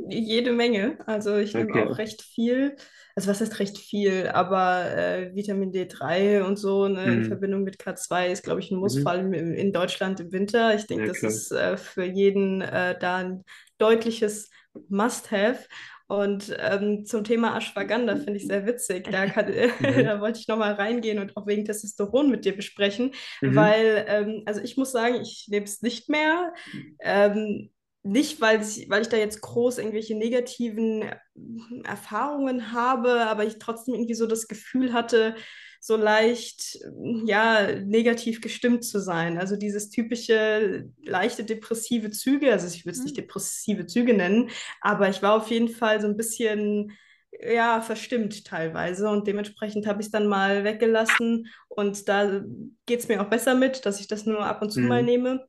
Jede 0.10 0.52
Menge. 0.52 0.98
Also 1.08 1.36
ich 1.38 1.56
nehme 1.56 1.74
Okay. 1.74 1.82
auch 1.82 1.98
recht 1.98 2.22
viel. 2.22 2.76
Also 3.16 3.30
was 3.30 3.42
heißt 3.42 3.60
recht 3.60 3.78
viel? 3.78 4.28
Aber 4.28 4.86
äh, 4.96 5.34
Vitamin 5.36 5.72
D3 5.72 6.44
und 6.44 6.58
so 6.58 6.88
ne, 6.88 7.14
in 7.14 7.24
Mhm. 7.24 7.24
Verbindung 7.24 7.64
mit 7.64 7.80
K2 7.80 8.32
ist, 8.32 8.44
glaube 8.44 8.60
ich, 8.62 8.72
ein 8.72 8.78
Muss, 8.78 8.98
vor 9.02 9.12
Mhm. 9.12 9.12
allem 9.14 9.34
in, 9.34 9.54
in 9.54 9.74
Deutschland 9.74 10.20
im 10.20 10.32
Winter. 10.32 10.76
Ich 10.76 10.88
denke, 10.88 11.06
Ja, 11.06 11.10
das 11.10 11.22
klar. 11.22 11.42
ist 11.48 11.52
äh, 11.52 11.78
für 11.78 12.06
jeden 12.06 12.62
äh, 12.62 12.98
da 13.00 13.18
ein 13.18 13.44
deutliches 13.78 14.50
Must-have. 14.90 15.66
Und 16.08 16.56
ähm, 16.60 17.04
zum 17.06 17.24
Thema 17.24 17.58
Ashwagandha 17.58 18.16
finde 18.18 18.36
ich 18.38 18.46
sehr 18.46 18.66
witzig. 18.68 19.10
Da, 19.10 19.26
kann, 19.28 19.52
Mhm. 19.80 20.06
da 20.06 20.22
wollte 20.22 20.40
ich 20.40 20.48
nochmal 20.48 20.74
reingehen 20.74 21.18
und 21.20 21.36
auch 21.36 21.48
wegen 21.48 21.66
Testosteron 21.66 22.30
mit 22.30 22.46
dir 22.46 22.56
besprechen, 22.56 23.12
Mhm. 23.42 23.76
weil, 23.76 24.06
ähm, 24.08 24.44
also 24.46 24.62
ich 24.62 24.78
muss 24.78 24.92
sagen, 24.92 25.16
ich 25.22 25.48
nehme 25.50 25.66
es 25.66 25.82
nicht 25.82 26.10
mehr. 26.10 26.54
Ähm, 27.00 27.72
nicht, 28.06 28.40
weil 28.42 28.62
ich, 28.62 28.90
weil 28.90 29.02
ich 29.02 29.10
da 29.10 29.18
jetzt 29.18 29.42
groß 29.42 29.80
irgendwelche 29.80 30.16
negativen 30.16 31.02
äh, 31.04 31.16
Erfahrungen 31.84 32.72
habe, 32.72 33.26
aber 33.28 33.46
ich 33.46 33.58
trotzdem 33.60 33.96
irgendwie 33.96 34.14
so 34.14 34.28
das 34.28 34.48
Gefühl 34.48 34.94
hatte, 34.94 35.36
so 35.82 35.96
leicht, 35.98 36.80
ja, 37.26 37.72
negativ 37.82 38.42
gestimmt 38.42 38.84
zu 38.86 39.00
sein. 39.00 39.38
Also 39.38 39.56
dieses 39.56 39.90
typische 39.92 40.90
leichte 41.04 41.44
depressive 41.44 42.10
Züge, 42.12 42.52
also 42.52 42.68
ich 42.68 42.86
würde 42.86 42.98
es 42.98 43.06
nicht 43.06 43.18
Hm. 43.18 43.18
depressive 43.18 43.86
Züge 43.86 44.14
nennen, 44.16 44.50
aber 44.82 45.10
ich 45.10 45.22
war 45.22 45.34
auf 45.36 45.50
jeden 45.52 45.70
Fall 45.70 46.02
so 46.02 46.08
ein 46.08 46.18
bisschen, 46.18 46.92
ja, 47.40 47.82
verstimmt 47.82 48.46
teilweise 48.46 49.10
und 49.10 49.28
dementsprechend 49.28 49.88
habe 49.88 50.02
ich 50.02 50.08
es 50.08 50.12
dann 50.12 50.28
mal 50.28 50.64
weggelassen 50.64 51.48
und 51.70 52.08
da 52.10 52.42
geht 52.86 53.00
es 53.02 53.08
mir 53.08 53.22
auch 53.22 53.30
besser 53.30 53.56
mit, 53.56 53.86
dass 53.86 54.00
ich 54.00 54.08
das 54.08 54.26
nur 54.26 54.46
ab 54.46 54.62
und 54.62 54.72
zu 54.72 54.86
mal 54.86 55.04
Mhm. 55.04 55.06
nehme. 55.06 55.46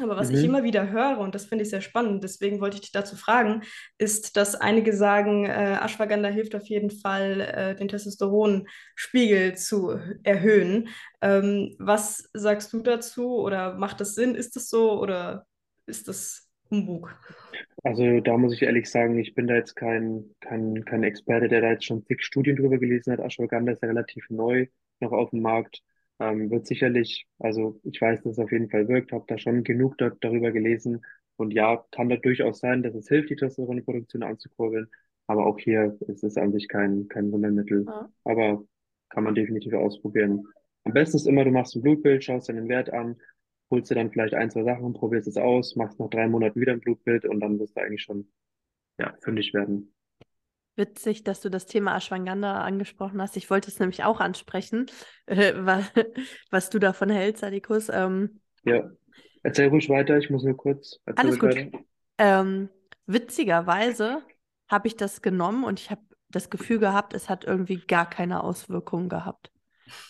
Aber 0.00 0.16
was 0.16 0.30
ich 0.30 0.42
Mhm. 0.42 0.44
immer 0.44 0.64
wieder 0.64 0.90
höre, 0.90 1.18
und 1.18 1.36
das 1.36 1.44
finde 1.46 1.62
ich 1.62 1.70
sehr 1.70 1.80
spannend, 1.80 2.24
deswegen 2.24 2.60
wollte 2.60 2.76
ich 2.76 2.80
dich 2.80 2.92
dazu 2.92 3.14
fragen, 3.16 3.62
ist, 3.96 4.36
dass 4.36 4.56
einige 4.56 4.92
sagen, 4.96 5.44
äh, 5.46 5.78
Ashwagandha 5.80 6.28
hilft 6.30 6.56
auf 6.56 6.66
jeden 6.66 6.90
Fall, 6.90 7.40
äh, 7.40 7.76
den 7.76 7.86
Testosteronspiegel 7.88 9.56
zu 9.56 9.96
erhöhen. 10.24 10.88
Ähm, 11.22 11.76
was 11.78 12.28
sagst 12.32 12.72
du 12.72 12.80
dazu? 12.82 13.36
Oder 13.36 13.74
macht 13.74 14.00
das 14.00 14.14
Sinn? 14.16 14.34
Ist 14.34 14.56
das 14.56 14.68
so 14.68 15.00
oder 15.00 15.46
ist 15.86 16.08
das 16.08 16.48
Humbug? 16.70 17.16
Also 17.82 18.20
da 18.20 18.36
muss 18.38 18.54
ich 18.54 18.62
ehrlich 18.62 18.90
sagen, 18.90 19.18
ich 19.18 19.34
bin 19.34 19.46
da 19.46 19.54
jetzt 19.56 19.74
kein, 19.76 20.34
kein, 20.40 20.84
kein 20.84 21.02
Experte, 21.04 21.48
der 21.48 21.60
da 21.60 21.70
jetzt 21.70 21.84
schon 21.84 22.04
zig 22.04 22.22
Studien 22.24 22.56
drüber 22.56 22.78
gelesen 22.78 23.12
hat. 23.12 23.20
Ashwagandha 23.20 23.72
ist 23.72 23.82
ja 23.82 23.88
relativ 23.88 24.26
neu 24.30 24.66
noch 25.00 25.12
auf 25.12 25.30
dem 25.30 25.42
Markt. 25.42 25.82
Ähm, 26.20 26.50
wird 26.50 26.66
sicherlich, 26.66 27.26
also 27.38 27.80
ich 27.82 28.00
weiß, 28.00 28.22
dass 28.22 28.32
es 28.32 28.38
auf 28.38 28.52
jeden 28.52 28.70
Fall 28.70 28.88
wirkt, 28.88 29.12
habe 29.12 29.24
da 29.26 29.36
schon 29.36 29.64
genug 29.64 29.98
da, 29.98 30.10
darüber 30.20 30.52
gelesen. 30.52 31.04
Und 31.36 31.52
ja, 31.52 31.84
kann 31.90 32.08
da 32.08 32.16
durchaus 32.16 32.60
sein, 32.60 32.82
dass 32.82 32.94
es 32.94 33.08
hilft, 33.08 33.30
die 33.30 33.36
Testosteronproduktion 33.36 34.22
anzukurbeln. 34.22 34.88
Aber 35.26 35.46
auch 35.46 35.58
hier 35.58 35.96
ist 36.06 36.22
es 36.22 36.36
an 36.36 36.52
sich 36.52 36.68
kein, 36.68 37.08
kein 37.08 37.32
Wundermittel. 37.32 37.84
Ja. 37.86 38.08
Aber 38.24 38.64
kann 39.08 39.24
man 39.24 39.34
definitiv 39.34 39.72
ausprobieren. 39.72 40.46
Am 40.84 40.92
besten 40.92 41.16
ist 41.16 41.26
immer, 41.26 41.44
du 41.44 41.50
machst 41.50 41.74
ein 41.74 41.82
Blutbild, 41.82 42.22
schaust 42.22 42.48
dir 42.48 42.52
den 42.52 42.68
Wert 42.68 42.92
an, 42.92 43.16
holst 43.70 43.90
dir 43.90 43.94
dann 43.94 44.10
vielleicht 44.10 44.34
ein, 44.34 44.50
zwei 44.50 44.64
Sachen, 44.64 44.92
probierst 44.92 45.28
es 45.28 45.36
aus, 45.36 45.76
machst 45.76 45.98
nach 45.98 46.10
drei 46.10 46.28
Monaten 46.28 46.60
wieder 46.60 46.72
ein 46.72 46.80
Blutbild 46.80 47.24
und 47.24 47.40
dann 47.40 47.58
wirst 47.58 47.76
du 47.76 47.80
eigentlich 47.80 48.02
schon, 48.02 48.28
ja, 48.98 49.16
fündig 49.22 49.54
werden. 49.54 49.93
Witzig, 50.76 51.22
dass 51.22 51.40
du 51.40 51.50
das 51.50 51.66
Thema 51.66 51.96
Ashwagandha 51.96 52.62
angesprochen 52.62 53.22
hast. 53.22 53.36
Ich 53.36 53.48
wollte 53.48 53.70
es 53.70 53.78
nämlich 53.78 54.02
auch 54.04 54.20
ansprechen, 54.20 54.86
äh, 55.26 55.52
was, 55.56 55.84
was 56.50 56.70
du 56.70 56.78
davon 56.78 57.10
hältst, 57.10 57.44
Adikus. 57.44 57.88
Ähm, 57.88 58.40
Ja, 58.64 58.90
erzähl 59.42 59.68
ruhig 59.68 59.88
weiter, 59.88 60.18
ich 60.18 60.30
muss 60.30 60.42
nur 60.42 60.56
kurz, 60.56 60.98
alles 61.14 61.38
gut. 61.38 61.56
Ähm, 62.18 62.68
witzigerweise 63.06 64.22
habe 64.68 64.88
ich 64.88 64.96
das 64.96 65.22
genommen 65.22 65.64
und 65.64 65.78
ich 65.78 65.90
habe 65.90 66.02
das 66.28 66.50
Gefühl 66.50 66.80
gehabt, 66.80 67.14
es 67.14 67.28
hat 67.28 67.44
irgendwie 67.44 67.76
gar 67.76 68.08
keine 68.08 68.42
Auswirkungen 68.42 69.08
gehabt. 69.08 69.50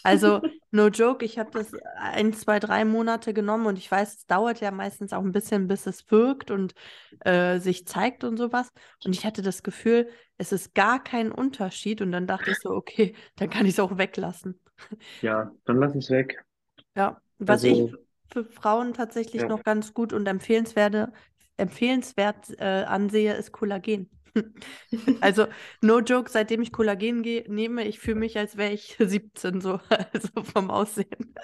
Also, 0.02 0.42
no 0.70 0.88
joke, 0.88 1.24
ich 1.24 1.38
habe 1.38 1.50
das 1.52 1.72
ein, 1.96 2.32
zwei, 2.32 2.58
drei 2.60 2.84
Monate 2.84 3.32
genommen 3.34 3.66
und 3.66 3.78
ich 3.78 3.90
weiß, 3.90 4.14
es 4.18 4.26
dauert 4.26 4.60
ja 4.60 4.70
meistens 4.70 5.12
auch 5.12 5.22
ein 5.22 5.32
bisschen, 5.32 5.66
bis 5.66 5.86
es 5.86 6.10
wirkt 6.10 6.50
und 6.50 6.74
äh, 7.20 7.58
sich 7.60 7.86
zeigt 7.86 8.24
und 8.24 8.36
sowas. 8.36 8.70
Und 9.02 9.12
ich 9.14 9.24
hatte 9.24 9.42
das 9.42 9.62
Gefühl, 9.62 10.08
es 10.38 10.52
ist 10.52 10.74
gar 10.74 11.02
kein 11.02 11.32
Unterschied. 11.32 12.00
Und 12.00 12.12
dann 12.12 12.26
dachte 12.26 12.50
ich 12.50 12.60
so, 12.60 12.70
okay, 12.70 13.14
dann 13.36 13.50
kann 13.50 13.66
ich 13.66 13.72
es 13.74 13.80
auch 13.80 13.96
weglassen. 13.98 14.60
Ja, 15.22 15.50
dann 15.64 15.78
lass 15.78 15.94
es 15.96 16.10
weg. 16.10 16.44
Ja, 16.96 17.20
was 17.38 17.64
ich 17.64 17.82
Also, 17.82 17.96
für 18.32 18.44
Frauen 18.44 18.94
tatsächlich 18.94 19.42
ja, 19.42 19.48
noch 19.48 19.62
ganz 19.64 19.94
gut 19.94 20.12
und 20.12 20.26
empfehlenswert, 20.26 21.12
empfehlenswert 21.56 22.50
äh, 22.58 22.84
ansehe, 22.84 23.34
ist 23.34 23.52
Kollagen. 23.52 24.10
Also, 25.20 25.46
no 25.80 26.00
joke, 26.00 26.30
seitdem 26.30 26.60
ich 26.62 26.70
Kollagen 26.72 27.22
ge- 27.22 27.46
nehme, 27.48 27.84
ich 27.86 27.98
fühle 27.98 28.16
mich, 28.16 28.36
als 28.38 28.56
wäre 28.56 28.72
ich 28.72 28.96
17, 29.00 29.60
so, 29.60 29.80
also 30.12 30.28
vom 30.44 30.70
Aussehen. 30.70 31.34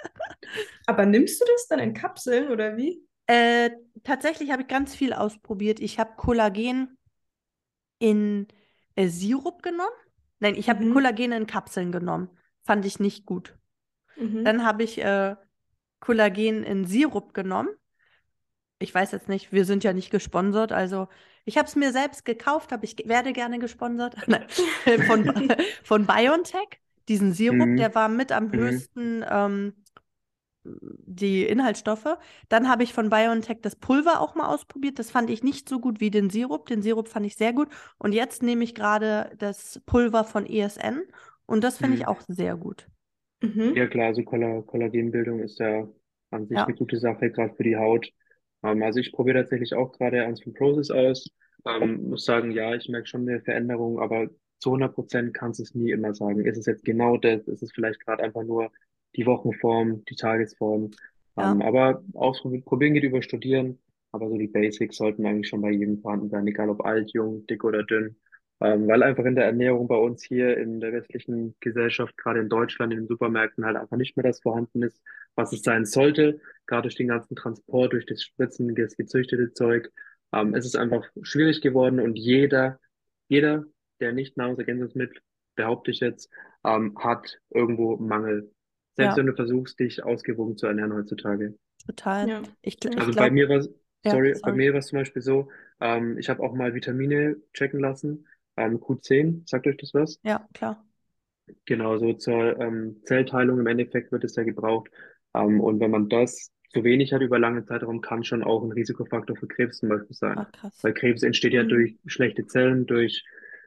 Aber 0.86 1.06
nimmst 1.06 1.40
du 1.40 1.44
das 1.46 1.66
dann 1.68 1.78
in 1.78 1.94
Kapseln 1.94 2.50
oder 2.50 2.76
wie? 2.76 3.02
Äh, 3.26 3.70
tatsächlich 4.02 4.50
habe 4.50 4.62
ich 4.62 4.68
ganz 4.68 4.94
viel 4.94 5.12
ausprobiert. 5.12 5.80
Ich 5.80 5.98
habe 5.98 6.16
Kollagen 6.16 6.98
in 7.98 8.48
äh, 8.94 9.08
Sirup 9.08 9.62
genommen. 9.62 9.90
Nein, 10.40 10.54
ich 10.54 10.68
habe 10.70 10.80
Mhm. 10.80 10.92
Kollagen 10.92 11.32
in 11.32 11.46
Kapseln 11.46 11.92
genommen. 11.92 12.30
Fand 12.64 12.84
ich 12.86 12.98
nicht 13.00 13.26
gut. 13.26 13.56
Mhm. 14.16 14.44
Dann 14.44 14.64
habe 14.64 14.84
ich 14.84 14.98
äh, 15.02 15.36
Kollagen 16.00 16.64
in 16.64 16.86
Sirup 16.86 17.34
genommen. 17.34 17.70
Ich 18.80 18.94
weiß 18.94 19.12
jetzt 19.12 19.28
nicht, 19.28 19.52
wir 19.52 19.64
sind 19.66 19.84
ja 19.84 19.92
nicht 19.92 20.10
gesponsert, 20.10 20.72
also 20.72 21.08
ich 21.44 21.58
habe 21.58 21.68
es 21.68 21.76
mir 21.76 21.92
selbst 21.92 22.24
gekauft, 22.24 22.72
aber 22.72 22.84
ich 22.84 22.96
werde 23.06 23.32
gerne 23.32 23.58
gesponsert. 23.58 24.16
Von, 25.06 25.30
von 25.84 26.06
BioNTech, 26.06 26.80
diesen 27.08 27.32
Sirup, 27.32 27.56
mhm, 27.56 27.76
der 27.76 27.94
war 27.94 28.08
mit 28.08 28.32
am 28.32 28.50
mhm, 28.52 28.58
höchsten 28.58 29.24
ähm, 29.28 29.74
die 30.64 31.44
Inhaltsstoffe. 31.46 32.18
Dann 32.48 32.68
habe 32.68 32.82
ich 32.82 32.92
von 32.92 33.10
BioNTech 33.10 33.58
das 33.62 33.76
Pulver 33.76 34.20
auch 34.20 34.34
mal 34.34 34.48
ausprobiert. 34.48 34.98
Das 34.98 35.10
fand 35.10 35.30
ich 35.30 35.42
nicht 35.42 35.68
so 35.68 35.80
gut 35.80 36.00
wie 36.00 36.10
den 36.10 36.30
Sirup. 36.30 36.66
Den 36.66 36.82
Sirup 36.82 37.08
fand 37.08 37.26
ich 37.26 37.36
sehr 37.36 37.52
gut. 37.52 37.68
Und 37.98 38.12
jetzt 38.12 38.42
nehme 38.42 38.64
ich 38.64 38.74
gerade 38.74 39.32
das 39.38 39.80
Pulver 39.86 40.24
von 40.24 40.46
ESN 40.46 41.02
und 41.46 41.64
das 41.64 41.78
finde 41.78 41.96
ich 41.96 42.02
mhm. 42.02 42.08
auch 42.08 42.20
sehr 42.28 42.56
gut. 42.56 42.88
Mhm. 43.42 43.74
Ja 43.74 43.86
klar, 43.86 44.06
also 44.08 44.22
Kolla 44.24 44.62
Kollagenbildung 44.62 45.40
ist 45.40 45.58
ja 45.58 45.88
an 46.30 46.46
sich 46.48 46.66
eine 46.66 46.66
Ja, 46.66 46.76
gute 46.76 46.98
Sache, 46.98 47.30
gerade 47.30 47.54
für 47.54 47.62
die 47.64 47.76
Haut. 47.76 48.12
Ähm, 48.62 48.82
also 48.82 49.00
ich 49.00 49.12
probiere 49.12 49.40
tatsächlich 49.40 49.74
auch 49.74 49.92
gerade 49.92 50.24
eins 50.24 50.42
von 50.42 50.54
Process 50.54 50.90
aus. 50.90 51.30
Ähm, 51.66 52.08
muss 52.08 52.24
sagen, 52.24 52.52
ja, 52.52 52.74
ich 52.74 52.88
merke 52.88 53.06
schon 53.06 53.28
eine 53.28 53.40
Veränderung, 53.40 54.00
aber 54.00 54.28
zu 54.58 54.70
100 54.70 54.94
Prozent 54.94 55.34
kannst 55.34 55.58
du 55.58 55.62
es 55.64 55.74
nie 55.74 55.90
immer 55.90 56.14
sagen. 56.14 56.44
Ist 56.44 56.58
es 56.58 56.66
jetzt 56.66 56.84
genau 56.84 57.16
das? 57.16 57.48
Ist 57.48 57.62
es 57.62 57.72
vielleicht 57.72 58.04
gerade 58.04 58.22
einfach 58.22 58.44
nur 58.44 58.70
die 59.16 59.26
Wochenform, 59.26 60.04
die 60.04 60.16
Tagesform? 60.16 60.90
Ähm, 61.36 61.60
ja, 61.60 61.66
aber 61.66 62.02
ausprobieren, 62.14 62.64
probieren 62.64 62.94
geht 62.94 63.04
über 63.04 63.22
Studieren. 63.22 63.78
Aber 64.12 64.28
so 64.28 64.36
die 64.36 64.48
Basics 64.48 64.96
sollten 64.96 65.24
eigentlich 65.24 65.48
schon 65.48 65.62
bei 65.62 65.70
jedem 65.70 66.00
vorhanden 66.00 66.30
sein, 66.30 66.46
egal 66.46 66.68
ob 66.68 66.84
alt, 66.84 67.12
jung, 67.12 67.46
dick 67.46 67.64
oder 67.64 67.84
dünn. 67.84 68.16
Ähm, 68.62 68.88
weil 68.88 69.02
einfach 69.02 69.24
in 69.24 69.34
der 69.36 69.46
Ernährung 69.46 69.88
bei 69.88 69.96
uns 69.96 70.22
hier 70.22 70.56
in 70.58 70.80
der 70.80 70.92
westlichen 70.92 71.56
Gesellschaft, 71.60 72.16
gerade 72.18 72.40
in 72.40 72.48
Deutschland, 72.50 72.92
in 72.92 73.00
den 73.00 73.08
Supermärkten 73.08 73.64
halt 73.64 73.76
einfach 73.76 73.96
nicht 73.96 74.16
mehr 74.16 74.24
das 74.24 74.40
vorhanden 74.42 74.82
ist, 74.82 75.00
was 75.34 75.52
es 75.52 75.62
sein 75.62 75.86
sollte. 75.86 76.40
Gerade 76.66 76.82
durch 76.82 76.96
den 76.96 77.08
ganzen 77.08 77.36
Transport, 77.36 77.92
durch 77.94 78.06
das 78.06 78.22
Spritzen, 78.22 78.74
das 78.74 78.96
gezüchtete 78.96 79.52
Zeug. 79.54 79.90
Ähm, 80.32 80.54
es 80.54 80.66
ist 80.66 80.76
einfach 80.76 81.04
schwierig 81.22 81.62
geworden 81.62 82.00
und 82.00 82.16
jeder, 82.18 82.78
jeder, 83.28 83.64
der 84.00 84.12
nicht 84.12 84.36
Nahrungsergänzungsmittel, 84.36 85.20
behaupte 85.56 85.90
ich 85.90 86.00
jetzt, 86.00 86.30
ähm, 86.64 86.96
hat 86.98 87.40
irgendwo 87.50 87.96
Mangel. 87.96 88.52
Selbst 88.96 89.16
ja, 89.16 89.16
wenn 89.16 89.26
du 89.26 89.34
versuchst, 89.34 89.78
dich 89.80 90.02
ausgewogen 90.04 90.56
zu 90.56 90.66
ernähren 90.66 90.92
heutzutage. 90.92 91.54
total. 91.86 92.28
Ja. 92.28 92.42
Ich, 92.62 92.78
ich 92.84 92.90
Also 92.96 93.14
bei 93.16 93.30
glaube, 93.30 93.30
mir 93.30 93.48
war 93.48 93.64
ja, 94.04 94.20
sorry, 94.20 94.38
bei 94.42 94.52
sorry. 94.52 94.52
mir 94.52 94.72
war 94.72 94.80
es 94.80 94.86
zum 94.88 94.98
Beispiel 94.98 95.22
so, 95.22 95.50
ähm, 95.80 96.18
ich 96.18 96.28
habe 96.28 96.42
auch 96.42 96.54
mal 96.54 96.74
Vitamine 96.74 97.36
checken 97.54 97.80
lassen, 97.80 98.26
ähm, 98.56 98.80
Q10, 98.80 99.42
sagt 99.46 99.66
euch 99.66 99.76
das 99.78 99.94
was? 99.94 100.20
Ja, 100.22 100.48
klar. 100.54 100.84
Genau, 101.66 101.98
so 101.98 102.12
zur 102.14 102.58
ähm, 102.60 103.00
Zellteilung 103.04 103.58
im 103.60 103.66
Endeffekt 103.66 104.12
wird 104.12 104.24
es 104.24 104.36
ja 104.36 104.42
gebraucht. 104.44 104.90
Ähm, 105.34 105.60
und 105.60 105.80
wenn 105.80 105.90
man 105.90 106.08
das 106.08 106.50
zu 106.72 106.84
wenig 106.84 107.12
hat 107.12 107.22
über 107.22 107.38
lange 107.38 107.64
Zeitraum 107.64 108.00
kann 108.00 108.24
schon 108.24 108.42
auch 108.44 108.62
ein 108.62 108.72
Risikofaktor 108.72 109.36
für 109.36 109.48
Krebs 109.48 109.78
zum 109.78 109.88
Beispiel 109.88 110.14
sein. 110.16 110.42
Ach, 110.42 110.50
krass. 110.52 110.82
Weil 110.82 110.94
Krebs 110.94 111.22
entsteht 111.22 111.52
ja 111.52 111.62
Mhm. 111.62 111.68
durch 111.68 111.98
schlechte 112.06 112.46
Zellen, 112.46 112.86
durch 112.86 113.24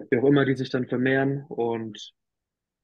wie 0.09 0.17
auch 0.17 0.23
immer, 0.25 0.45
die 0.45 0.55
sich 0.55 0.69
dann 0.69 0.87
vermehren. 0.87 1.43
Und 1.49 2.13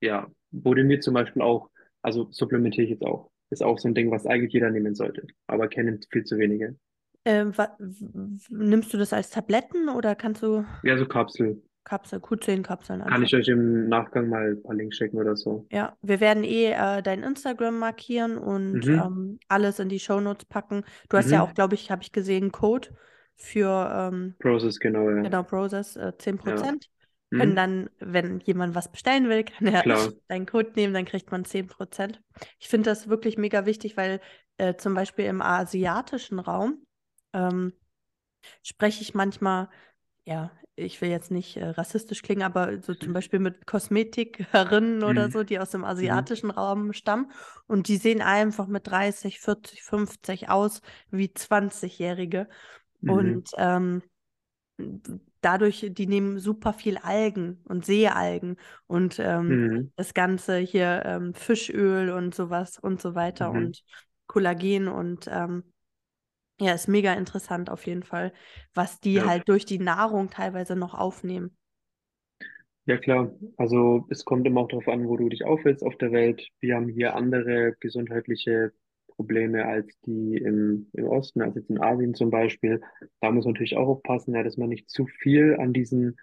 ja, 0.02 0.28
wurde 0.52 0.84
mir 0.84 1.00
zum 1.02 1.14
Beispiel 1.16 1.42
auch, 1.42 1.70
also 2.04 2.30
supplementiere 2.32 2.86
ich 2.86 2.92
jetzt 2.92 3.06
auch. 3.06 3.32
Ist 3.52 3.64
auch 3.64 3.80
so 3.80 3.88
ein 3.90 3.96
Ding, 3.96 4.12
was 4.12 4.26
eigentlich 4.28 4.54
jeder 4.54 4.72
nehmen 4.72 4.96
sollte. 4.96 5.28
Aber 5.48 5.68
kennen 5.70 6.02
viel 6.12 6.24
zu 6.26 6.38
wenige. 6.38 6.78
Ähm, 7.26 7.58
wa- 7.58 7.76
w- 7.80 8.40
nimmst 8.50 8.94
du 8.94 8.98
das 8.98 9.14
als 9.14 9.30
Tabletten 9.30 9.90
oder 9.90 10.16
kannst 10.16 10.42
du 10.44 10.66
Ja, 10.82 10.98
so 10.98 11.06
Kapsel. 11.08 11.62
Kapsel, 11.84 12.20
Q10-Kapseln 12.20 13.02
Kann 13.04 13.24
ich 13.24 13.34
euch 13.36 13.48
im 13.48 13.88
Nachgang 13.90 14.30
mal 14.30 14.52
ein 14.52 14.62
paar 14.64 14.76
Links 14.76 14.98
schicken 14.98 15.18
oder 15.18 15.36
so. 15.36 15.66
Ja, 15.72 15.96
wir 16.02 16.20
werden 16.20 16.44
eh 16.44 16.72
äh, 16.72 17.02
dein 17.02 17.24
Instagram 17.24 17.78
markieren 17.80 18.38
und 18.38 18.86
Mhm. 18.86 18.94
ähm, 18.96 19.40
alles 19.48 19.80
in 19.80 19.90
die 19.90 20.00
Shownotes 20.00 20.46
packen. 20.46 20.84
Du 21.10 21.18
hast 21.18 21.32
ja 21.32 21.42
auch, 21.42 21.50
Mhm. 21.50 21.54
glaube 21.54 21.76
ich, 21.76 21.92
habe 21.92 22.02
ich 22.02 22.12
gesehen, 22.12 22.52
Code 22.52 22.90
für 23.36 23.92
ähm, 24.12 24.36
Process, 24.40 24.80
genau, 24.80 25.10
ja. 25.10 25.24
genau 25.24 25.44
Process 25.44 25.96
äh, 25.96 26.12
Ja. 26.12 26.18
10%. 26.18 26.90
Können 27.38 27.52
Mhm. 27.52 27.56
dann, 27.56 27.90
wenn 28.00 28.40
jemand 28.42 28.74
was 28.76 28.92
bestellen 28.92 29.30
will, 29.30 29.44
kann 29.44 29.68
er 29.68 29.84
Klar. 29.84 30.12
deinen 30.28 30.46
Code 30.48 30.72
nehmen, 30.76 30.94
dann 30.94 31.06
kriegt 31.06 31.32
man 31.32 31.46
10%. 31.46 32.22
Ich 32.60 32.68
finde 32.68 32.90
das 32.90 33.08
wirklich 33.08 33.38
mega 33.38 33.66
wichtig, 33.68 33.96
weil 33.98 34.20
äh, 34.58 34.76
zum 34.76 34.96
Beispiel 34.96 35.26
im 35.26 35.42
asiatischen 35.42 36.40
Raum 36.40 36.84
ähm, 37.34 37.74
spreche 38.64 39.02
ich 39.02 39.14
manchmal, 39.14 39.70
ja, 40.26 40.52
ich 40.80 41.02
will 41.02 41.10
jetzt 41.10 41.32
nicht 41.32 41.58
äh, 41.58 41.66
rassistisch 41.70 42.22
klingen, 42.22 42.44
aber 42.44 42.82
so 42.82 42.96
zum 42.96 43.14
Beispiel 43.14 43.40
mit 43.40 43.66
Kosmetikerinnen 43.68 45.04
oder 45.04 45.30
Mhm. 45.30 45.32
so, 45.32 45.44
die 45.44 45.60
aus 45.60 45.72
dem 45.72 45.86
Mhm. 46.02 46.26
asiatischen 46.26 46.52
Raum 46.52 46.94
stammen 46.94 47.32
und 47.68 47.88
die 47.88 47.98
sehen 47.98 48.22
einfach 48.22 48.68
mit 48.68 48.88
30, 48.88 49.40
40, 49.40 49.84
50 49.84 50.50
aus 50.50 50.82
wie 51.12 51.34
20-Jährige. 51.34 52.48
Mhm. 53.02 53.42
Und 53.42 53.50
ähm, 53.58 54.02
dadurch, 55.42 55.86
die 55.92 56.08
nehmen 56.08 56.40
super 56.40 56.74
viel 56.74 56.98
Algen 56.98 57.62
und 57.66 57.86
Seealgen 57.86 58.58
und 58.88 59.20
ähm, 59.20 59.58
Mhm. 59.58 59.90
das 59.96 60.14
Ganze 60.14 60.58
hier 60.58 61.04
ähm, 61.06 61.34
Fischöl 61.34 62.10
und 62.12 62.34
sowas 62.36 62.78
und 62.80 63.02
so 63.02 63.16
weiter 63.16 63.54
Mhm. 63.54 63.54
und 63.54 63.84
Kollagen 64.28 64.88
und 64.88 65.28
ähm, 65.32 65.64
ja, 66.60 66.74
ist 66.74 66.88
mega 66.88 67.14
interessant 67.14 67.70
auf 67.70 67.86
jeden 67.88 68.04
Fall, 68.04 68.34
was 68.74 69.00
die 69.00 69.22
Ja. 69.22 69.24
halt 69.24 69.48
durch 69.50 69.66
die 69.66 69.80
Nahrung 69.80 70.30
teilweise 70.30 70.76
noch 70.76 70.94
aufnehmen. 70.94 71.56
Ja, 72.86 72.98
klar. 72.98 73.32
Also 73.58 74.06
es 74.10 74.26
kommt 74.26 74.48
immer 74.48 74.62
auch 74.62 74.68
darauf 74.68 74.88
an, 74.88 75.08
wo 75.08 75.16
du 75.18 75.30
dich 75.30 75.46
aufhältst 75.46 75.84
auf 75.84 75.96
der 75.98 76.12
Welt. 76.12 76.48
Wir 76.60 76.76
haben 76.76 76.90
hier 76.90 77.16
andere 77.16 77.76
gesundheitliche 77.80 78.72
Probleme 79.08 79.66
als 79.66 80.00
die 80.02 80.38
im, 80.38 80.90
im 80.94 81.06
Osten, 81.08 81.42
als 81.42 81.56
jetzt 81.56 81.70
in 81.70 81.80
Asien 81.82 82.16
zum 82.16 82.32
Beispiel. 82.32 82.82
Da 83.22 83.32
muss 83.32 83.46
man 83.46 83.54
natürlich 83.54 83.78
auch 83.78 83.88
aufpassen, 83.88 84.34
ja, 84.34 84.44
dass 84.44 84.58
man 84.58 84.70
nicht 84.70 84.90
zu 84.90 85.06
viel 85.06 85.58
an 85.60 85.74
diesen 85.74 86.18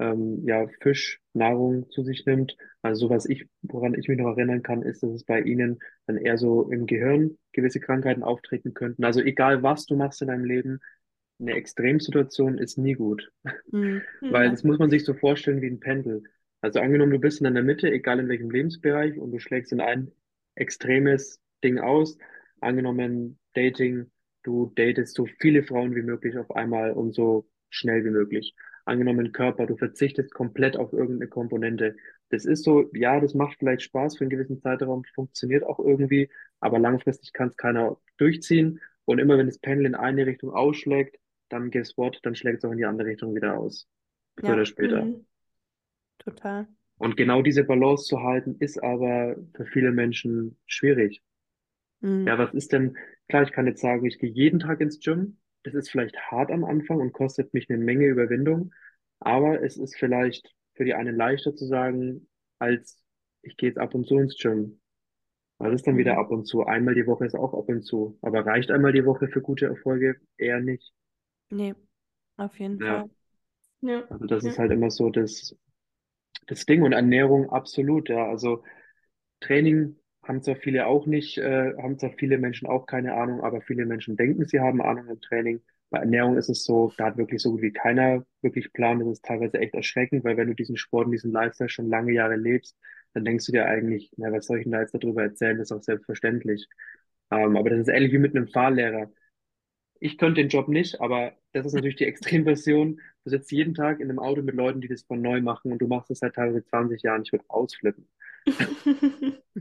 ähm, 0.00 0.42
ja, 0.46 0.66
Fischnahrung 0.80 1.88
zu 1.90 2.02
sich 2.02 2.24
nimmt. 2.24 2.56
Also 2.82 3.06
so 3.06 3.10
was 3.10 3.26
ich, 3.26 3.46
woran 3.62 3.94
ich 3.94 4.08
mich 4.08 4.18
noch 4.18 4.36
erinnern 4.36 4.62
kann, 4.62 4.82
ist, 4.82 5.02
dass 5.02 5.10
es 5.10 5.24
bei 5.24 5.40
ihnen 5.40 5.78
dann 6.06 6.16
eher 6.16 6.38
so 6.38 6.70
im 6.70 6.86
Gehirn 6.86 7.36
gewisse 7.52 7.80
Krankheiten 7.80 8.22
auftreten 8.22 8.72
könnten. 8.72 9.04
Also 9.04 9.20
egal 9.20 9.62
was 9.62 9.84
du 9.84 9.96
machst 9.96 10.22
in 10.22 10.28
deinem 10.28 10.44
Leben, 10.44 10.80
eine 11.38 11.52
Extremsituation 11.52 12.58
ist 12.58 12.78
nie 12.78 12.94
gut. 12.94 13.30
Mhm. 13.70 14.00
Weil 14.20 14.50
das 14.50 14.64
muss 14.64 14.78
man 14.78 14.90
sich 14.90 15.04
so 15.04 15.14
vorstellen 15.14 15.60
wie 15.60 15.68
ein 15.68 15.80
Pendel. 15.80 16.22
Also 16.62 16.80
angenommen, 16.80 17.12
du 17.12 17.18
bist 17.18 17.40
in 17.42 17.52
der 17.52 17.62
Mitte, 17.62 17.90
egal 17.90 18.20
in 18.20 18.28
welchem 18.28 18.50
Lebensbereich, 18.50 19.18
und 19.18 19.32
du 19.32 19.38
schlägst 19.38 19.72
in 19.72 19.80
ein 19.80 20.10
extremes 20.54 21.40
Ding 21.62 21.78
aus. 21.78 22.18
Angenommen, 22.60 23.38
Dating, 23.54 24.10
du 24.42 24.72
datest 24.74 25.14
so 25.14 25.26
viele 25.40 25.62
Frauen 25.62 25.94
wie 25.94 26.02
möglich 26.02 26.36
auf 26.38 26.50
einmal 26.50 26.92
und 26.92 27.14
so 27.14 27.48
schnell 27.70 28.04
wie 28.04 28.10
möglich. 28.10 28.54
Angenommen, 28.90 29.32
Körper, 29.32 29.66
du 29.66 29.76
verzichtest 29.76 30.34
komplett 30.34 30.76
auf 30.76 30.92
irgendeine 30.92 31.28
Komponente. 31.30 31.96
Das 32.30 32.44
ist 32.44 32.64
so, 32.64 32.90
ja, 32.94 33.20
das 33.20 33.34
macht 33.34 33.58
vielleicht 33.58 33.82
Spaß 33.82 34.16
für 34.18 34.24
einen 34.24 34.30
gewissen 34.30 34.60
Zeitraum, 34.60 35.04
funktioniert 35.14 35.64
auch 35.64 35.78
irgendwie, 35.78 36.30
aber 36.60 36.78
langfristig 36.78 37.32
kann 37.32 37.48
es 37.48 37.56
keiner 37.56 37.98
durchziehen. 38.18 38.80
Und 39.04 39.18
immer 39.20 39.38
wenn 39.38 39.46
das 39.46 39.58
Pendel 39.58 39.86
in 39.86 39.94
eine 39.94 40.26
Richtung 40.26 40.52
ausschlägt, 40.52 41.18
dann 41.48 41.70
guess 41.70 41.96
what, 41.96 42.18
dann 42.24 42.34
schlägt 42.34 42.58
es 42.58 42.64
auch 42.64 42.72
in 42.72 42.78
die 42.78 42.84
andere 42.86 43.08
Richtung 43.08 43.34
wieder 43.34 43.58
aus. 43.58 43.88
Früher 44.36 44.54
Ja, 44.54 44.54
oder 44.56 44.66
später. 44.66 45.04
Mhm. 45.04 45.26
total. 46.18 46.66
Und 46.98 47.16
genau 47.16 47.42
diese 47.42 47.64
Balance 47.64 48.04
zu 48.04 48.22
halten, 48.22 48.54
ist 48.60 48.80
aber 48.80 49.34
für 49.56 49.66
viele 49.66 49.90
Menschen 49.90 50.56
schwierig. 50.66 51.20
Mhm. 52.02 52.26
Ja, 52.26 52.38
was 52.38 52.54
ist 52.54 52.72
denn, 52.72 52.96
klar, 53.28 53.42
ich 53.42 53.52
kann 53.52 53.66
jetzt 53.66 53.80
sagen, 53.82 54.06
ich 54.06 54.18
gehe 54.18 54.30
jeden 54.30 54.60
Tag 54.60 54.80
ins 54.80 55.00
Gym. 55.00 55.38
Das 55.62 55.74
ist 55.74 55.90
vielleicht 55.90 56.18
hart 56.30 56.50
am 56.50 56.64
Anfang 56.64 56.98
und 57.00 57.12
kostet 57.12 57.54
mich 57.54 57.68
eine 57.70 57.78
Menge 57.78 58.06
Überwindung, 58.06 58.72
aber 59.20 59.62
es 59.62 59.76
ist 59.78 59.96
vielleicht 59.96 60.54
für 60.74 60.84
die 60.84 60.94
einen 60.94 61.16
leichter 61.16 61.54
zu 61.54 61.66
sagen, 61.66 62.28
als 62.58 63.02
ich 63.42 63.56
gehe 63.56 63.70
jetzt 63.70 63.78
ab 63.78 63.94
und 63.94 64.06
zu 64.06 64.18
ins 64.18 64.36
Gym. 64.38 64.80
Was 65.58 65.74
ist 65.74 65.86
dann 65.86 65.98
wieder 65.98 66.16
Mhm. 66.16 66.18
ab 66.18 66.30
und 66.32 66.46
zu? 66.46 66.64
Einmal 66.66 66.94
die 66.94 67.06
Woche 67.06 67.26
ist 67.26 67.36
auch 67.36 67.54
ab 67.54 67.68
und 67.68 67.82
zu. 67.84 68.18
Aber 68.22 68.46
reicht 68.46 68.70
einmal 68.72 68.92
die 68.92 69.06
Woche 69.06 69.28
für 69.28 69.42
gute 69.42 69.66
Erfolge? 69.66 70.16
Eher 70.38 70.60
nicht. 70.60 70.92
Nee, 71.50 71.74
auf 72.36 72.58
jeden 72.60 72.78
Ja. 72.78 72.82
Fall. 72.82 73.10
Ja. 73.82 74.08
Also 74.08 74.26
das 74.26 74.44
ist 74.44 74.58
Ja. 74.58 74.58
halt 74.58 74.72
immer 74.72 74.90
so 74.90 75.10
das, 75.10 75.56
das 76.48 76.66
Ding 76.66 76.82
und 76.82 76.92
Ernährung 76.94 77.50
absolut, 77.50 78.08
ja. 78.10 78.28
Also 78.28 78.64
Training 79.40 79.96
haben 80.22 80.42
zwar 80.42 80.56
viele 80.56 80.86
auch 80.86 81.06
nicht, 81.06 81.38
äh, 81.38 81.74
haben 81.82 81.98
zwar 81.98 82.10
viele 82.12 82.38
Menschen 82.38 82.66
auch 82.68 82.86
keine 82.86 83.14
Ahnung, 83.14 83.40
aber 83.42 83.60
viele 83.62 83.86
Menschen 83.86 84.16
denken, 84.16 84.46
sie 84.46 84.60
haben 84.60 84.82
Ahnung 84.82 85.08
im 85.08 85.20
Training. 85.20 85.60
Bei 85.90 85.98
Ernährung 86.00 86.36
ist 86.36 86.48
es 86.48 86.64
so, 86.64 86.92
da 86.96 87.06
hat 87.06 87.16
wirklich 87.16 87.42
so 87.42 87.52
gut 87.52 87.62
wie 87.62 87.72
keiner 87.72 88.24
wirklich 88.42 88.72
Plan. 88.72 89.00
Das 89.00 89.08
ist 89.08 89.24
teilweise 89.24 89.58
echt 89.58 89.74
erschreckend, 89.74 90.24
weil 90.24 90.36
wenn 90.36 90.48
du 90.48 90.54
diesen 90.54 90.76
Sport 90.76 91.06
und 91.06 91.12
diesen 91.12 91.32
Lifestyle 91.32 91.68
schon 91.70 91.88
lange 91.88 92.12
Jahre 92.12 92.36
lebst, 92.36 92.76
dann 93.14 93.24
denkst 93.24 93.46
du 93.46 93.52
dir 93.52 93.66
eigentlich, 93.66 94.12
na, 94.16 94.30
was 94.32 94.46
soll 94.46 94.58
ich 94.58 94.64
denn 94.64 94.72
da 94.72 94.80
jetzt 94.80 94.94
darüber 94.94 95.22
erzählen? 95.22 95.58
Das 95.58 95.70
ist 95.70 95.76
auch 95.76 95.82
selbstverständlich. 95.82 96.68
Ähm, 97.30 97.56
aber 97.56 97.70
das 97.70 97.80
ist 97.80 97.88
ähnlich 97.88 98.12
wie 98.12 98.18
mit 98.18 98.36
einem 98.36 98.48
Fahrlehrer. 98.48 99.10
Ich 100.00 100.18
könnte 100.18 100.40
den 100.42 100.48
Job 100.48 100.68
nicht, 100.68 101.00
aber 101.00 101.32
das 101.52 101.66
ist 101.66 101.74
natürlich 101.74 101.96
die 101.96 102.06
Extremversion. 102.06 103.00
Du 103.24 103.30
sitzt 103.30 103.52
jeden 103.52 103.74
Tag 103.74 104.00
in 104.00 104.08
einem 104.10 104.18
Auto 104.18 104.42
mit 104.42 104.54
Leuten, 104.56 104.80
die 104.80 104.88
das 104.88 105.02
von 105.02 105.22
neu 105.22 105.40
machen 105.42 105.72
und 105.72 105.78
du 105.80 105.86
machst 105.88 106.10
das 106.10 106.20
seit 106.20 106.34
teilweise 106.34 106.64
20 106.64 107.02
Jahren. 107.02 107.22
Ich 107.22 107.32
würde 107.32 107.44
ausflippen. 107.48 108.08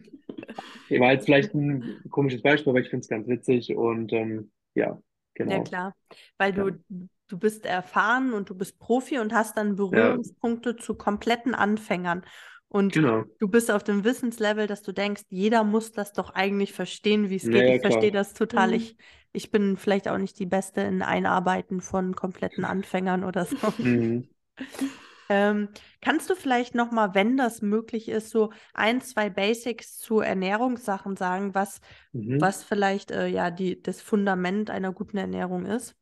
War 0.89 1.13
jetzt 1.13 1.25
vielleicht 1.25 1.53
ein 1.53 2.01
komisches 2.09 2.41
Beispiel, 2.41 2.71
aber 2.71 2.79
ich 2.79 2.89
finde 2.89 3.01
es 3.03 3.09
ganz 3.09 3.27
witzig 3.27 3.75
und 3.75 4.11
ähm, 4.13 4.51
ja, 4.73 5.01
Ja, 5.45 5.59
genau. 5.59 5.59
klar. 5.59 5.93
Weil 6.37 6.53
Ja. 6.55 6.65
du, 6.69 6.83
du 7.27 7.37
bist 7.39 7.65
erfahren 7.65 8.33
und 8.33 8.49
du 8.49 8.55
bist 8.55 8.79
Profi 8.79 9.19
und 9.19 9.33
hast 9.33 9.57
dann 9.57 9.75
Ja, 9.91 10.19
Berührungspunkte 10.19 10.75
zu 10.75 10.95
kompletten 10.95 11.55
Anfängern. 11.55 12.25
Und 12.69 13.01
genau. 13.01 13.25
du 13.39 13.47
bist 13.47 13.71
auf 13.71 13.83
dem 13.83 14.03
Wissenslevel, 14.03 14.67
dass 14.67 14.81
du 14.83 14.91
denkst, 14.93 15.23
jeder 15.29 15.63
muss 15.63 15.91
das 15.91 16.13
doch 16.13 16.31
eigentlich 16.31 16.73
verstehen, 16.73 17.29
wie 17.29 17.35
es 17.37 17.49
geht. 17.49 17.67
Naja, 17.67 17.69
Ich 17.69 17.79
verstehe 17.81 18.11
das 18.11 18.33
total. 18.33 18.73
Mhm. 18.73 18.75
Ich, 18.75 18.97
ich 19.33 19.51
bin 19.51 19.77
vielleicht 19.77 20.07
auch 20.07 20.17
nicht 20.17 20.39
die 20.39 20.45
Beste 20.45 20.81
in 20.81 21.01
Einarbeiten 21.01 21.81
von 21.81 22.15
kompletten 22.15 22.65
Anfängern 22.65 23.23
oder 23.23 23.45
so. 23.45 23.57
Mhm. 23.77 24.29
Ähm, 25.29 25.69
kannst 26.01 26.29
du 26.29 26.35
vielleicht 26.35 26.73
nochmal, 26.75 27.13
wenn 27.13 27.37
das 27.37 27.61
möglich 27.61 28.09
ist, 28.09 28.31
so 28.31 28.51
ein, 28.73 29.01
zwei 29.01 29.29
Basics 29.29 29.97
zu 29.99 30.19
Ernährungssachen 30.21 31.15
sagen, 31.17 31.53
was, 31.55 31.81
Mhm. 32.13 32.39
was 32.39 32.63
vielleicht 32.63 33.11
äh, 33.11 33.27
ja 33.27 33.51
die, 33.51 33.81
das 33.81 34.01
Fundament 34.01 34.69
einer 34.71 34.91
guten 34.93 35.17
Ernährung 35.17 35.65
ist? 35.65 35.95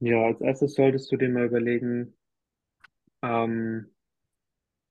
Ja, 0.00 0.22
als 0.24 0.40
erstes 0.40 0.72
solltest 0.74 1.12
du 1.12 1.18
dir 1.18 1.28
mal 1.28 1.44
überlegen, 1.44 2.14
ähm, 3.22 3.90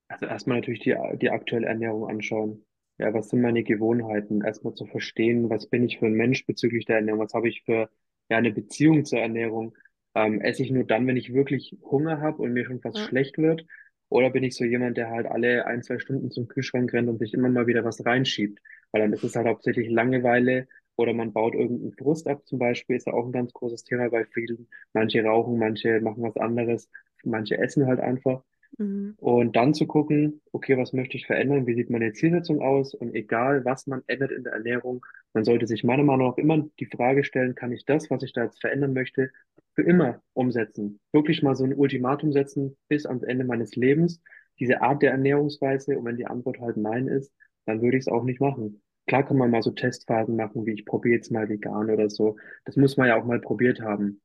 also 0.08 0.26
erstmal 0.26 0.58
natürlich 0.60 0.82
die, 0.82 0.96
die 1.22 1.30
aktuelle 1.30 1.68
Ernährung 1.68 2.08
anschauen. 2.10 2.66
Ja, 2.98 3.14
was 3.14 3.30
sind 3.30 3.42
meine 3.42 3.64
Gewohnheiten? 3.64 4.42
Erstmal 4.44 4.74
zu 4.74 4.86
verstehen, 4.86 5.50
was 5.50 5.68
bin 5.68 5.84
ich 5.84 6.00
für 6.00 6.06
ein 6.06 6.14
Mensch 6.14 6.46
bezüglich 6.46 6.86
der 6.86 6.98
Ernährung? 6.98 7.22
Was 7.22 7.34
habe 7.34 7.50
ich 7.50 7.64
für 7.64 7.90
ja, 8.30 8.38
eine 8.38 8.52
Beziehung 8.52 9.04
zur 9.06 9.20
Ernährung? 9.20 9.76
Ähm, 10.16 10.40
esse 10.42 10.64
ich 10.64 10.72
nur 10.72 10.86
dann, 10.86 11.06
wenn 11.08 11.18
ich 11.18 11.34
wirklich 11.34 11.78
Hunger 11.82 12.22
habe 12.22 12.42
und 12.42 12.54
mir 12.54 12.66
schon 12.66 12.82
fast 12.82 12.98
Ja. 12.98 13.08
schlecht 13.08 13.38
wird? 13.38 13.66
Oder 14.10 14.30
bin 14.30 14.44
ich 14.44 14.56
so 14.56 14.64
jemand, 14.64 14.98
der 14.98 15.10
halt 15.10 15.26
alle 15.26 15.66
ein, 15.66 15.84
zwei 15.84 16.00
Stunden 16.00 16.32
zum 16.32 16.48
Kühlschrank 16.48 16.94
rennt 16.94 17.10
und 17.10 17.20
sich 17.20 17.34
immer 17.34 17.50
mal 17.50 17.68
wieder 17.68 17.84
was 17.84 18.06
reinschiebt? 18.06 18.60
Weil 18.92 19.02
dann 19.02 19.14
ist 19.14 19.24
es 19.24 19.36
halt 19.36 19.48
hauptsächlich 19.48 19.90
Langeweile 19.90 20.68
oder 20.96 21.14
man 21.14 21.34
baut 21.34 21.56
irgendeinen 21.56 21.92
Frust 21.94 22.28
ab 22.28 22.46
zum 22.46 22.60
Beispiel, 22.60 22.96
ist 22.96 23.08
ja 23.08 23.14
auch 23.14 23.26
ein 23.26 23.32
ganz 23.34 23.52
großes 23.52 23.84
Thema 23.84 24.10
bei 24.10 24.26
vielen. 24.26 24.70
Manche 24.94 25.24
rauchen, 25.24 25.58
manche 25.60 26.00
machen 26.00 26.24
was 26.24 26.38
anderes, 26.38 26.90
manche 27.24 27.58
essen 27.58 27.88
halt 27.88 28.00
einfach. 28.00 28.44
Mhm. 28.78 29.16
Und 29.18 29.56
dann 29.56 29.74
zu 29.74 29.88
gucken, 29.88 30.42
okay, 30.52 30.78
was 30.78 30.94
möchte 30.94 31.18
ich 31.18 31.26
verändern? 31.26 31.68
Wie 31.68 31.76
sieht 31.76 31.90
meine 31.90 32.14
Zielsetzung 32.14 32.62
aus? 32.62 32.94
Und 32.94 33.14
egal, 33.16 33.64
was 33.66 33.88
man 33.88 34.04
ändert 34.08 34.32
in 34.32 34.44
der 34.44 34.54
Ernährung, 34.54 35.06
man 35.34 35.46
sollte 35.46 35.68
sich 35.68 35.84
meiner 35.84 36.04
Meinung 36.04 36.30
nach 36.30 36.38
immer 36.38 36.66
die 36.80 36.86
Frage 36.86 37.24
stellen, 37.24 37.56
kann 37.56 37.72
ich 37.72 37.86
das, 37.86 38.10
was 38.10 38.24
ich 38.24 38.34
da 38.34 38.44
jetzt 38.44 38.62
verändern 38.62 38.94
möchte, 38.94 39.32
für 39.74 39.84
immer 39.84 40.22
umsetzen? 40.34 41.00
Wirklich 41.14 41.42
mal 41.44 41.56
so 41.56 41.64
ein 41.64 41.74
Ultimatum 41.74 42.32
setzen 42.32 42.78
bis 42.90 43.06
ans 43.06 43.24
Ende 43.24 43.46
meines 43.46 43.76
Lebens, 43.76 44.22
diese 44.60 44.82
Art 44.82 45.02
der 45.02 45.12
Ernährungsweise. 45.12 45.98
Und 45.98 46.06
wenn 46.06 46.18
die 46.18 46.28
Antwort 46.28 46.60
halt 46.60 46.78
nein 46.78 47.08
ist, 47.08 47.34
dann 47.66 47.82
würde 47.82 47.98
ich 47.98 48.04
es 48.04 48.08
auch 48.12 48.24
nicht 48.24 48.42
machen. 48.42 48.82
klar 49.08 49.26
kann 49.26 49.38
man 49.38 49.52
mal 49.52 49.62
so 49.62 49.72
Testphasen 49.72 50.36
machen, 50.36 50.66
wie 50.66 50.74
ich 50.74 50.86
probiere 50.86 51.16
jetzt 51.16 51.32
mal 51.32 51.50
vegan 51.50 51.90
oder 51.90 52.10
so. 52.10 52.38
Das 52.66 52.76
muss 52.76 52.98
man 52.98 53.08
ja 53.08 53.16
auch 53.20 53.26
mal 53.26 53.40
probiert 53.40 53.82
haben, 53.82 54.22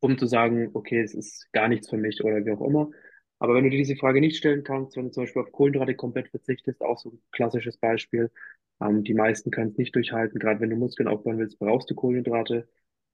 um 0.00 0.18
zu 0.18 0.26
sagen, 0.26 0.70
okay, 0.74 1.00
es 1.00 1.14
ist 1.14 1.48
gar 1.52 1.68
nichts 1.68 1.88
für 1.90 1.96
mich 1.98 2.22
oder 2.24 2.44
wie 2.44 2.52
auch 2.52 2.60
immer. 2.62 2.90
Aber 3.38 3.54
wenn 3.54 3.64
du 3.64 3.70
dir 3.70 3.78
diese 3.78 3.96
Frage 3.96 4.20
nicht 4.20 4.36
stellen 4.36 4.64
kannst, 4.64 4.96
wenn 4.96 5.06
du 5.06 5.10
zum 5.10 5.24
Beispiel 5.24 5.42
auf 5.42 5.52
Kohlenhydrate 5.52 5.94
komplett 5.94 6.28
verzichtest, 6.28 6.82
auch 6.82 6.98
so 6.98 7.10
ein 7.10 7.20
klassisches 7.32 7.76
Beispiel, 7.76 8.30
ähm, 8.80 9.04
die 9.04 9.14
meisten 9.14 9.50
können 9.50 9.70
es 9.70 9.78
nicht 9.78 9.94
durchhalten. 9.94 10.38
Gerade 10.38 10.60
wenn 10.60 10.70
du 10.70 10.76
Muskeln 10.76 11.08
aufbauen 11.08 11.38
willst, 11.38 11.58
brauchst 11.58 11.90
du 11.90 11.94
Kohlenhydrate. 11.94 12.68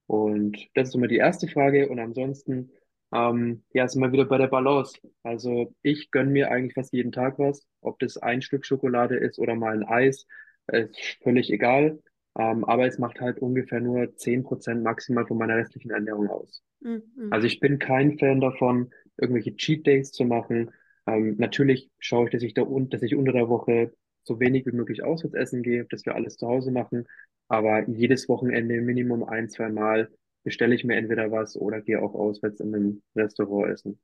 Und 0.06 0.58
das 0.74 0.88
ist 0.88 0.94
immer 0.94 1.08
die 1.08 1.16
erste 1.16 1.48
Frage. 1.48 1.88
Und 1.88 1.98
ansonsten, 1.98 2.70
ähm, 3.12 3.62
ja, 3.72 3.88
sind 3.88 4.00
wir 4.00 4.12
wieder 4.12 4.24
bei 4.24 4.38
der 4.38 4.48
Balance. 4.48 4.98
Also 5.22 5.74
ich 5.82 6.10
gönne 6.10 6.30
mir 6.30 6.50
eigentlich 6.50 6.74
fast 6.74 6.92
jeden 6.92 7.12
Tag 7.12 7.38
was. 7.38 7.66
Ob 7.80 7.98
das 7.98 8.16
ein 8.16 8.42
Stück 8.42 8.64
Schokolade 8.64 9.16
ist 9.16 9.38
oder 9.38 9.54
mal 9.54 9.74
ein 9.74 9.84
Eis, 9.84 10.26
ist 10.68 10.96
völlig 11.22 11.52
egal. 11.52 12.00
Ähm, 12.38 12.64
aber 12.64 12.86
es 12.86 12.98
macht 12.98 13.20
halt 13.20 13.40
ungefähr 13.40 13.80
nur 13.80 14.16
zehn 14.16 14.42
Prozent 14.42 14.82
maximal 14.82 15.26
von 15.26 15.36
meiner 15.36 15.56
restlichen 15.56 15.90
Ernährung 15.90 16.28
aus. 16.28 16.62
Mhm. 16.80 17.28
Also 17.30 17.46
ich 17.46 17.60
bin 17.60 17.78
kein 17.78 18.18
Fan 18.18 18.40
davon, 18.40 18.90
irgendwelche 19.16 19.56
Cheat 19.56 19.86
Days 19.86 20.12
zu 20.12 20.24
machen. 20.24 20.70
Ähm, 21.06 21.36
natürlich 21.38 21.90
schaue 21.98 22.26
ich, 22.26 22.30
dass 22.32 22.42
ich 22.42 22.54
da 22.54 22.62
un 22.62 22.88
dass 22.90 23.02
ich 23.02 23.14
unter 23.16 23.32
der 23.32 23.48
Woche 23.48 23.92
so 24.24 24.38
wenig 24.40 24.66
wie 24.66 24.72
möglich 24.72 25.02
auswärts 25.02 25.34
essen 25.34 25.62
gehe, 25.62 25.84
dass 25.86 26.06
wir 26.06 26.14
alles 26.14 26.36
zu 26.36 26.46
Hause 26.48 26.70
machen. 26.70 27.06
Aber 27.48 27.88
jedes 27.88 28.28
Wochenende 28.28 28.80
Minimum 28.80 29.24
ein, 29.24 29.48
zwei 29.48 29.68
Mal 29.68 30.10
bestelle 30.44 30.74
ich 30.74 30.84
mir 30.84 30.96
entweder 30.96 31.30
was 31.30 31.56
oder 31.56 31.80
gehe 31.80 32.00
auch 32.02 32.14
auswärts 32.14 32.60
in 32.60 32.74
einem 32.74 33.02
Restaurant 33.16 33.72
essen. 33.72 34.00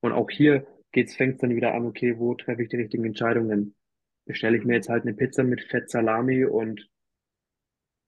Und 0.00 0.12
auch 0.12 0.30
hier 0.30 0.66
geht's, 0.92 1.16
fängt's 1.16 1.40
dann 1.40 1.56
wieder 1.56 1.74
an, 1.74 1.86
okay, 1.86 2.18
wo 2.18 2.34
treffe 2.34 2.62
ich 2.62 2.68
die 2.68 2.76
richtigen 2.76 3.04
Entscheidungen? 3.06 3.74
Bestelle 4.26 4.58
ich 4.58 4.64
mir 4.64 4.74
jetzt 4.74 4.88
halt 4.90 5.04
eine 5.04 5.14
Pizza 5.14 5.44
mit 5.44 5.62
Fett 5.62 5.90
Salami 5.90 6.44
und 6.44 6.88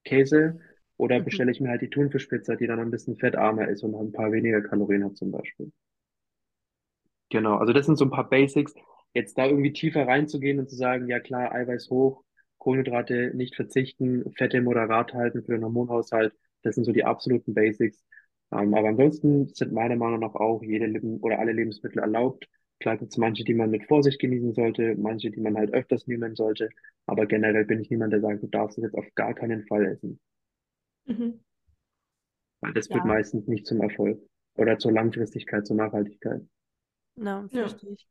Käse 0.05 0.61
oder 0.97 1.19
Mhm. 1.19 1.25
bestelle 1.25 1.51
ich 1.51 1.61
mir 1.61 1.71
halt 1.71 1.83
die 1.83 1.91
Thunfischpizza, 1.91 2.55
die 2.55 2.69
dann 2.69 2.79
ein 2.79 2.93
bisschen 2.93 3.17
fettarmer 3.17 3.67
ist 3.69 3.83
und 3.83 3.97
ein 3.97 4.13
paar 4.13 4.31
weniger 4.31 4.63
Kalorien 4.63 5.05
hat 5.05 5.17
zum 5.17 5.33
Beispiel. 5.33 5.73
Genau, 7.33 7.57
also 7.57 7.73
das 7.73 7.87
sind 7.87 7.97
so 7.97 8.05
ein 8.05 8.11
paar 8.11 8.29
Basics. 8.29 8.75
Jetzt 9.15 9.39
da 9.39 9.47
irgendwie 9.47 9.73
tiefer 9.73 10.07
reinzugehen 10.07 10.59
und 10.59 10.69
zu 10.69 10.77
sagen, 10.77 11.09
ja 11.09 11.19
klar, 11.19 11.53
Eiweiß 11.53 11.89
hoch, 11.91 12.25
Kohlenhydrate 12.59 13.33
nicht 13.35 13.57
verzichten, 13.57 14.31
Fette 14.37 14.61
moderat 14.61 15.15
halten 15.15 15.43
für 15.43 15.53
den 15.53 15.65
Hormonhaushalt, 15.65 16.35
das 16.63 16.75
sind 16.75 16.85
so 16.85 16.93
die 16.93 17.05
absoluten 17.05 17.55
Basics. 17.55 18.05
Ähm, 18.53 18.75
aber 18.75 18.89
ansonsten 18.89 19.49
sind 19.49 19.73
meiner 19.73 19.97
Meinung 19.97 20.21
nach 20.21 20.35
auch 20.35 20.63
jede 20.63 20.87
Leben 20.87 21.21
oder 21.21 21.39
alle 21.39 21.53
Lebensmittel 21.53 22.01
erlaubt. 22.01 22.49
Klar 22.81 22.99
gibt 22.99 23.13
es 23.13 23.17
manche, 23.19 23.45
die 23.45 23.55
man 23.55 23.71
mit 23.71 23.87
Vorsicht 23.87 24.21
genießen 24.21 24.53
sollte, 24.53 24.95
manche, 24.97 25.31
die 25.31 25.41
man 25.41 25.57
halt 25.57 25.73
öfters 25.73 26.07
nehmen 26.07 26.37
sollte. 26.37 26.69
Aber 27.07 27.27
generell 27.27 27.65
bin 27.65 27.81
ich 27.81 27.89
niemand, 27.91 28.13
der 28.13 28.21
sagt, 28.21 28.43
du 28.43 28.49
darfst 28.49 28.77
es 28.79 28.85
jetzt 28.85 28.95
auf 28.95 29.07
gar 29.15 29.35
keinen 29.35 29.65
Fall 29.67 29.87
essen. 29.87 30.21
Mhm. 31.07 31.41
Weil 32.61 32.73
das 32.73 32.89
führt 32.89 33.05
Ja, 33.05 33.07
meistens 33.07 33.47
nicht 33.47 33.67
zum 33.67 33.83
Erfolg 33.83 34.21
oder 34.55 34.79
zur 34.79 34.91
Langfristigkeit, 34.93 35.67
zur 35.67 35.77
Nachhaltigkeit. 35.77 36.43
Na, 37.17 37.49
Ja. 37.51 37.67
ich. 37.93 38.09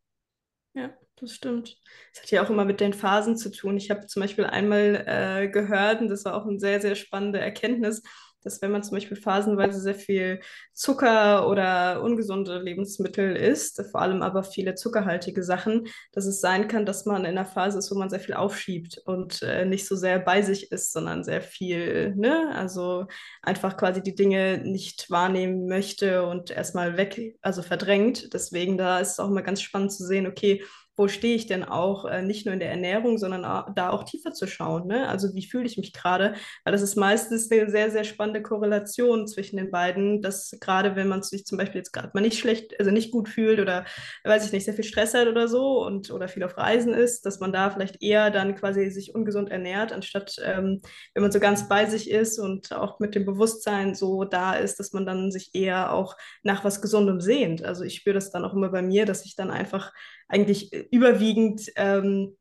Ja, 0.73 0.91
das 1.17 1.35
stimmt. 1.35 1.77
Es 2.13 2.21
hat 2.21 2.31
ja 2.31 2.43
auch 2.43 2.49
immer 2.49 2.65
mit 2.65 2.79
den 2.81 2.93
Phasen 2.93 3.37
zu 3.37 3.51
tun. 3.51 3.77
Ich 3.77 3.91
habe 3.91 4.07
zum 4.07 4.21
Beispiel 4.21 4.45
einmal 4.45 5.03
äh, 5.07 5.49
gehört, 5.49 6.01
und 6.01 6.09
das 6.09 6.25
war 6.25 6.35
auch 6.35 6.47
eine 6.47 6.59
sehr, 6.59 6.81
sehr 6.81 6.95
spannende 6.95 7.39
Erkenntnis, 7.39 8.03
dass 8.43 8.61
wenn 8.61 8.71
man 8.71 8.83
zum 8.83 8.95
Beispiel 8.95 9.17
phasenweise 9.17 9.79
sehr 9.79 9.95
viel 9.95 10.39
Zucker 10.73 11.47
oder 11.47 12.01
ungesunde 12.01 12.59
Lebensmittel 12.59 13.35
isst, 13.35 13.83
vor 13.91 14.01
allem 14.01 14.21
aber 14.21 14.43
viele 14.43 14.75
zuckerhaltige 14.75 15.43
Sachen, 15.43 15.87
dass 16.11 16.25
es 16.25 16.41
sein 16.41 16.67
kann, 16.67 16.85
dass 16.85 17.05
man 17.05 17.21
in 17.21 17.27
einer 17.27 17.45
Phase 17.45 17.79
ist, 17.79 17.91
wo 17.91 17.95
man 17.97 18.09
sehr 18.09 18.19
viel 18.19 18.35
aufschiebt 18.35 19.01
und 19.05 19.41
äh, 19.41 19.65
nicht 19.65 19.87
so 19.87 19.95
sehr 19.95 20.19
bei 20.19 20.41
sich 20.41 20.71
ist, 20.71 20.91
sondern 20.91 21.23
sehr 21.23 21.41
viel, 21.41 22.15
ne? 22.15 22.51
Also 22.53 23.05
einfach 23.41 23.77
quasi 23.77 24.01
die 24.01 24.15
Dinge 24.15 24.59
nicht 24.63 25.09
wahrnehmen 25.09 25.67
möchte 25.67 26.25
und 26.25 26.51
erstmal 26.51 26.97
weg, 26.97 27.35
also 27.41 27.61
verdrängt. 27.61 28.33
Deswegen 28.33 28.77
da 28.77 28.99
ist 28.99 29.11
es 29.13 29.19
auch 29.19 29.29
immer 29.29 29.41
ganz 29.41 29.61
spannend 29.61 29.91
zu 29.91 30.05
sehen, 30.05 30.27
okay, 30.27 30.63
wo 30.95 31.07
stehe 31.07 31.35
ich 31.35 31.47
denn 31.47 31.63
auch, 31.63 32.05
äh, 32.05 32.21
nicht 32.21 32.45
nur 32.45 32.53
in 32.53 32.59
der 32.59 32.69
Ernährung, 32.69 33.17
sondern 33.17 33.45
auch, 33.45 33.73
da 33.73 33.89
auch 33.89 34.03
tiefer 34.03 34.33
zu 34.33 34.45
schauen. 34.47 34.87
Ne? 34.87 35.07
Also 35.07 35.33
wie 35.33 35.45
fühle 35.45 35.65
ich 35.65 35.77
mich 35.77 35.93
gerade? 35.93 36.33
Weil 36.63 36.73
das 36.73 36.81
ist 36.81 36.95
meistens 36.95 37.49
eine 37.51 37.69
sehr, 37.69 37.89
sehr 37.91 38.03
spannende 38.03 38.41
Korrelation 38.41 39.27
zwischen 39.27 39.57
den 39.57 39.71
beiden, 39.71 40.21
dass 40.21 40.51
gerade 40.59 40.95
wenn 40.95 41.07
man 41.07 41.23
sich 41.23 41.45
zum 41.45 41.57
Beispiel 41.57 41.79
jetzt 41.79 41.91
gerade 41.91 42.11
mal 42.13 42.21
nicht 42.21 42.39
schlecht, 42.39 42.77
also 42.79 42.91
nicht 42.91 43.11
gut 43.11 43.29
fühlt 43.29 43.59
oder 43.59 43.85
weiß 44.23 44.45
ich 44.45 44.51
nicht, 44.51 44.65
sehr 44.65 44.73
viel 44.73 44.83
Stress 44.83 45.13
hat 45.13 45.27
oder 45.27 45.47
so 45.47 45.85
und 45.85 46.11
oder 46.11 46.27
viel 46.27 46.43
auf 46.43 46.57
Reisen 46.57 46.93
ist, 46.93 47.25
dass 47.25 47.39
man 47.39 47.53
da 47.53 47.69
vielleicht 47.71 48.03
eher 48.03 48.29
dann 48.29 48.55
quasi 48.55 48.89
sich 48.91 49.15
ungesund 49.15 49.49
ernährt, 49.49 49.93
anstatt 49.93 50.35
ähm, 50.43 50.81
wenn 51.13 51.23
man 51.23 51.31
so 51.31 51.39
ganz 51.39 51.67
bei 51.69 51.85
sich 51.85 52.11
ist 52.11 52.37
und 52.37 52.73
auch 52.73 52.99
mit 52.99 53.15
dem 53.15 53.25
Bewusstsein 53.25 53.95
so 53.95 54.25
da 54.25 54.53
ist, 54.53 54.79
dass 54.79 54.93
man 54.93 55.05
dann 55.05 55.31
sich 55.31 55.51
eher 55.53 55.93
auch 55.93 56.15
nach 56.43 56.63
was 56.63 56.81
Gesundem 56.81 57.21
sehnt. 57.21 57.63
Also 57.63 57.83
ich 57.83 57.95
spüre 57.95 58.15
das 58.15 58.31
dann 58.31 58.45
auch 58.45 58.53
immer 58.53 58.69
bei 58.69 58.81
mir, 58.81 59.05
dass 59.05 59.25
ich 59.25 59.35
dann 59.35 59.51
einfach 59.51 59.91
eigentlich 60.31 60.73
überwiegend 60.91 61.71
ähm, 61.75 62.35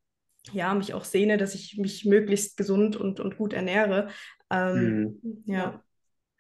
ja, 0.53 0.75
mich 0.75 0.95
auch 0.95 1.05
sehne, 1.05 1.37
dass 1.39 1.55
ich 1.55 1.77
mich 1.79 2.05
möglichst 2.07 2.57
gesund 2.57 2.97
und, 2.97 3.21
und 3.21 3.37
gut 3.37 3.53
ernähre. 3.53 4.09
Ähm, 4.51 4.99
Hm. 5.23 5.43
Ja. 5.47 5.55
ja. 5.57 5.85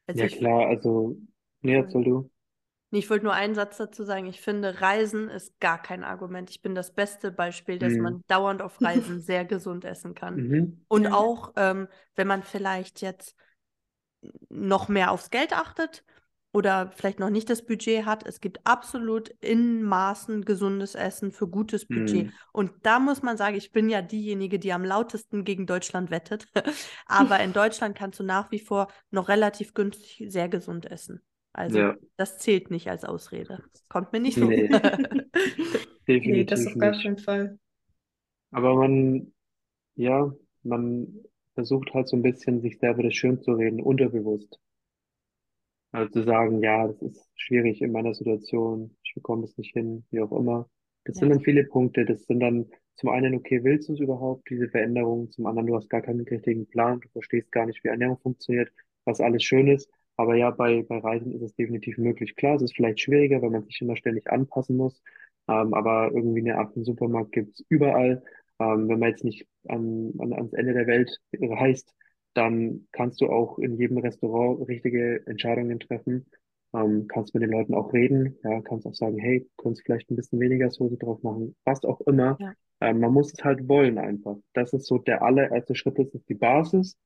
Also 0.07 0.23
Ja 0.23 0.27
ich, 0.27 0.37
klar, 0.39 0.67
also, 0.69 1.17
nee, 1.63 1.75
erzähl 1.75 2.05
du. 2.05 2.31
Ich 2.93 3.09
wollte 3.09 3.25
nur 3.25 3.35
einen 3.35 3.55
Satz 3.55 3.77
dazu 3.77 4.05
sagen. 4.05 4.27
Ich 4.27 4.41
finde, 4.41 4.81
Reisen 4.81 5.29
ist 5.29 5.61
gar 5.61 5.81
kein 5.81 6.03
Argument. 6.03 6.51
Ich 6.51 6.61
bin 6.61 6.75
das 6.75 6.93
beste 6.93 7.31
Beispiel, 7.31 7.79
dass 7.79 7.93
Hm. 7.95 8.03
man 8.03 8.23
dauernd 8.27 8.63
auf 8.63 8.83
Reisen 8.83 9.21
sehr 9.21 9.45
gesund 9.45 9.85
essen 9.85 10.15
kann. 10.15 10.35
Mhm. 10.37 10.81
Und 10.89 11.07
auch, 11.13 11.53
ähm, 11.57 11.87
wenn 12.17 12.27
man 12.27 12.43
vielleicht 12.43 13.01
jetzt 13.01 13.37
noch 14.49 14.89
mehr 14.89 15.11
aufs 15.13 15.31
Geld 15.31 15.53
achtet 15.53 16.05
oder 16.53 16.91
vielleicht 16.95 17.21
noch 17.21 17.31
nicht 17.31 17.49
das 17.49 17.65
Budget 17.65 18.07
hat, 18.07 18.27
es 18.27 18.41
gibt 18.41 18.61
absolut 18.65 19.29
in 19.41 19.83
Maßen 19.83 20.45
gesundes 20.45 20.95
Essen 20.95 21.31
für 21.31 21.47
gutes 21.47 21.87
Budget. 21.87 22.27
Hm. 22.27 22.33
Und 22.53 22.73
da 22.83 22.99
muss 22.99 23.23
man 23.23 23.37
sagen, 23.37 23.57
ich 23.57 23.73
bin 23.73 23.89
ja 23.89 24.03
diejenige, 24.03 24.59
die 24.59 24.73
am 24.73 24.85
lautesten 24.85 25.45
gegen 25.45 25.67
Deutschland 25.67 26.11
wettet. 26.11 26.49
Aber 27.07 27.41
in 27.41 27.53
Deutschland 27.53 27.97
kannst 27.97 28.19
du 28.19 28.25
nach 28.25 28.51
wie 28.51 28.59
vor 28.59 28.89
noch 29.11 29.29
relativ 29.29 29.75
günstig 29.75 30.25
sehr 30.29 30.49
gesund 30.49 30.91
essen. 30.91 31.21
Also 31.53 31.79
Ja, 31.79 31.97
das 32.17 32.39
zählt 32.39 32.71
nicht 32.71 32.89
als 32.89 33.05
Ausrede. 33.05 33.63
Kommt 33.89 34.13
mir 34.13 34.21
nicht 34.21 34.39
so. 34.39 34.47
nee, 34.47 34.69
Nee, 36.07 36.45
das 36.45 36.65
definitiv 36.65 36.67
auf 36.67 36.79
gar 36.79 36.93
keinen 36.93 37.19
Fall. 37.19 37.59
Aber 38.51 38.75
man, 38.75 39.33
ja, 39.95 40.33
man 40.63 41.07
versucht 41.55 41.95
halt 41.95 42.09
so 42.09 42.17
ein 42.17 42.23
bisschen, 42.23 42.61
sich 42.61 42.79
selber 42.79 43.03
das 43.03 43.15
schön 43.15 43.41
zu 43.41 43.53
reden, 43.53 43.81
unterbewusst. 43.81 44.59
Also 45.93 46.11
zu 46.12 46.22
sagen, 46.24 46.62
ja, 46.62 46.86
das 46.86 47.03
ist 47.03 47.30
schwierig 47.36 47.82
in 47.82 47.93
meiner 47.93 48.14
Situation, 48.14 48.97
ich 49.03 49.14
bekomme 49.14 49.45
es 49.45 49.57
nicht 49.59 49.72
hin, 49.72 50.05
wie 50.11 50.20
auch 50.20 50.32
immer. 50.32 50.68
Das 51.05 51.18
sind 51.18 51.30
Ja. 51.30 51.30
dann 51.30 51.41
viele 51.41 51.64
Punkte. 51.64 52.05
Das 52.05 52.24
sind 52.26 52.41
dann 52.41 52.66
zum 52.97 53.09
einen, 53.11 53.34
okay, 53.34 53.64
willst 53.64 53.88
du 53.88 53.95
es 53.95 54.01
überhaupt, 54.01 54.49
diese 54.51 54.68
Veränderung? 54.68 55.30
Zum 55.32 55.47
anderen, 55.47 55.66
du 55.66 55.74
hast 55.76 55.88
gar 55.91 56.03
keinen 56.03 56.20
richtigen 56.20 56.66
Plan, 56.68 57.01
du 57.01 57.09
verstehst 57.09 57.51
gar 57.51 57.66
nicht, 57.66 57.82
wie 57.82 57.88
Ernährung 57.88 58.18
funktioniert, 58.18 58.70
was 59.05 59.20
alles 59.20 59.43
schön 59.43 59.66
ist. 59.68 59.91
Aber 60.16 60.36
ja, 60.36 60.51
bei, 60.51 60.82
bei 60.82 60.99
Reisen 60.99 61.32
ist 61.32 61.43
es 61.43 61.55
definitiv 61.55 61.97
möglich. 61.99 62.36
Klar, 62.36 62.57
es 62.57 62.62
ist 62.62 62.76
vielleicht 62.76 63.01
schwieriger, 63.01 63.41
weil 63.43 63.51
man 63.51 63.64
sich 63.64 63.80
immer 63.80 63.97
ständig 63.97 64.30
anpassen 64.30 64.76
muss. 64.76 65.03
Ähm, 65.49 65.74
aber 65.74 66.11
irgendwie 66.14 66.41
eine 66.41 66.59
Art 66.59 66.72
von 66.74 66.84
Supermarkt 66.84 67.32
gibt's 67.32 67.64
überall. 67.68 68.22
Ähm, 68.61 68.88
wenn 68.88 68.99
man 68.99 69.09
jetzt 69.11 69.24
nicht 69.24 69.47
an, 69.68 70.12
an, 70.18 70.32
ans 70.34 70.53
Ende 70.53 70.74
der 70.74 70.86
Welt 70.86 71.18
reist, 71.41 71.95
dann 72.35 72.87
kannst 72.93 73.20
du 73.20 73.28
auch 73.28 73.59
in 73.59 73.76
jedem 73.76 73.99
Restaurant 73.99 74.68
richtige 74.68 75.26
Entscheidungen 75.26 75.81
treffen. 75.81 76.26
Ähm, 76.72 77.09
kannst 77.09 77.35
mit 77.35 77.43
den 77.43 77.51
Leuten 77.51 77.74
auch 77.74 77.93
reden, 77.93 78.39
ja, 78.45 78.61
kannst 78.61 78.87
auch 78.87 78.95
sagen, 78.95 79.18
hey, 79.18 79.49
kannst 79.57 79.83
vielleicht 79.83 80.09
ein 80.11 80.16
bisschen 80.16 80.39
weniger 80.39 80.70
Soße 80.70 80.99
drauf 80.99 81.20
machen, 81.24 81.57
was 81.64 81.85
auch 81.85 82.01
immer. 82.03 82.37
Ja. 82.39 82.53
Ähm, 82.81 83.01
man 83.01 83.12
muss 83.12 83.33
es 83.33 83.45
halt 83.45 83.68
wollen 83.68 83.99
einfach. 83.99 84.37
Das 84.53 84.72
ist 84.72 84.87
so 84.87 84.99
der 84.99 85.22
allererste 85.22 85.74
Schritt, 85.74 85.99
das 85.99 86.14
ist 86.14 86.28
die 86.28 86.35
Basis. 86.35 86.97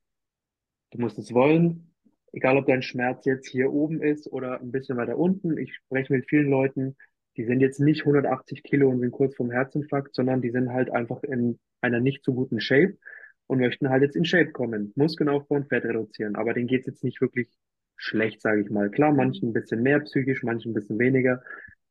Du 0.90 1.00
musst 1.00 1.18
es 1.18 1.32
wollen, 1.32 1.94
egal 2.32 2.58
ob 2.58 2.66
dein 2.66 2.82
Schmerz 2.82 3.24
jetzt 3.24 3.48
hier 3.48 3.72
oben 3.72 4.02
ist 4.02 4.30
oder 4.30 4.60
ein 4.60 4.70
bisschen 4.70 4.98
weiter 4.98 5.16
unten. 5.16 5.56
Ich 5.56 5.74
spreche 5.74 6.12
mit 6.12 6.28
vielen 6.28 6.50
Leuten, 6.50 6.96
die 7.36 7.44
sind 7.44 7.60
jetzt 7.60 7.80
nicht 7.80 8.02
180 8.02 8.62
Kilo 8.62 8.90
und 8.90 9.00
sind 9.00 9.12
kurz 9.12 9.34
vorm 9.34 9.50
Herzinfarkt, 9.50 10.14
sondern 10.14 10.42
die 10.42 10.50
sind 10.50 10.72
halt 10.72 10.90
einfach 10.90 11.22
in 11.22 11.58
einer 11.80 12.00
nicht 12.00 12.22
so 12.22 12.34
guten 12.34 12.60
Shape 12.60 12.98
und 13.46 13.60
möchten 13.60 13.88
halt 13.90 14.02
jetzt 14.02 14.16
in 14.16 14.24
Shape 14.24 14.52
kommen. 14.52 14.92
Muskeln 14.96 15.28
aufbauen, 15.28 15.66
Fett 15.66 15.84
reduzieren. 15.84 16.36
Aber 16.36 16.54
denen 16.54 16.66
geht's 16.66 16.86
jetzt 16.86 17.04
nicht 17.04 17.20
wirklich 17.20 17.48
schlecht, 17.96 18.42
sage 18.42 18.62
ich 18.62 18.70
mal. 18.70 18.90
Klar, 18.90 19.12
manchen 19.12 19.50
ein 19.50 19.52
bisschen 19.52 19.82
mehr 19.82 20.00
psychisch, 20.00 20.42
manchen 20.42 20.70
ein 20.72 20.74
bisschen 20.74 20.98
weniger. 20.98 21.42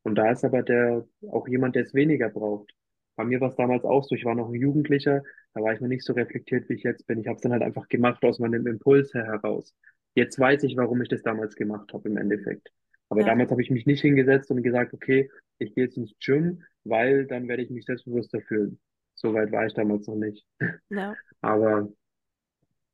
Und 0.04 0.16
da 0.16 0.32
ist 0.32 0.44
aber 0.44 0.64
der 0.64 1.06
auch 1.32 1.48
jemand, 1.48 1.76
der 1.76 1.84
es 1.84 1.94
weniger 1.94 2.30
braucht. 2.30 2.74
Bei 3.16 3.24
mir 3.24 3.40
war 3.42 3.50
es 3.50 3.56
damals 3.56 3.86
auch 3.86 4.04
so, 4.04 4.16
ich 4.16 4.26
war 4.26 4.36
noch 4.36 4.50
ein 4.50 4.56
Jugendlicher, 4.56 5.22
da 5.54 5.62
war 5.62 5.74
ich 5.74 5.80
noch 5.80 5.88
nicht 5.88 6.04
so 6.04 6.14
reflektiert, 6.14 6.68
wie 6.70 6.74
ich 6.74 6.84
jetzt 6.84 7.06
bin. 7.08 7.20
Ich 7.20 7.28
habe 7.28 7.36
es 7.36 7.42
dann 7.42 7.52
halt 7.52 7.62
einfach 7.62 7.88
gemacht 7.88 8.24
aus 8.26 8.40
meinem 8.40 8.66
Impuls 8.68 9.14
her 9.14 9.26
heraus. 9.26 9.74
Jetzt 10.16 10.40
weiß 10.40 10.64
ich, 10.64 10.76
warum 10.78 11.02
ich 11.02 11.10
das 11.10 11.22
damals 11.22 11.56
gemacht 11.56 11.94
habe 11.94 12.10
im 12.10 12.18
Endeffekt. 12.18 12.72
Aber 13.10 13.22
Ja. 13.22 13.28
damals 13.28 13.52
habe 13.52 13.62
ich 13.62 13.70
mich 13.70 13.86
nicht 13.86 14.02
hingesetzt 14.02 14.50
und 14.52 14.64
gesagt, 14.64 14.94
okay, 14.94 15.30
ich 15.60 15.76
gehe 15.76 15.86
jetzt 15.86 15.98
ins 15.98 16.14
Gym, 16.20 16.64
weil 16.84 17.26
dann 17.28 17.48
werde 17.48 17.64
ich 17.64 17.70
mich 17.70 17.86
selbstbewusster 17.86 18.42
fühlen. 18.42 18.80
So 19.24 19.34
weit 19.34 19.52
war 19.52 19.66
ich 19.66 19.74
damals 19.74 20.06
noch 20.08 20.16
nicht. 20.16 20.46
Ja. 20.90 21.18
Aber 21.42 21.90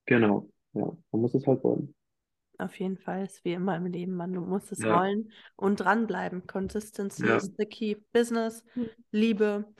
Genau, 0.07 0.49
ja, 0.73 0.85
man 1.11 1.21
muss 1.21 1.33
es 1.35 1.47
halt 1.47 1.63
wollen. 1.63 1.95
Auf 2.57 2.77
jeden 2.79 2.97
Fall 2.97 3.23
ist 3.25 3.45
wie 3.45 3.53
immer 3.53 3.77
im 3.77 3.85
Leben, 3.85 4.15
man, 4.15 4.33
du 4.33 4.41
musst 4.41 4.71
es 4.73 4.85
Ja, 4.85 4.89
wollen 4.89 5.31
und 5.55 5.77
dranbleiben. 5.79 6.45
Consistency 6.45 7.27
ja, 7.27 7.35
ist 7.35 7.53
the 7.57 7.65
key. 7.65 7.95
Business, 8.11 8.63
Mhm. 8.75 8.89
Liebe, 9.11 9.73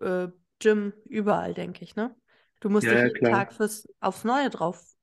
äh, 0.00 0.28
Gym, 0.58 0.92
überall, 1.06 1.54
denke 1.54 1.82
ich, 1.84 1.96
ne? 1.96 2.14
Du 2.60 2.68
musst 2.70 2.90
ja, 2.90 2.92
dich 2.92 3.02
ja, 3.04 3.10
jeden 3.10 3.22
klar. 3.22 3.36
Tag 3.36 3.52
fürs, 3.54 3.88
aufs 4.00 4.24
Neue 4.24 4.50
drauf 4.50 4.95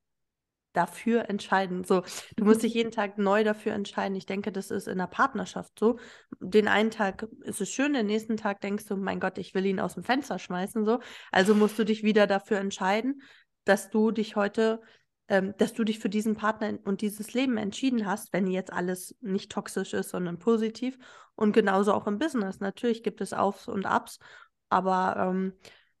dafür 0.74 1.30
entscheiden. 1.30 1.84
So, 1.84 2.02
du 2.36 2.44
musst 2.44 2.62
dich 2.62 2.74
jeden 2.74 2.90
Tag 2.90 3.16
neu 3.16 3.44
dafür 3.44 3.72
entscheiden. 3.72 4.16
Ich 4.16 4.26
denke, 4.26 4.52
das 4.52 4.70
ist 4.70 4.88
in 4.88 4.98
der 4.98 5.06
Partnerschaft 5.06 5.78
so. 5.78 5.98
Den 6.40 6.68
einen 6.68 6.90
Tag 6.90 7.26
ist 7.42 7.60
es 7.60 7.70
schön, 7.70 7.94
den 7.94 8.06
nächsten 8.06 8.36
Tag 8.36 8.60
denkst 8.60 8.86
du, 8.86 8.96
mein 8.96 9.20
Gott, 9.20 9.38
ich 9.38 9.54
will 9.54 9.64
ihn 9.64 9.80
aus 9.80 9.94
dem 9.94 10.02
Fenster 10.02 10.38
schmeißen. 10.38 10.84
So, 10.84 11.00
also 11.32 11.54
musst 11.54 11.78
du 11.78 11.84
dich 11.84 12.02
wieder 12.02 12.26
dafür 12.26 12.58
entscheiden, 12.58 13.22
dass 13.64 13.88
du 13.88 14.10
dich 14.10 14.36
heute, 14.36 14.82
ähm, 15.28 15.54
dass 15.56 15.72
du 15.72 15.84
dich 15.84 16.00
für 16.00 16.10
diesen 16.10 16.36
Partner 16.36 16.78
und 16.84 17.00
dieses 17.00 17.32
Leben 17.32 17.56
entschieden 17.56 18.04
hast, 18.04 18.32
wenn 18.32 18.46
jetzt 18.46 18.72
alles 18.72 19.16
nicht 19.20 19.50
toxisch 19.50 19.94
ist, 19.94 20.10
sondern 20.10 20.38
positiv. 20.38 20.98
Und 21.36 21.52
genauso 21.52 21.92
auch 21.94 22.06
im 22.06 22.18
Business. 22.18 22.60
Natürlich 22.60 23.02
gibt 23.02 23.20
es 23.20 23.32
Aufs 23.32 23.68
und 23.68 23.86
Ups, 23.86 24.18
aber 24.68 25.16
ähm, 25.18 25.54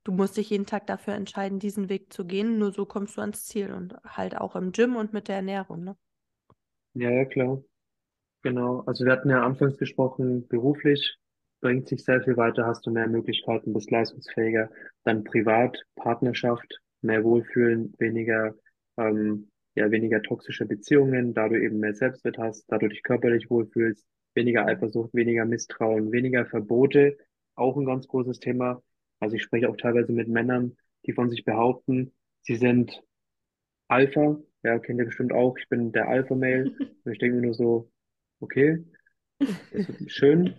du 0.04 0.12
musst 0.12 0.36
dich 0.36 0.50
jeden 0.50 0.66
Tag 0.66 0.86
dafür 0.86 1.14
entscheiden, 1.14 1.58
diesen 1.58 1.88
Weg 1.88 2.12
zu 2.12 2.24
gehen. 2.26 2.58
Nur 2.58 2.72
so 2.72 2.86
kommst 2.86 3.16
du 3.16 3.20
ans 3.20 3.44
Ziel 3.46 3.72
und 3.72 3.96
halt 4.04 4.36
auch 4.36 4.56
im 4.56 4.72
Gym 4.72 4.96
und 4.96 5.12
mit 5.12 5.28
der 5.28 5.36
Ernährung, 5.36 5.84
ne? 5.84 5.96
Ja, 6.94 7.10
ja, 7.10 7.24
klar. 7.24 7.62
Genau. 8.42 8.82
Also 8.86 9.04
wir 9.04 9.12
hatten 9.12 9.30
ja 9.30 9.42
anfangs 9.44 9.78
gesprochen, 9.78 10.46
beruflich 10.48 11.16
bringt 11.60 11.88
sich 11.88 12.04
sehr 12.04 12.22
viel 12.22 12.36
weiter, 12.36 12.66
hast 12.66 12.86
du 12.86 12.90
mehr 12.90 13.08
Möglichkeiten, 13.08 13.72
bist 13.72 13.90
leistungsfähiger. 13.90 14.70
Dann 15.04 15.24
privat, 15.24 15.82
Partnerschaft, 15.96 16.80
mehr 17.02 17.24
Wohlfühlen, 17.24 17.94
weniger, 17.98 18.54
ähm, 18.98 19.50
ja, 19.74 19.90
weniger 19.90 20.22
toxische 20.22 20.66
Beziehungen, 20.66 21.34
da 21.34 21.48
du 21.48 21.60
eben 21.60 21.80
mehr 21.80 21.94
Selbstwert 21.94 22.38
hast, 22.38 22.70
da 22.70 22.78
du 22.78 22.88
dich 22.88 23.02
körperlich 23.02 23.50
wohlfühlst, 23.50 24.04
weniger 24.34 24.66
Eifersucht, 24.66 25.14
weniger 25.14 25.46
Misstrauen, 25.46 26.12
weniger 26.12 26.46
Verbote, 26.46 27.16
auch 27.56 27.76
ein 27.76 27.86
ganz 27.86 28.06
großes 28.08 28.40
Thema. 28.40 28.82
Also 29.20 29.36
ich 29.36 29.42
spreche 29.42 29.68
auch 29.68 29.76
teilweise 29.76 30.12
mit 30.12 30.28
Männern, 30.28 30.76
die 31.06 31.12
von 31.12 31.30
sich 31.30 31.44
behaupten, 31.44 32.12
sie 32.42 32.56
sind 32.56 33.02
Alpha, 33.88 34.38
ja, 34.62 34.78
kennt 34.78 34.98
ihr 34.98 35.06
bestimmt 35.06 35.32
auch, 35.32 35.56
ich 35.58 35.68
bin 35.68 35.92
der 35.92 36.08
Alpha-Male. 36.08 36.74
Und 37.04 37.12
ich 37.12 37.18
denke 37.18 37.36
mir 37.36 37.42
nur 37.42 37.54
so, 37.54 37.90
okay, 38.40 38.84
ist 39.72 40.10
schön, 40.10 40.54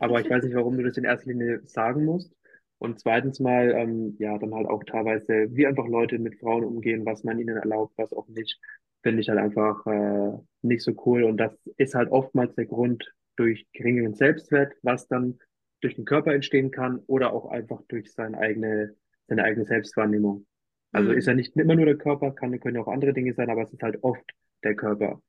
aber 0.00 0.20
ich 0.20 0.28
weiß 0.28 0.44
nicht, 0.44 0.54
warum 0.54 0.76
du 0.76 0.82
das 0.84 0.96
in 0.96 1.04
erster 1.04 1.30
Linie 1.30 1.60
sagen 1.66 2.04
musst. 2.04 2.34
Und 2.78 2.98
zweitens 3.00 3.40
mal, 3.40 3.70
ähm, 3.70 4.16
ja, 4.18 4.36
dann 4.38 4.54
halt 4.54 4.66
auch 4.66 4.82
teilweise, 4.84 5.48
wie 5.50 5.66
einfach 5.66 5.86
Leute 5.86 6.18
mit 6.18 6.38
Frauen 6.38 6.64
umgehen, 6.64 7.06
was 7.06 7.24
man 7.24 7.38
ihnen 7.38 7.56
erlaubt, 7.56 7.94
was 7.96 8.12
auch 8.12 8.28
nicht, 8.28 8.58
finde 9.02 9.20
ich 9.20 9.28
halt 9.28 9.38
einfach 9.38 9.86
äh, 9.86 10.38
nicht 10.62 10.82
so 10.82 10.92
cool. 11.06 11.24
Und 11.24 11.38
das 11.38 11.56
ist 11.76 11.94
halt 11.94 12.10
oftmals 12.10 12.54
der 12.56 12.66
Grund 12.66 13.14
durch 13.36 13.66
geringeren 13.72 14.14
Selbstwert, 14.14 14.74
was 14.82 15.06
dann 15.08 15.38
durch 15.84 15.96
den 15.96 16.06
Körper 16.06 16.34
entstehen 16.34 16.72
kann 16.72 17.00
oder 17.08 17.32
auch 17.34 17.50
einfach 17.52 17.82
durch 17.88 18.12
seine 18.12 18.38
eigene, 18.38 18.96
seine 19.28 19.44
eigene 19.44 19.66
Selbstwahrnehmung. 19.66 20.46
Also 20.92 21.12
ist 21.12 21.26
Mhm. 21.26 21.28
ja 21.28 21.34
nicht 21.34 21.56
immer 21.56 21.76
nur 21.76 21.86
der 21.86 21.98
Körper, 21.98 22.32
kann, 22.32 22.58
können 22.60 22.76
ja 22.76 22.82
auch 22.82 22.88
andere 22.88 23.14
Dinge 23.14 23.34
sein, 23.34 23.50
aber 23.50 23.62
es 23.64 23.72
ist 23.72 23.82
halt 23.84 24.02
oft 24.04 24.24
der 24.64 24.76
Körper 24.76 25.22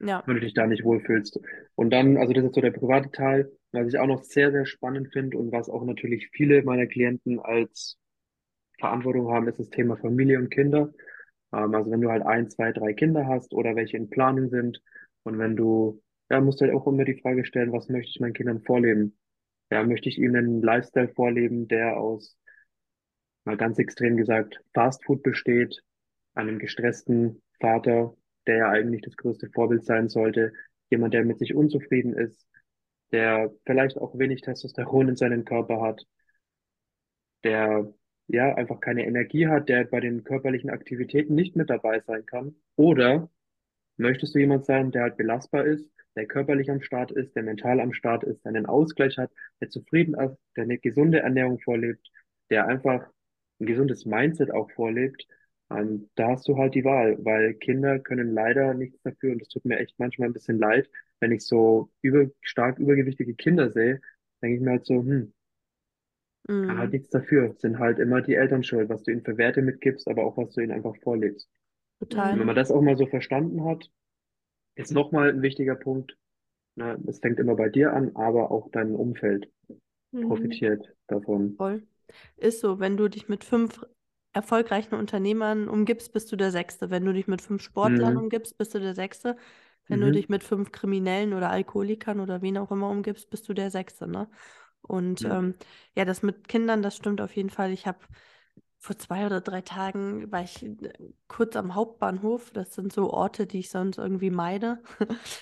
Ja. 0.00 0.24
wenn 0.24 0.34
du 0.36 0.40
dich 0.40 0.54
da 0.54 0.66
nicht 0.66 0.84
wohlfühlst. 0.84 1.40
Und 1.74 1.90
dann, 1.90 2.16
also 2.16 2.32
das 2.32 2.44
ist 2.44 2.54
so 2.54 2.60
der 2.60 2.70
private 2.70 3.10
Teil, 3.10 3.50
was 3.72 3.88
ich 3.88 3.98
auch 3.98 4.06
noch 4.06 4.22
sehr, 4.22 4.50
sehr 4.52 4.66
spannend 4.66 5.12
finde 5.12 5.38
und 5.38 5.52
was 5.52 5.68
auch 5.68 5.84
natürlich 5.84 6.28
viele 6.32 6.62
meiner 6.62 6.86
Klienten 6.86 7.38
als 7.40 7.98
Verantwortung 8.80 9.30
haben, 9.32 9.48
ist 9.48 9.60
das 9.60 9.70
Thema 9.70 9.96
Familie 9.98 10.38
und 10.38 10.50
Kinder. 10.50 10.92
Ähm, 11.54 11.74
also 11.74 11.92
wenn 11.92 12.02
du 12.02 12.10
halt 12.10 12.24
ein, 12.24 12.50
zwei, 12.50 12.72
drei 12.72 12.94
Kinder 12.94 13.26
hast 13.28 13.54
oder 13.54 13.76
welche 13.76 13.98
in 13.98 14.10
Planung 14.10 14.50
sind 14.50 14.82
und 15.24 15.38
wenn 15.38 15.56
du, 15.56 16.02
ja, 16.30 16.40
musst 16.42 16.60
du 16.62 16.66
halt 16.66 16.74
auch 16.76 16.88
immer 16.88 17.04
die 17.06 17.20
Frage 17.20 17.44
stellen, 17.46 17.72
was 17.72 17.88
möchte 17.90 18.10
ich 18.10 18.20
meinen 18.20 18.34
Kindern 18.34 18.62
vorleben? 18.62 19.18
Ja, 19.70 19.84
möchte 19.84 20.08
ich 20.08 20.18
ihnen 20.18 20.36
einen 20.36 20.62
Lifestyle 20.62 21.08
vorleben, 21.08 21.68
der 21.68 21.96
aus, 21.96 22.36
mal 23.44 23.56
ganz 23.56 23.78
extrem 23.78 24.16
gesagt, 24.16 24.60
Fast 24.74 25.04
Food 25.04 25.22
besteht, 25.22 25.82
einem 26.34 26.58
gestressten 26.58 27.42
Vater, 27.60 28.14
der 28.46 28.56
ja 28.56 28.68
eigentlich 28.70 29.02
das 29.02 29.16
größte 29.16 29.50
Vorbild 29.50 29.84
sein 29.84 30.08
sollte, 30.08 30.52
jemand, 30.90 31.14
der 31.14 31.24
mit 31.24 31.38
sich 31.38 31.54
unzufrieden 31.54 32.14
ist, 32.14 32.46
der 33.12 33.52
vielleicht 33.64 33.98
auch 33.98 34.18
wenig 34.18 34.42
Testosteron 34.42 35.10
in 35.10 35.16
seinem 35.16 35.44
Körper 35.44 35.80
hat, 35.80 36.06
der 37.44 37.92
ja 38.28 38.54
einfach 38.54 38.80
keine 38.80 39.06
Energie 39.06 39.46
hat, 39.48 39.68
der 39.68 39.84
bei 39.84 40.00
den 40.00 40.24
körperlichen 40.24 40.70
Aktivitäten 40.70 41.34
nicht 41.34 41.56
mit 41.56 41.70
dabei 41.70 42.00
sein 42.00 42.24
kann? 42.26 42.54
Oder 42.76 43.30
möchtest 43.96 44.34
du 44.34 44.38
jemand 44.38 44.66
sein, 44.66 44.90
der 44.92 45.02
halt 45.02 45.16
belastbar 45.16 45.64
ist, 45.66 45.90
der 46.16 46.26
körperlich 46.26 46.70
am 46.70 46.82
Start 46.82 47.12
ist, 47.12 47.34
der 47.36 47.42
mental 47.42 47.80
am 47.80 47.92
Start 47.92 48.24
ist, 48.24 48.44
der 48.44 48.50
einen 48.50 48.66
Ausgleich 48.66 49.18
hat, 49.18 49.30
der 49.60 49.70
zufrieden 49.70 50.14
ist, 50.14 50.36
der 50.56 50.64
eine 50.64 50.78
gesunde 50.78 51.20
Ernährung 51.20 51.60
vorlebt, 51.60 52.10
der 52.50 52.66
einfach 52.66 53.08
ein 53.60 53.66
gesundes 53.66 54.06
Mindset 54.06 54.50
auch 54.52 54.70
vorlebt? 54.72 55.26
Ähm, 55.70 56.10
da 56.16 56.30
hast 56.30 56.48
du 56.48 56.56
halt 56.58 56.74
die 56.74 56.84
Wahl, 56.84 57.16
weil 57.24 57.54
Kinder 57.54 57.98
können 58.00 58.32
leider 58.34 58.74
nichts 58.74 59.00
dafür 59.02 59.32
und 59.32 59.42
es 59.42 59.48
tut 59.48 59.64
mir 59.64 59.78
echt 59.78 59.98
manchmal 59.98 60.28
ein 60.28 60.32
bisschen 60.32 60.58
leid, 60.58 60.88
wenn 61.20 61.32
ich 61.32 61.42
so 61.46 61.90
über, 62.02 62.26
stark 62.40 62.78
übergewichtige 62.78 63.34
Kinder 63.34 63.70
sehe, 63.70 64.00
denke 64.42 64.56
ich 64.56 64.62
mir 64.62 64.70
halt 64.72 64.86
so, 64.86 64.94
hm, 64.96 65.32
kann 66.66 66.78
halt 66.78 66.92
Mhm. 66.92 66.92
nichts 66.92 67.10
dafür. 67.10 67.54
Sind 67.58 67.78
halt 67.78 67.98
immer 67.98 68.22
die 68.22 68.34
Eltern 68.34 68.62
schuld, 68.64 68.88
was 68.88 69.02
du 69.02 69.10
ihnen 69.12 69.24
für 69.24 69.36
Werte 69.38 69.62
mitgibst, 69.62 70.08
aber 70.08 70.24
auch 70.24 70.36
was 70.36 70.50
du 70.54 70.60
ihnen 70.62 70.72
einfach 70.72 70.96
vorlebst. 71.02 71.48
Und 72.30 72.38
wenn 72.38 72.38
Total. 72.38 72.46
man 72.46 72.56
das 72.56 72.70
auch 72.70 72.82
mal 72.82 72.96
so 72.96 73.06
verstanden 73.06 73.64
hat, 73.64 73.90
ist 74.74 74.92
nochmal 74.92 75.30
ein 75.30 75.42
wichtiger 75.42 75.74
Punkt. 75.76 76.16
Es 77.06 77.18
fängt 77.20 77.38
immer 77.38 77.56
bei 77.56 77.68
dir 77.68 77.92
an, 77.92 78.16
aber 78.16 78.50
auch 78.50 78.70
dein 78.72 78.94
Umfeld 78.94 79.50
Mhm. 80.12 80.26
profitiert 80.26 80.94
davon. 81.08 81.56
Voll. 81.56 81.86
Ist 82.36 82.60
so, 82.60 82.80
wenn 82.80 82.96
du 82.96 83.08
dich 83.08 83.28
mit 83.28 83.44
fünf 83.44 83.84
erfolgreichen 84.32 84.94
Unternehmern 84.94 85.68
umgibst, 85.68 86.12
bist 86.12 86.32
du 86.32 86.36
der 86.36 86.50
Sechste. 86.50 86.90
Wenn 86.90 87.04
du 87.04 87.12
dich 87.12 87.26
mit 87.28 87.42
fünf 87.42 87.62
Sportlern 87.62 88.16
Mhm. 88.16 88.18
umgibst, 88.18 88.58
bist 88.58 88.74
du 88.74 88.80
der 88.80 88.94
Sechste. 88.94 89.36
Wenn 89.88 90.00
du 90.00 90.10
Mhm. 90.10 90.12
dich 90.12 90.28
mit 90.28 90.44
fünf 90.44 90.72
Kriminellen 90.72 91.34
oder 91.34 91.50
Alkoholikern 91.50 92.20
oder 92.20 92.42
wen 92.42 92.58
auch 92.58 92.70
immer 92.70 92.90
umgibst, 92.90 93.30
bist 93.30 93.48
du 93.48 93.54
der 93.54 93.70
Sechste, 93.70 94.06
ne? 94.08 94.28
Und 94.82 95.24
Ja. 95.24 95.30
ähm, 95.30 95.54
ja, 95.96 96.04
das 96.04 96.22
mit 96.22 96.48
Kindern, 96.48 96.82
das 96.82 96.96
stimmt 96.96 97.20
auf 97.20 97.36
jeden 97.36 97.50
Fall. 97.50 97.72
Ich 97.72 97.86
habe 97.86 97.98
vor 98.80 98.96
zwei 98.98 99.26
oder 99.26 99.40
drei 99.42 99.60
Tagen 99.60 100.32
war 100.32 100.42
ich 100.42 100.64
äh, 100.64 100.74
kurz 101.28 101.56
am 101.56 101.74
Hauptbahnhof. 101.74 102.50
Das 102.52 102.74
sind 102.74 102.92
so 102.92 103.10
Orte, 103.12 103.46
die 103.46 103.60
ich 103.60 103.70
sonst 103.70 103.98
irgendwie 103.98 104.30
meide. 104.30 104.82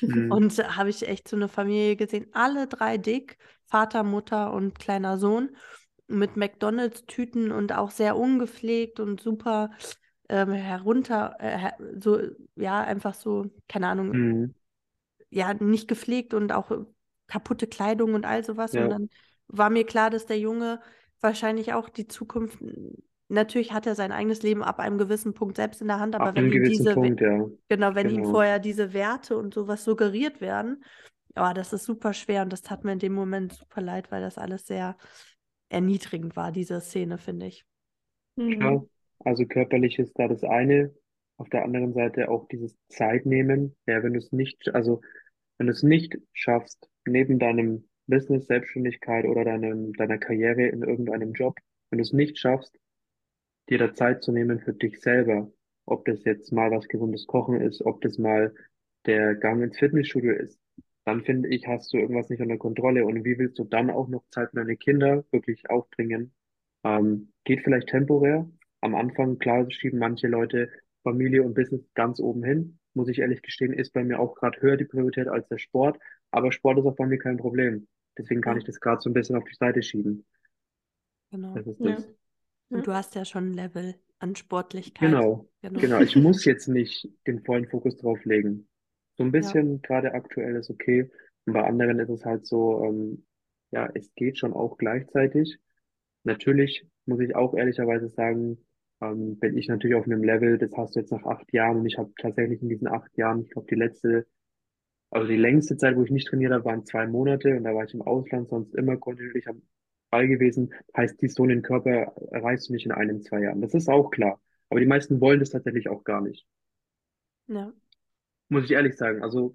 Mhm. 0.03 0.31
Und 0.31 0.59
habe 0.77 0.91
ich 0.91 1.09
echt 1.09 1.29
so 1.29 1.37
eine 1.37 1.49
Familie 1.49 1.97
gesehen, 1.97 2.27
alle 2.33 2.67
drei 2.67 2.99
dick, 2.99 3.39
Vater, 3.67 4.03
Mutter 4.03 4.53
und 4.53 4.79
kleiner 4.79 5.19
Sohn, 5.19 5.57
mit 6.09 6.37
McDonald's-Tüten 6.37 7.53
und 7.53 7.73
auch 7.73 7.91
sehr 7.91 8.17
ungepflegt 8.17 9.01
und 9.01 9.21
super 9.21 9.71
ähm, 10.29 10.53
herunter, 10.53 11.37
äh, 11.39 11.71
so, 11.99 12.21
ja, 12.57 12.81
einfach 12.83 13.15
so, 13.15 13.47
keine 13.69 13.89
Ahnung, 13.89 14.15
Mhm. 14.15 14.55
ja, 15.31 15.55
nicht 15.55 15.89
gepflegt 15.89 16.35
und 16.35 16.53
auch 16.53 16.71
kaputte 17.27 17.67
Kleidung 17.67 18.15
und 18.15 18.25
all 18.25 18.45
sowas. 18.45 18.77
Und 18.77 18.89
Ja, 18.89 18.91
dann 18.91 19.11
war 19.49 19.71
mir 19.71 19.85
klar, 19.85 20.11
dass 20.11 20.27
der 20.27 20.39
Junge 20.39 20.81
wahrscheinlich 21.21 21.73
auch 21.75 21.89
die 21.89 22.09
Zukunft, 22.09 22.59
natürlich 23.29 23.73
hat 23.73 23.87
er 23.87 23.95
sein 23.95 24.13
eigenes 24.13 24.43
Leben 24.43 24.63
ab 24.63 24.79
einem 24.81 24.99
gewissen 24.99 25.35
Punkt 25.35 25.57
selbst 25.57 25.81
in 25.81 25.89
der 25.89 26.01
Hand, 26.01 26.15
aber 26.15 26.31
ab 26.31 26.37
wenn 26.37 26.53
ihm 26.53 26.65
diese, 26.65 26.95
Punkt, 26.95 27.21
ja. 27.21 27.47
genau, 27.69 27.95
wenn 27.95 28.09
ihm 28.09 28.17
Genau. 28.17 28.31
vorher 28.31 28.59
diese 28.59 28.93
Werte 28.93 29.37
und 29.37 29.55
sowas 29.55 29.85
suggeriert 29.85 30.41
werden, 30.41 30.85
ja, 31.37 31.55
das 31.55 31.73
ist 31.73 31.85
super 31.85 32.15
schwer 32.15 32.43
und 32.43 32.53
das 32.53 32.63
tat 32.63 32.85
mir 32.85 32.93
in 32.93 32.99
dem 32.99 33.13
Moment 33.13 33.53
super 33.53 33.81
leid, 33.81 34.11
weil 34.11 34.23
das 34.23 34.39
alles 34.39 34.67
sehr 34.67 34.97
erniedrigend 35.69 36.37
war, 36.37 36.53
diese 36.53 36.81
Szene, 36.81 37.19
finde 37.19 37.47
ich. 37.47 37.65
Klar. 38.37 38.81
Mhm. 38.81 38.89
Also 39.25 39.47
körperlich 39.47 39.99
ist 39.99 40.19
da 40.19 40.29
das 40.29 40.45
eine. 40.45 40.95
Auf 41.37 41.49
der 41.51 41.65
anderen 41.65 41.93
Seite 41.93 42.29
auch 42.31 42.49
dieses 42.49 42.77
Zeitnehmen. 42.89 43.77
Ja, 43.87 44.03
wenn 44.03 44.13
du 44.15 44.19
es 44.19 44.33
nicht, 44.33 44.75
also 44.75 45.01
wenn 45.59 45.67
du 45.67 45.73
es 45.73 45.83
nicht 45.83 46.19
schaffst, 46.33 46.89
neben 47.05 47.39
deinem 47.39 47.89
Business, 48.07 48.47
Selbstständigkeit 48.47 49.25
oder 49.25 49.45
deinem, 49.45 49.93
deiner 49.93 50.19
Karriere 50.19 50.67
in 50.67 50.83
irgendeinem 50.83 51.33
Job, 51.33 51.59
wenn 51.91 51.99
du 51.99 52.03
es 52.03 52.13
nicht 52.13 52.39
schaffst, 52.39 52.79
dir 53.71 53.79
da 53.79 53.95
Zeit 53.95 54.23
zu 54.23 54.33
nehmen 54.33 54.61
für 54.61 54.73
dich 54.73 55.01
selber. 55.01 55.51
Ob 55.87 56.05
das 56.05 56.25
jetzt 56.25 56.53
mal 56.53 56.71
was 56.71 56.89
gesundes 56.89 57.27
Kochen 57.27 57.61
ist, 57.61 57.83
ob 57.83 58.01
das 58.03 58.19
mal 58.19 58.55
der 59.07 59.35
Gang 59.35 59.63
ins 59.63 59.79
Fitnessstudio 59.79 60.33
ist. 60.33 60.61
Dann 61.05 61.25
finde 61.25 61.49
ich, 61.49 61.67
hast 61.67 61.93
du 61.93 61.99
irgendwas 61.99 62.29
nicht 62.29 62.43
unter 62.43 62.59
Kontrolle. 62.59 63.07
Und 63.07 63.25
wie 63.25 63.39
willst 63.39 63.59
du 63.59 63.65
dann 63.65 63.91
auch 63.91 64.09
noch 64.09 64.25
Zeit 64.31 64.51
für 64.51 64.57
deine 64.57 64.77
Kinder 64.77 65.25
wirklich 65.31 65.71
aufbringen? 65.71 66.35
Ähm, 66.85 67.33
geht 67.45 67.63
vielleicht 67.63 67.89
temporär. 67.89 68.51
Am 68.81 68.95
Anfang, 68.95 69.39
klar, 69.39 69.71
schieben 69.71 69.99
manche 69.99 70.29
Leute 70.29 70.71
Familie 71.03 71.43
und 71.43 71.55
Business 71.55 71.83
ganz 71.95 72.21
oben 72.21 72.45
hin. 72.45 72.79
Muss 72.95 73.09
ich 73.09 73.21
ehrlich 73.21 73.43
gestehen, 73.43 73.73
ist 73.73 73.93
bei 73.93 74.05
mir 74.05 74.21
auch 74.21 74.35
gerade 74.35 74.61
höher 74.61 74.77
die 74.77 74.85
Priorität 74.85 75.29
als 75.29 75.49
der 75.49 75.59
Sport. 75.59 75.99
Aber 76.31 76.53
Sport 76.53 76.79
ist 76.79 76.85
auch 76.85 76.97
bei 76.97 77.07
mir 77.07 77.19
kein 77.19 77.39
Problem. 77.39 77.89
Deswegen 78.19 78.41
kann 78.41 78.59
ich 78.59 78.65
das 78.65 78.81
gerade 78.81 79.01
so 79.01 79.09
ein 79.09 79.15
bisschen 79.15 79.37
auf 79.37 79.45
die 79.45 79.55
Seite 79.55 79.83
schieben. 79.83 80.27
genau. 81.31 81.55
Das 81.55 81.67
ist 81.67 81.81
Ja. 81.81 81.97
Und 82.71 82.87
du 82.87 82.95
hast 82.95 83.15
ja 83.15 83.25
schon 83.25 83.51
ein 83.51 83.55
Level 83.55 83.95
an 84.21 84.35
Sportlichkeit. 84.37 85.21
Genau, 85.21 85.49
Genau. 85.63 85.81
genau. 85.81 86.01
Ich 86.01 86.17
muss 86.17 86.45
jetzt 86.45 86.69
nicht 86.69 87.09
den 87.27 87.43
vollen 87.45 87.69
Fokus 87.69 87.97
drauf 87.97 88.25
legen. 88.25 88.69
So 89.17 89.25
ein 89.25 89.33
Ja. 89.39 89.59
bisschen 89.59 89.83
gerade 89.83 90.13
aktuell 90.15 90.57
ist 90.57 90.71
okay. 90.71 91.11
Und 91.47 91.53
bei 91.53 91.65
anderen 91.65 91.99
ist 92.01 92.11
es 92.11 92.25
halt 92.25 92.47
so, 92.47 92.85
ähm, 92.85 93.27
ja, 93.71 93.89
es 93.95 94.13
geht 94.15 94.39
schon 94.39 94.53
auch 94.53 94.77
gleichzeitig. 94.79 95.59
Natürlich 96.25 96.87
muss 97.07 97.21
ich 97.21 97.35
auch 97.37 97.55
ehrlicherweise 97.55 98.09
sagen, 98.09 98.59
ähm, 99.01 99.39
bin 99.39 99.57
ich 99.57 99.69
natürlich 99.69 99.97
auf 99.97 100.07
einem 100.07 100.25
Level, 100.25 100.59
das 100.59 100.73
hast 100.77 100.97
du 100.97 101.01
jetzt 101.01 101.13
nach 101.13 101.25
acht 101.25 101.53
Jahren 101.53 101.79
und 101.79 101.87
ich 101.87 101.99
habe 101.99 102.13
tatsächlich 102.21 102.61
in 102.63 102.69
diesen 102.69 102.89
acht 102.89 103.17
Jahren, 103.17 103.43
ich 103.45 103.51
glaube, 103.51 103.69
die 103.71 103.77
letzte, 103.77 104.27
also 105.11 105.29
die 105.29 105.37
längste 105.37 105.77
Zeit, 105.77 105.97
wo 105.97 106.05
ich 106.05 106.11
nicht 106.11 106.29
trainiert 106.29 106.53
habe, 106.53 106.65
waren 106.65 106.85
zwei 106.87 107.07
Monate 107.07 107.57
und 107.57 107.65
da 107.65 107.75
war 107.75 107.85
ich 107.85 107.95
im 107.95 108.03
Ausland, 108.03 108.49
sonst 108.49 108.75
immer 108.75 108.97
kontinuierlich 108.99 109.49
am 109.49 109.63
Ball 110.11 110.29
gewesen. 110.29 110.73
Heißt, 110.97 111.21
die 111.21 111.29
so 111.29 111.43
einen 111.43 111.63
Körper 111.63 112.15
erreichst 112.31 112.69
du 112.69 112.73
nicht 112.73 112.87
in 112.87 112.93
einem, 112.93 113.23
zwei 113.23 113.41
Jahren. 113.41 113.61
Das 113.61 113.75
ist 113.75 113.89
auch 113.89 114.11
klar. 114.11 114.41
Aber 114.71 114.81
die 114.81 114.87
meisten 114.87 115.21
wollen 115.21 115.41
das 115.41 115.51
tatsächlich 115.51 115.89
auch 115.89 116.05
gar 116.05 116.21
nicht. 116.21 116.47
Ja. 117.47 117.73
Muss 118.49 118.65
ich 118.65 118.73
ehrlich 118.73 118.97
sagen. 118.97 119.23
Also 119.23 119.55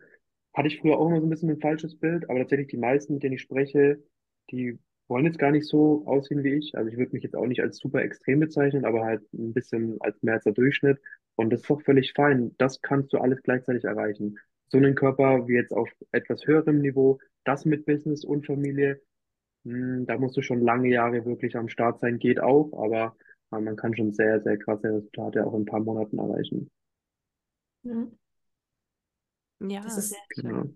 hatte 0.54 0.68
ich 0.68 0.80
früher 0.80 0.98
auch 0.98 1.08
immer 1.08 1.20
so 1.20 1.28
ein 1.28 1.30
bisschen 1.30 1.50
ein 1.50 1.60
falsches 1.60 1.98
Bild, 1.98 2.30
aber 2.30 2.40
tatsächlich 2.40 2.68
die 2.68 2.78
meisten, 2.78 3.14
mit 3.14 3.24
denen 3.24 3.36
ich 3.36 3.42
spreche, 3.42 4.04
die 4.52 4.80
wollen 5.08 5.26
jetzt 5.26 5.40
gar 5.40 5.52
nicht 5.52 5.68
so 5.68 6.06
aussehen 6.06 6.44
wie 6.44 6.56
ich. 6.56 6.76
Also 6.76 6.90
ich 6.90 6.98
würde 6.98 7.12
mich 7.14 7.24
jetzt 7.24 7.36
auch 7.36 7.46
nicht 7.46 7.62
als 7.62 7.78
super 7.78 8.02
extrem 8.02 8.40
bezeichnen, 8.40 8.86
aber 8.86 9.04
halt 9.04 9.22
ein 9.34 9.54
bisschen 9.54 9.98
als 10.02 10.22
mehr 10.22 10.36
als 10.36 10.44
der 10.44 10.54
Durchschnitt. 10.54 11.00
Und 11.36 11.52
das 11.52 11.62
ist 11.62 11.70
doch 11.70 11.82
völlig 11.82 12.14
fein. 12.14 12.56
Das 12.58 12.82
kannst 12.82 13.14
du 13.14 13.18
alles 13.18 13.42
gleichzeitig 13.44 13.84
erreichen. 13.84 14.38
So 14.68 14.78
einen 14.78 14.96
Körper 14.96 15.48
wie 15.48 15.54
jetzt 15.54 15.74
auf 15.74 15.90
etwas 16.12 16.46
höherem 16.46 16.80
Niveau, 16.80 17.20
das 17.44 17.66
mit 17.66 17.86
Business 17.86 18.24
und 18.24 18.46
Familie, 18.46 19.02
hm, 19.66 20.06
da 20.06 20.18
musst 20.18 20.38
du 20.38 20.42
schon 20.42 20.62
lange 20.62 20.90
Jahre 20.90 21.26
wirklich 21.26 21.56
am 21.58 21.70
Start 21.70 22.00
sein, 22.00 22.20
geht 22.20 22.40
auch, 22.40 22.72
aber 22.74 23.16
äh, 23.52 23.60
man 23.60 23.76
kann 23.76 23.96
schon 23.96 24.14
sehr, 24.14 24.42
sehr 24.42 24.58
krasse 24.58 24.90
Resultate 24.90 25.46
auch 25.46 25.54
in 25.56 25.62
ein 25.64 25.66
paar 25.66 25.80
Monaten 25.82 26.18
erreichen. 26.20 26.70
Ja. 27.84 28.08
Ja, 29.60 29.82
Das 29.84 29.98
ist, 29.98 30.10
sehr 30.10 30.20
Genau. 30.30 30.74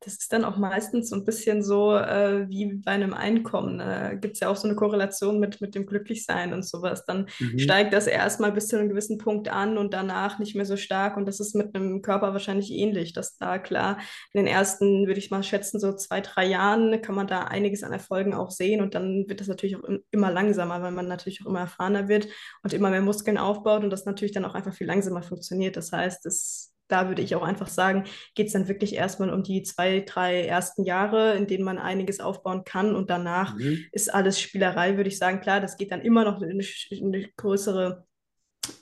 Das 0.00 0.14
ist 0.14 0.32
dann 0.32 0.44
auch 0.44 0.56
meistens 0.56 1.10
so 1.10 1.16
ein 1.16 1.24
bisschen 1.24 1.62
so 1.62 1.94
äh, 1.96 2.48
wie 2.48 2.74
bei 2.84 2.92
einem 2.92 3.14
Einkommen. 3.14 3.78
Da 3.78 4.14
gibt 4.14 4.34
es 4.34 4.40
ja 4.40 4.48
auch 4.48 4.56
so 4.56 4.68
eine 4.68 4.76
Korrelation 4.76 5.40
mit, 5.40 5.60
mit 5.60 5.74
dem 5.74 5.86
Glücklichsein 5.86 6.52
und 6.52 6.64
sowas. 6.64 7.04
Dann 7.04 7.26
Mhm. 7.40 7.58
steigt 7.58 7.92
das 7.92 8.06
erstmal 8.06 8.52
bis 8.52 8.68
zu 8.68 8.76
einem 8.78 8.88
gewissen 8.88 9.18
Punkt 9.18 9.48
an 9.48 9.76
und 9.76 9.92
danach 9.94 10.38
nicht 10.38 10.54
mehr 10.54 10.66
so 10.66 10.76
stark. 10.76 11.16
Und 11.16 11.26
das 11.26 11.40
ist 11.40 11.54
mit 11.56 11.74
einem 11.74 12.00
Körper 12.02 12.32
wahrscheinlich 12.32 12.70
ähnlich, 12.70 13.12
dass 13.12 13.36
da 13.36 13.58
klar 13.58 13.98
in 14.32 14.44
den 14.44 14.46
ersten, 14.46 15.06
würde 15.06 15.18
ich 15.18 15.30
mal 15.32 15.42
schätzen, 15.42 15.80
so 15.80 15.92
zwei, 15.94 16.20
drei 16.20 16.46
Jahren 16.46 17.02
kann 17.02 17.14
man 17.16 17.26
da 17.26 17.42
einiges 17.44 17.82
an 17.82 17.92
Erfolgen 17.92 18.34
auch 18.34 18.50
sehen. 18.50 18.80
Und 18.82 18.94
dann 18.94 19.24
wird 19.28 19.40
das 19.40 19.48
natürlich 19.48 19.76
auch 19.76 19.84
im- 19.84 20.04
immer 20.12 20.30
langsamer, 20.30 20.80
weil 20.82 20.92
man 20.92 21.08
natürlich 21.08 21.42
auch 21.42 21.46
immer 21.46 21.60
erfahrener 21.60 22.08
wird 22.08 22.28
und 22.62 22.72
immer 22.72 22.90
mehr 22.90 23.02
Muskeln 23.02 23.38
aufbaut 23.38 23.82
und 23.82 23.90
das 23.90 24.04
natürlich 24.04 24.32
dann 24.32 24.44
auch 24.44 24.54
einfach 24.54 24.74
viel 24.74 24.86
langsamer 24.86 25.22
funktioniert. 25.22 25.76
Das 25.76 25.90
heißt, 25.92 26.24
es, 26.26 26.72
da 26.88 27.08
würde 27.08 27.22
ich 27.22 27.34
auch 27.36 27.42
einfach 27.42 27.68
sagen, 27.68 28.04
geht 28.34 28.48
es 28.48 28.52
dann 28.54 28.68
wirklich 28.68 28.94
erstmal 28.94 29.30
um 29.32 29.42
die 29.42 29.62
zwei, 29.62 30.00
drei 30.00 30.44
ersten 30.46 30.84
Jahre, 30.84 31.34
in 31.36 31.46
denen 31.46 31.64
man 31.64 31.78
einiges 31.78 32.20
aufbauen 32.20 32.64
kann 32.64 32.94
und 32.96 33.10
danach 33.10 33.56
Mhm. 33.56 33.88
ist 33.92 34.12
alles 34.12 34.40
Spielerei, 34.40 34.96
würde 34.96 35.08
ich 35.08 35.18
sagen. 35.18 35.40
Klar, 35.40 35.60
das 35.60 35.76
geht 35.76 35.92
dann 35.92 36.00
immer 36.02 36.24
noch 36.24 36.42
in 36.42 36.50
eine, 36.50 36.64
eine 37.02 37.28
größere 37.36 38.06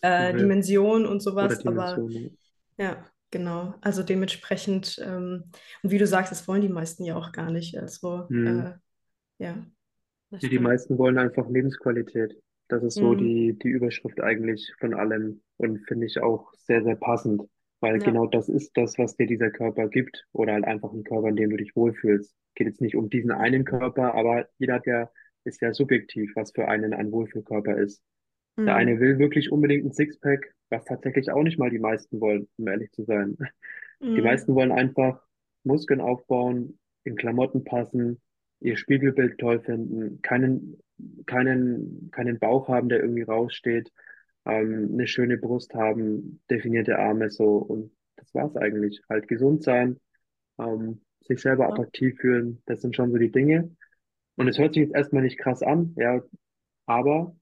äh, 0.02 0.34
Oder, 0.34 0.36
Dimension 0.36 1.06
und 1.06 1.20
sowas, 1.22 1.66
aber 1.66 2.06
ja, 2.78 3.04
genau. 3.30 3.74
Also 3.82 4.02
dementsprechend, 4.02 4.98
ähm, 5.04 5.50
und 5.82 5.90
wie 5.90 5.98
du 5.98 6.06
sagst, 6.06 6.32
das 6.32 6.48
wollen 6.48 6.62
die 6.62 6.68
meisten 6.68 7.04
ja 7.04 7.16
auch 7.16 7.32
gar 7.32 7.50
nicht. 7.50 7.78
Also, 7.78 8.30
Mhm. 8.30 8.66
äh, 8.66 8.72
ja. 9.38 9.66
Die 10.40 10.58
stimmt. 10.58 10.58
meisten 10.58 10.96
wollen 10.96 11.18
einfach 11.18 11.46
Lebensqualität. 11.48 12.40
Das 12.68 12.82
ist 12.82 12.96
so 12.96 13.14
Mhm. 13.14 13.14
die, 13.14 13.58
die 13.62 13.68
Überschrift 13.68 14.20
eigentlich 14.22 14.72
von 14.80 14.94
allem 14.94 15.42
und 15.58 15.86
finde 15.86 16.06
ich 16.06 16.20
auch 16.20 16.52
sehr, 16.54 16.82
sehr 16.82 16.96
passend, 16.96 17.42
weil 17.80 18.00
Ja. 18.00 18.02
genau 18.02 18.26
das 18.26 18.48
ist 18.48 18.76
das, 18.76 18.98
was 18.98 19.16
dir 19.16 19.26
dieser 19.26 19.50
Körper 19.50 19.88
gibt 19.88 20.26
oder 20.32 20.54
halt 20.54 20.64
einfach 20.64 20.92
ein 20.92 21.04
Körper, 21.04 21.28
in 21.28 21.36
dem 21.36 21.50
du 21.50 21.56
dich 21.56 21.76
wohlfühlst. 21.76 22.34
Geht 22.54 22.68
jetzt 22.68 22.80
nicht 22.80 22.96
um 22.96 23.10
diesen 23.10 23.30
einen 23.32 23.64
Körper, 23.64 24.14
aber 24.14 24.48
jeder 24.58 24.74
hat 24.74 24.86
ja, 24.86 25.10
ist 25.44 25.60
ja 25.62 25.72
subjektiv, 25.74 26.32
was 26.36 26.52
für 26.52 26.68
einen 26.68 26.94
ein 26.94 27.12
Wohlfühlkörper 27.12 27.76
ist. 27.78 28.02
Der 28.66 28.76
Mhm. 28.76 28.76
eine 28.76 29.00
will 29.00 29.18
wirklich 29.18 29.52
unbedingt 29.52 29.86
ein 29.86 29.92
Sixpack, 29.92 30.54
was 30.70 30.84
tatsächlich 30.84 31.30
auch 31.30 31.42
nicht 31.42 31.58
mal 31.58 31.70
die 31.70 31.78
meisten 31.78 32.20
wollen, 32.20 32.48
um 32.58 32.68
ehrlich 32.68 32.92
zu 32.92 33.04
sein. 33.04 33.36
Die 34.16 34.22
Mhm. 34.22 34.22
meisten 34.22 34.54
wollen 34.54 34.72
einfach 34.72 35.22
Muskeln 35.64 36.00
aufbauen, 36.00 36.78
in 37.04 37.16
Klamotten 37.16 37.64
passen, 37.64 38.20
ihr 38.60 38.76
Spiegelbild 38.76 39.38
toll 39.38 39.60
finden, 39.60 40.20
keinen, 40.22 40.78
keinen, 41.26 42.10
keinen 42.10 42.38
Bauch 42.38 42.68
haben, 42.68 42.88
der 42.88 43.00
irgendwie 43.00 43.22
raussteht, 43.22 43.92
ähm, 44.46 44.90
eine 44.94 45.06
schöne 45.08 45.38
Brust 45.38 45.74
haben, 45.74 46.42
definierte 46.50 46.98
Arme 46.98 47.30
so 47.30 47.56
und 47.58 47.92
das 48.16 48.34
war's 48.34 48.56
eigentlich. 48.56 49.02
Halt 49.10 49.28
gesund 49.28 49.62
sein, 49.64 50.00
ähm, 50.58 51.02
sich 51.22 51.40
selber 51.42 51.68
attraktiv 51.68 52.18
fühlen, 52.20 52.62
das 52.66 52.82
sind 52.82 52.96
schon 52.96 53.12
so 53.12 53.18
die 53.18 53.32
Dinge. 53.32 53.76
Und 54.36 54.48
es 54.48 54.58
hört 54.58 54.74
sich 54.74 54.84
jetzt 54.84 54.94
erstmal 54.96 55.22
nicht 55.24 55.38
krass 55.38 55.62
an, 55.62 55.94
ja, 55.98 56.22
aber 56.86 57.36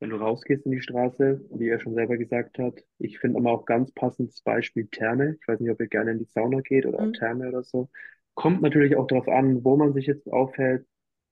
wenn 0.00 0.10
du 0.10 0.16
rausgehst 0.16 0.64
in 0.66 0.72
die 0.72 0.80
Straße, 0.80 1.40
wie 1.50 1.68
er 1.68 1.80
schon 1.80 1.94
selber 1.94 2.16
gesagt 2.16 2.58
hat, 2.58 2.84
ich 2.98 3.18
finde 3.18 3.38
immer 3.38 3.50
auch 3.50 3.64
ganz 3.64 3.92
passendes 3.92 4.42
Beispiel 4.42 4.86
Therme. 4.88 5.36
Ich 5.40 5.48
weiß 5.48 5.58
nicht, 5.60 5.70
ob 5.70 5.80
ihr 5.80 5.88
gerne 5.88 6.12
in 6.12 6.18
die 6.18 6.24
Sauna 6.26 6.60
geht 6.60 6.86
oder 6.86 7.06
Mhm. 7.06 7.12
Therme 7.12 7.48
oder 7.48 7.64
so. 7.64 7.88
Kommt 8.34 8.62
natürlich 8.62 8.96
auch 8.96 9.06
darauf 9.08 9.28
an, 9.28 9.64
wo 9.64 9.76
man 9.76 9.92
sich 9.94 10.06
jetzt 10.06 10.30
aufhält. 10.30 10.86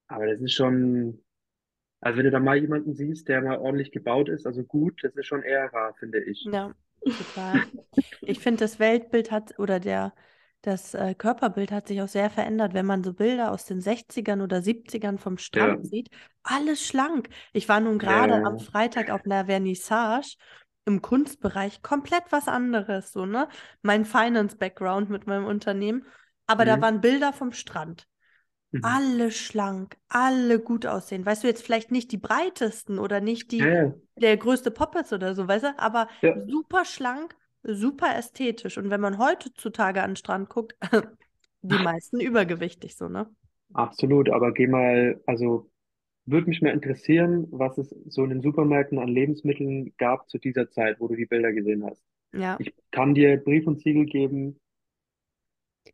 Aber 0.08 0.26
das 0.26 0.40
ist 0.40 0.54
schon, 0.54 1.20
also 2.06 2.18
wenn 2.18 2.24
du 2.26 2.30
da 2.30 2.40
mal 2.40 2.56
jemanden 2.58 2.94
siehst, 2.94 3.28
der 3.28 3.42
mal 3.42 3.58
ordentlich 3.58 3.92
gebaut 3.92 4.28
ist, 4.28 4.46
also 4.46 4.62
gut, 4.64 5.02
das 5.04 5.14
ist 5.16 5.26
schon 5.26 5.42
eher 5.42 5.72
rar, 5.72 5.94
finde 5.98 6.22
ich. 6.24 6.50
Ja, 6.52 6.74
total. 7.12 7.66
Ich 8.24 8.40
finde, 8.40 8.64
das 8.64 8.78
Weltbild 8.78 9.30
hat 9.30 9.58
oder 9.58 9.80
der, 9.80 10.14
das 10.62 10.94
äh, 10.94 11.14
Körperbild 11.14 11.72
hat 11.72 11.88
sich 11.88 12.00
auch 12.02 12.08
sehr 12.08 12.30
verändert, 12.30 12.74
wenn 12.74 12.86
man 12.86 13.04
so 13.04 13.12
Bilder 13.14 13.52
aus 13.52 13.64
den 13.66 13.80
60ern 13.80 14.42
oder 14.42 14.62
70ern 14.62 15.18
vom 15.18 15.38
Ja, 15.52 15.76
Strand 15.76 15.86
sieht. 15.86 16.10
Alles 16.42 16.84
schlank. 16.86 17.28
Ich 17.52 17.68
war 17.68 17.80
nun 17.80 17.98
ja, 18.00 18.08
gerade 18.08 18.34
ja, 18.34 18.42
am 18.44 18.58
Freitag 18.58 19.10
auf 19.10 19.24
einer 19.24 19.46
Vernissage 19.46 20.36
im 20.84 21.02
Kunstbereich, 21.02 21.82
komplett 21.82 22.24
was 22.30 22.46
anderes, 22.48 23.12
so, 23.12 23.26
ne? 23.26 23.48
Mein 23.82 24.04
Finance-Background 24.04 25.10
mit 25.10 25.26
meinem 25.26 25.44
Unternehmen. 25.46 26.06
Aber 26.46 26.64
da 26.64 26.80
mhm, 26.80 26.80
waren 26.80 27.00
Bilder 27.00 27.32
vom 27.32 27.52
Strand. 27.52 28.06
Mhm. 28.72 28.80
Alle 28.82 29.30
schlank, 29.30 29.96
alle 30.08 30.60
gut 30.60 30.86
aussehen. 30.86 31.24
Weißt 31.26 31.44
du, 31.44 31.48
jetzt 31.48 31.62
vielleicht 31.62 31.90
nicht 31.90 32.12
die 32.12 32.18
breitesten 32.18 32.98
oder 32.98 33.20
nicht 33.20 33.52
die, 33.52 33.58
ja, 33.58 33.94
der 34.16 34.36
größte 34.36 34.70
Poppers 34.70 35.12
oder 35.12 35.34
so, 35.34 35.46
weißt 35.48 35.64
du, 35.64 35.78
aber 35.78 36.08
ja, 36.22 36.34
super 36.46 36.84
schlank, 36.84 37.36
super 37.62 38.16
ästhetisch. 38.16 38.78
Und 38.78 38.90
wenn 38.90 39.00
man 39.00 39.18
heutzutage 39.18 40.02
an 40.02 40.10
den 40.10 40.16
Strand 40.16 40.48
guckt, 40.48 40.76
die 41.62 41.78
meisten 41.78 42.20
übergewichtig, 42.20 42.96
so, 42.96 43.08
ne? 43.08 43.28
absolut. 43.72 44.30
Aber 44.30 44.52
geh 44.52 44.66
mal, 44.66 45.20
also 45.26 45.70
würde 46.26 46.48
mich 46.48 46.62
mal 46.62 46.72
interessieren, 46.72 47.46
was 47.50 47.78
es 47.78 47.90
so 48.08 48.24
in 48.24 48.30
den 48.30 48.42
Supermärkten 48.42 48.98
an 48.98 49.08
Lebensmitteln 49.08 49.94
gab 49.98 50.28
zu 50.28 50.38
dieser 50.38 50.70
Zeit, 50.70 51.00
wo 51.00 51.08
du 51.08 51.14
die 51.16 51.26
Bilder 51.26 51.52
gesehen 51.52 51.84
hast. 51.84 52.02
Ja, 52.32 52.56
Ich 52.58 52.74
kann 52.90 53.14
dir 53.14 53.36
Brief 53.38 53.66
und 53.66 53.80
Siegel 53.80 54.06
geben. 54.06 54.60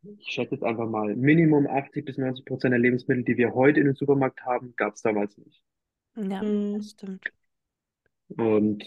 Ich 0.01 0.27
schätze 0.31 0.55
jetzt 0.55 0.63
einfach 0.63 0.89
mal, 0.89 1.15
Minimum 1.15 1.67
80 1.67 2.05
bis 2.05 2.17
90 2.17 2.45
Prozent 2.45 2.71
der 2.73 2.79
Lebensmittel, 2.79 3.23
die 3.23 3.37
wir 3.37 3.53
heute 3.53 3.79
in 3.79 3.85
den 3.87 3.95
Supermarkt 3.95 4.45
haben, 4.45 4.73
gab 4.75 4.93
es 4.95 5.01
damals 5.01 5.37
nicht. 5.37 5.63
ja, 6.15 6.47
das 6.71 6.85
Mhm. 6.85 6.91
stimmt. 6.91 7.31
Und 8.37 8.83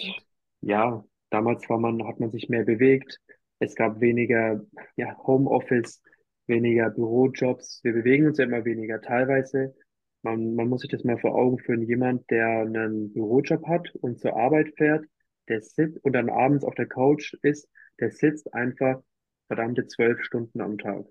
ja, 0.61 1.04
damals 1.30 1.68
war 1.68 1.78
man, 1.78 2.07
hat 2.07 2.20
man 2.20 2.30
sich 2.30 2.48
mehr 2.48 2.64
bewegt. 2.64 3.20
Es 3.59 3.74
gab 3.74 4.00
weniger, 4.00 4.61
ja, 4.96 5.16
Homeoffice, 5.26 6.02
weniger 6.46 6.90
Bürojobs. 6.90 7.80
Wir 7.82 7.92
bewegen 7.92 8.26
uns 8.26 8.38
ja 8.38 8.44
immer 8.44 8.64
weniger. 8.64 9.00
Teilweise, 9.00 9.74
man, 10.22 10.54
man 10.54 10.68
muss 10.68 10.82
sich 10.82 10.90
das 10.90 11.04
mal 11.04 11.18
vor 11.18 11.34
Augen 11.34 11.59
führen. 11.59 11.82
Jemand, 11.82 12.28
der 12.30 12.46
einen 12.62 13.12
Bürojob 13.12 13.66
hat 13.66 13.94
und 13.96 14.18
zur 14.20 14.36
Arbeit 14.36 14.74
fährt, 14.76 15.04
der 15.48 15.62
sitzt 15.62 16.04
und 16.04 16.12
dann 16.12 16.28
abends 16.28 16.64
auf 16.64 16.74
der 16.74 16.86
Couch 16.86 17.34
ist, 17.42 17.68
der 18.00 18.11
sitzt 18.11 18.52
einfach 18.52 19.00
verdammte 19.47 19.86
zwölf 19.86 20.22
Stunden 20.24 20.61
am 20.61 20.78
Tag. 20.78 21.07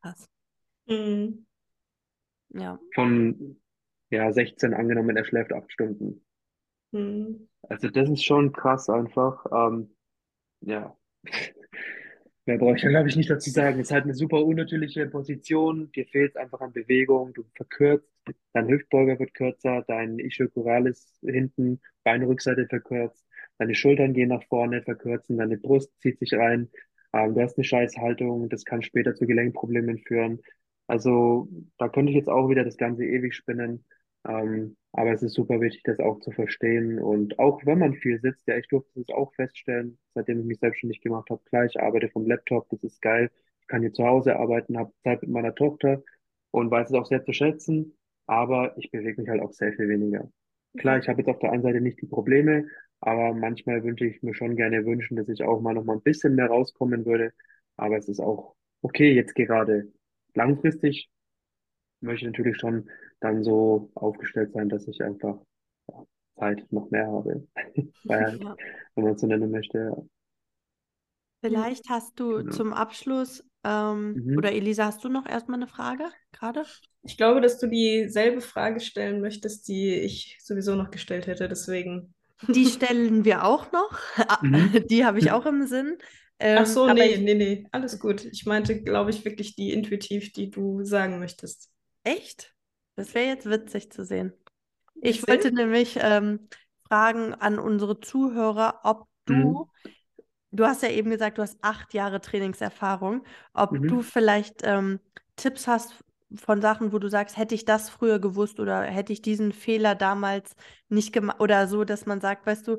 Krass. 0.00 0.26
Mhm. 0.86 1.46
Ja, 2.50 2.78
Von, 2.94 3.60
ja, 4.10 4.32
16 4.32 4.74
angenommen, 4.74 5.16
er 5.16 5.24
schläft 5.24 5.52
acht 5.52 5.72
Stunden. 5.72 6.24
Mhm. 6.92 7.48
Also 7.62 7.88
das 7.88 8.08
ist 8.08 8.24
schon 8.24 8.52
krass 8.52 8.88
einfach. 8.88 9.44
Ähm, 9.52 9.90
ja. 10.60 10.96
Mehr 12.46 12.58
brauche 12.58 12.76
ich 12.76 12.82
da, 12.82 12.90
glaube 12.90 13.08
ich, 13.08 13.16
nicht 13.16 13.30
dazu 13.30 13.48
sagen. 13.50 13.80
Es 13.80 13.88
ist 13.88 13.92
halt 13.92 14.04
eine 14.04 14.14
super 14.14 14.44
unnatürliche 14.44 15.06
Position. 15.06 15.90
Dir 15.92 16.06
fehlt 16.06 16.36
einfach 16.36 16.60
an 16.60 16.72
Bewegung. 16.72 17.32
Du 17.32 17.44
verkürzt. 17.54 18.06
Dein 18.52 18.68
Hüftbeuger 18.68 19.18
wird 19.18 19.32
kürzer. 19.34 19.82
Dein 19.88 20.18
Ischiocuralis 20.18 21.18
hinten, 21.22 21.80
Beinrückseite 22.04 22.66
verkürzt. 22.68 23.26
Deine 23.58 23.74
Schultern 23.74 24.12
gehen 24.12 24.28
nach 24.28 24.44
vorne, 24.44 24.82
verkürzen. 24.82 25.38
Deine 25.38 25.56
Brust 25.56 25.90
zieht 26.00 26.18
sich 26.18 26.34
rein. 26.34 26.70
Ähm, 27.14 27.34
du 27.34 27.42
hast 27.42 27.56
eine 27.56 27.64
Scheißhaltung. 27.64 28.48
Das 28.48 28.64
kann 28.64 28.82
später 28.82 29.14
zu 29.14 29.26
Gelenkproblemen 29.26 29.98
führen. 29.98 30.40
Also 30.86 31.48
da 31.78 31.88
könnte 31.88 32.10
ich 32.10 32.16
jetzt 32.16 32.28
auch 32.28 32.48
wieder 32.50 32.64
das 32.64 32.76
Ganze 32.76 33.04
ewig 33.04 33.34
spinnen. 33.34 33.84
Ähm, 34.26 34.76
aber 34.92 35.12
es 35.12 35.22
ist 35.22 35.34
super 35.34 35.60
wichtig, 35.60 35.82
das 35.84 36.00
auch 36.00 36.20
zu 36.20 36.30
verstehen. 36.32 36.98
Und 36.98 37.38
auch 37.38 37.64
wenn 37.66 37.78
man 37.78 37.94
viel 37.94 38.20
sitzt, 38.20 38.46
ja, 38.48 38.56
ich 38.56 38.68
durfte 38.68 39.00
es 39.00 39.08
auch 39.10 39.32
feststellen, 39.34 39.98
seitdem 40.14 40.40
ich 40.40 40.46
mich 40.46 40.58
selbstständig 40.60 41.00
gemacht 41.00 41.30
habe, 41.30 41.42
klar, 41.44 41.64
ich 41.66 41.80
arbeite 41.80 42.08
vom 42.10 42.26
Laptop, 42.26 42.68
das 42.70 42.82
ist 42.82 43.00
geil. 43.02 43.30
Ich 43.60 43.66
kann 43.68 43.82
hier 43.82 43.92
zu 43.92 44.04
Hause 44.04 44.36
arbeiten, 44.36 44.78
habe 44.78 44.92
Zeit 45.02 45.22
mit 45.22 45.30
meiner 45.30 45.54
Tochter 45.54 46.02
und 46.50 46.70
weiß 46.70 46.90
es 46.90 46.94
auch 46.94 47.06
sehr 47.06 47.24
zu 47.24 47.32
schätzen. 47.32 47.96
Aber 48.26 48.76
ich 48.78 48.90
bewege 48.90 49.20
mich 49.20 49.30
halt 49.30 49.42
auch 49.42 49.52
sehr 49.52 49.72
viel 49.74 49.88
weniger. 49.88 50.30
Klar, 50.78 50.98
ich 50.98 51.08
habe 51.08 51.20
jetzt 51.20 51.28
auf 51.28 51.38
der 51.38 51.52
einen 51.52 51.62
Seite 51.62 51.80
nicht 51.80 52.00
die 52.00 52.06
Probleme, 52.06 52.66
aber 53.04 53.34
manchmal 53.34 53.82
wünsche 53.84 54.06
ich 54.06 54.22
mir 54.22 54.34
schon 54.34 54.56
gerne 54.56 54.84
wünschen, 54.86 55.16
dass 55.16 55.28
ich 55.28 55.44
auch 55.44 55.60
mal 55.60 55.74
noch 55.74 55.84
mal 55.84 55.94
ein 55.96 56.02
bisschen 56.02 56.34
mehr 56.36 56.48
rauskommen 56.48 57.06
würde. 57.06 57.32
Aber 57.76 57.96
es 57.98 58.08
ist 58.08 58.20
auch 58.20 58.56
okay, 58.82 59.12
jetzt 59.14 59.34
gerade 59.34 59.92
langfristig 60.34 61.10
möchte 62.00 62.26
ich 62.26 62.32
natürlich 62.32 62.58
schon 62.58 62.90
dann 63.20 63.42
so 63.44 63.90
aufgestellt 63.94 64.52
sein, 64.52 64.68
dass 64.68 64.86
ich 64.88 65.02
einfach 65.02 65.38
ja, 65.90 66.04
Zeit 66.38 66.66
noch 66.72 66.90
mehr 66.90 67.06
habe. 67.08 67.46
Ja. 68.04 68.56
wenn 68.94 69.04
man 69.04 69.14
es 69.14 69.20
so 69.20 69.26
nennen 69.26 69.50
möchte. 69.50 69.78
Ja. 69.78 69.96
Vielleicht 71.40 71.90
hast 71.90 72.18
du 72.18 72.42
Genau. 72.42 72.52
zum 72.56 72.72
Abschluss, 72.72 73.44
ähm, 73.64 74.24
Mhm. 74.24 74.34
oder 74.36 74.52
Elisa, 74.52 74.86
hast 74.86 75.04
du 75.04 75.08
noch 75.08 75.26
erstmal 75.26 75.58
eine 75.58 75.68
Frage 75.68 76.04
gerade? 76.32 76.66
Ich 77.02 77.16
glaube, 77.16 77.40
dass 77.40 77.58
du 77.58 77.66
dieselbe 77.68 78.40
Frage 78.40 78.80
stellen 78.80 79.20
möchtest, 79.20 79.68
die 79.68 79.94
ich 79.94 80.38
sowieso 80.42 80.74
noch 80.74 80.90
gestellt 80.90 81.26
hätte. 81.26 81.48
Deswegen. 81.48 82.14
Die 82.46 82.66
stellen 82.66 83.24
wir 83.24 83.44
auch 83.44 83.72
noch. 83.72 83.98
Ah, 84.28 84.38
Mhm. 84.40 84.84
Die 84.90 85.04
habe 85.04 85.18
ich 85.18 85.30
auch 85.32 85.46
im 85.46 85.66
Sinn. 85.66 85.98
Ach 86.54 86.66
Ähm, 86.66 86.66
so, 86.66 86.88
aber 86.88 87.04
nee, 87.06 87.16
ich, 87.16 87.18
nee, 87.18 87.34
nee. 87.34 87.66
Alles 87.72 87.98
gut. 88.00 88.24
Ich 88.24 88.44
meinte, 88.46 88.82
glaube 88.82 89.10
ich, 89.10 89.24
wirklich 89.24 89.54
die 89.56 89.72
intuitiv, 89.72 90.32
die 90.32 90.50
du 90.50 90.82
sagen 90.84 91.18
möchtest. 91.20 91.70
echt? 92.02 92.54
Das 92.96 93.14
wäre 93.14 93.26
jetzt 93.26 93.46
witzig 93.50 93.90
zu 93.92 94.04
sehen. 94.04 94.32
Ich 95.00 95.26
Erzähl. 95.26 95.28
wollte 95.28 95.52
nämlich 95.52 95.98
ähm, 96.00 96.48
fragen 96.88 97.34
an 97.34 97.58
unsere 97.58 98.00
Zuhörer, 98.00 98.80
ob 98.84 99.08
Mhm. 99.28 99.54
du, 99.54 99.70
du 100.52 100.66
hast 100.66 100.82
ja 100.82 100.90
eben 100.90 101.10
gesagt, 101.10 101.38
du 101.38 101.42
hast 101.42 101.58
acht 101.62 101.94
Jahre 101.94 102.20
Trainingserfahrung, 102.20 103.24
ob 103.54 103.86
Mhm. 103.86 103.88
du 103.88 104.02
vielleicht 104.02 104.62
ähm, 104.64 105.00
Tipps 105.36 105.66
hast 105.68 106.04
von 106.36 106.60
Sachen, 106.62 106.92
wo 106.92 106.98
du 106.98 107.08
sagst, 107.08 107.36
hätte 107.36 107.54
ich 107.54 107.64
das 107.64 107.90
früher 107.90 108.18
gewusst 108.18 108.60
oder 108.60 108.82
hätte 108.82 109.12
ich 109.12 109.22
diesen 109.22 109.52
Fehler 109.52 109.94
damals 109.94 110.54
nicht 110.88 111.12
gemacht 111.12 111.40
oder 111.40 111.68
so, 111.68 111.84
dass 111.84 112.06
man 112.06 112.20
sagt, 112.20 112.46
weißt 112.46 112.66
du, 112.68 112.78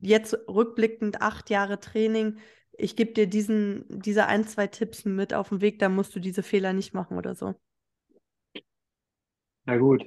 jetzt 0.00 0.34
rückblickend 0.48 1.20
acht 1.22 1.50
Jahre 1.50 1.80
Training, 1.80 2.38
ich 2.72 2.96
gebe 2.96 3.12
dir 3.12 3.26
diesen, 3.28 3.84
diese 3.88 4.26
ein, 4.26 4.44
zwei 4.46 4.66
Tipps 4.66 5.04
mit 5.04 5.34
auf 5.34 5.48
den 5.50 5.60
Weg, 5.60 5.78
dann 5.78 5.94
musst 5.94 6.14
du 6.16 6.20
diese 6.20 6.42
Fehler 6.42 6.72
nicht 6.72 6.94
machen 6.94 7.16
oder 7.18 7.34
so. 7.34 7.54
Na 9.66 9.76
gut. 9.76 10.02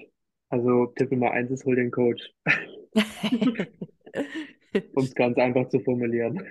Also 0.50 0.88
Tipp 0.95 1.12
Nummer 1.12 1.32
eins 1.32 1.52
ist, 1.52 1.66
hol 1.66 1.76
den 1.76 1.91
Coach, 1.91 2.22
um 4.95 5.06
es 5.06 5.16
ganz 5.16 5.38
einfach 5.38 5.70
zu 5.70 5.80
formulieren. 5.80 6.41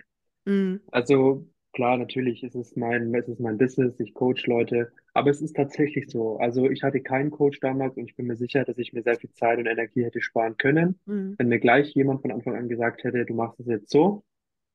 Mm, 0.47 0.76
Also 0.90 1.47
klar, 1.77 1.97
natürlich 1.99 2.43
ist 2.43 2.57
es 2.57 2.77
mein, 2.77 3.14
es 3.14 3.29
ist 3.29 3.41
mein 3.41 3.59
Business, 3.59 4.01
ich 4.01 4.14
coach 4.14 4.47
Leute, 4.47 4.93
aber 5.14 5.31
es 5.31 5.41
ist 5.43 5.55
tatsächlich 5.57 6.11
so. 6.11 6.39
Also 6.39 6.68
ich 6.70 6.83
hatte 6.83 7.01
keinen 7.03 7.31
Coach 7.31 7.61
damals 7.61 7.97
und 7.97 8.05
ich 8.07 8.16
bin 8.16 8.27
mir 8.27 8.37
sicher, 8.37 8.64
dass 8.64 8.79
ich 8.79 8.93
mir 8.93 9.03
sehr 9.03 9.16
viel 9.18 9.33
Zeit 9.33 9.59
und 9.59 9.66
Energie 9.66 10.05
hätte 10.05 10.20
sparen 10.22 10.57
können, 10.59 10.99
mm, 11.07 11.37
wenn 11.39 11.49
mir 11.49 11.61
gleich 11.61 11.95
jemand 11.95 12.22
von 12.22 12.33
Anfang 12.33 12.57
an 12.57 12.68
gesagt 12.68 13.05
hätte, 13.05 13.24
du 13.27 13.35
machst 13.35 13.61
es 13.61 13.66
jetzt 13.66 13.91
so 13.91 14.24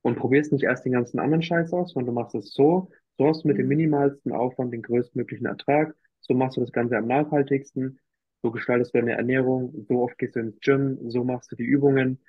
und 0.04 0.18
probierst 0.18 0.52
nicht 0.54 0.64
erst 0.64 0.86
den 0.86 0.94
ganzen 0.94 1.20
anderen 1.20 1.44
Scheiß 1.44 1.74
aus, 1.74 1.92
sondern 1.94 2.16
du 2.16 2.22
machst 2.22 2.36
es 2.36 2.54
so, 2.54 2.90
so 3.18 3.28
hast 3.28 3.44
du 3.44 3.50
mit 3.50 3.58
dem 3.58 3.68
Mhm. 3.68 3.70
minimalsten 3.70 4.32
Aufwand 4.34 4.74
den 4.74 4.84
größtmöglichen 4.84 5.48
Ertrag, 5.48 5.96
so 6.22 6.34
machst 6.36 6.58
du 6.58 6.62
das 6.62 6.72
Ganze 6.74 6.98
am 6.98 7.08
nachhaltigsten, 7.08 8.00
so 8.44 8.52
gestaltest 8.52 8.94
du 8.94 9.00
deine 9.00 9.14
Ernährung, 9.14 9.86
so 9.88 10.02
oft 10.04 10.18
gehst 10.18 10.36
du 10.36 10.40
ins 10.42 10.60
Gym, 10.62 11.00
so 11.10 11.24
machst 11.24 11.52
du 11.52 11.56
die 11.56 11.64
Übungen. 11.64 12.20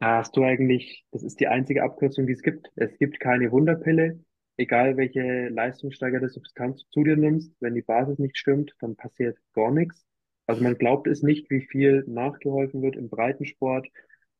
Hast 0.00 0.36
du 0.36 0.44
eigentlich, 0.44 1.04
das 1.10 1.22
ist 1.22 1.40
die 1.40 1.48
einzige 1.48 1.82
Abkürzung, 1.82 2.26
die 2.26 2.32
es 2.32 2.42
gibt. 2.42 2.70
Es 2.76 2.96
gibt 2.98 3.20
keine 3.20 3.52
Wunderpille. 3.52 4.20
Egal 4.56 4.96
welche 4.96 5.48
leistungssteigernde 5.48 6.28
Substanz 6.28 6.84
du 6.84 6.90
zu 6.90 7.04
dir 7.04 7.16
nimmst, 7.16 7.54
wenn 7.60 7.74
die 7.74 7.82
Basis 7.82 8.18
nicht 8.18 8.36
stimmt, 8.38 8.74
dann 8.80 8.96
passiert 8.96 9.38
gar 9.54 9.70
nichts. 9.70 10.06
Also 10.46 10.62
man 10.62 10.76
glaubt 10.78 11.06
es 11.06 11.22
nicht, 11.22 11.50
wie 11.50 11.60
viel 11.62 12.04
nachgeholfen 12.06 12.82
wird 12.82 12.96
im 12.96 13.08
Breitensport, 13.10 13.88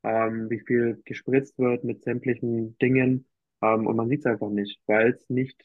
ähm, 0.02 0.48
wie 0.50 0.61
viel 0.61 1.00
gespritzt 1.04 1.58
wird 1.58 1.84
mit 1.84 2.02
sämtlichen 2.02 2.76
Dingen. 2.78 3.26
Ähm, 3.62 3.86
und 3.86 3.96
man 3.96 4.08
sieht 4.08 4.20
es 4.20 4.26
einfach 4.26 4.50
nicht, 4.50 4.80
weil 4.86 5.11
es 5.12 5.28
nicht, 5.28 5.62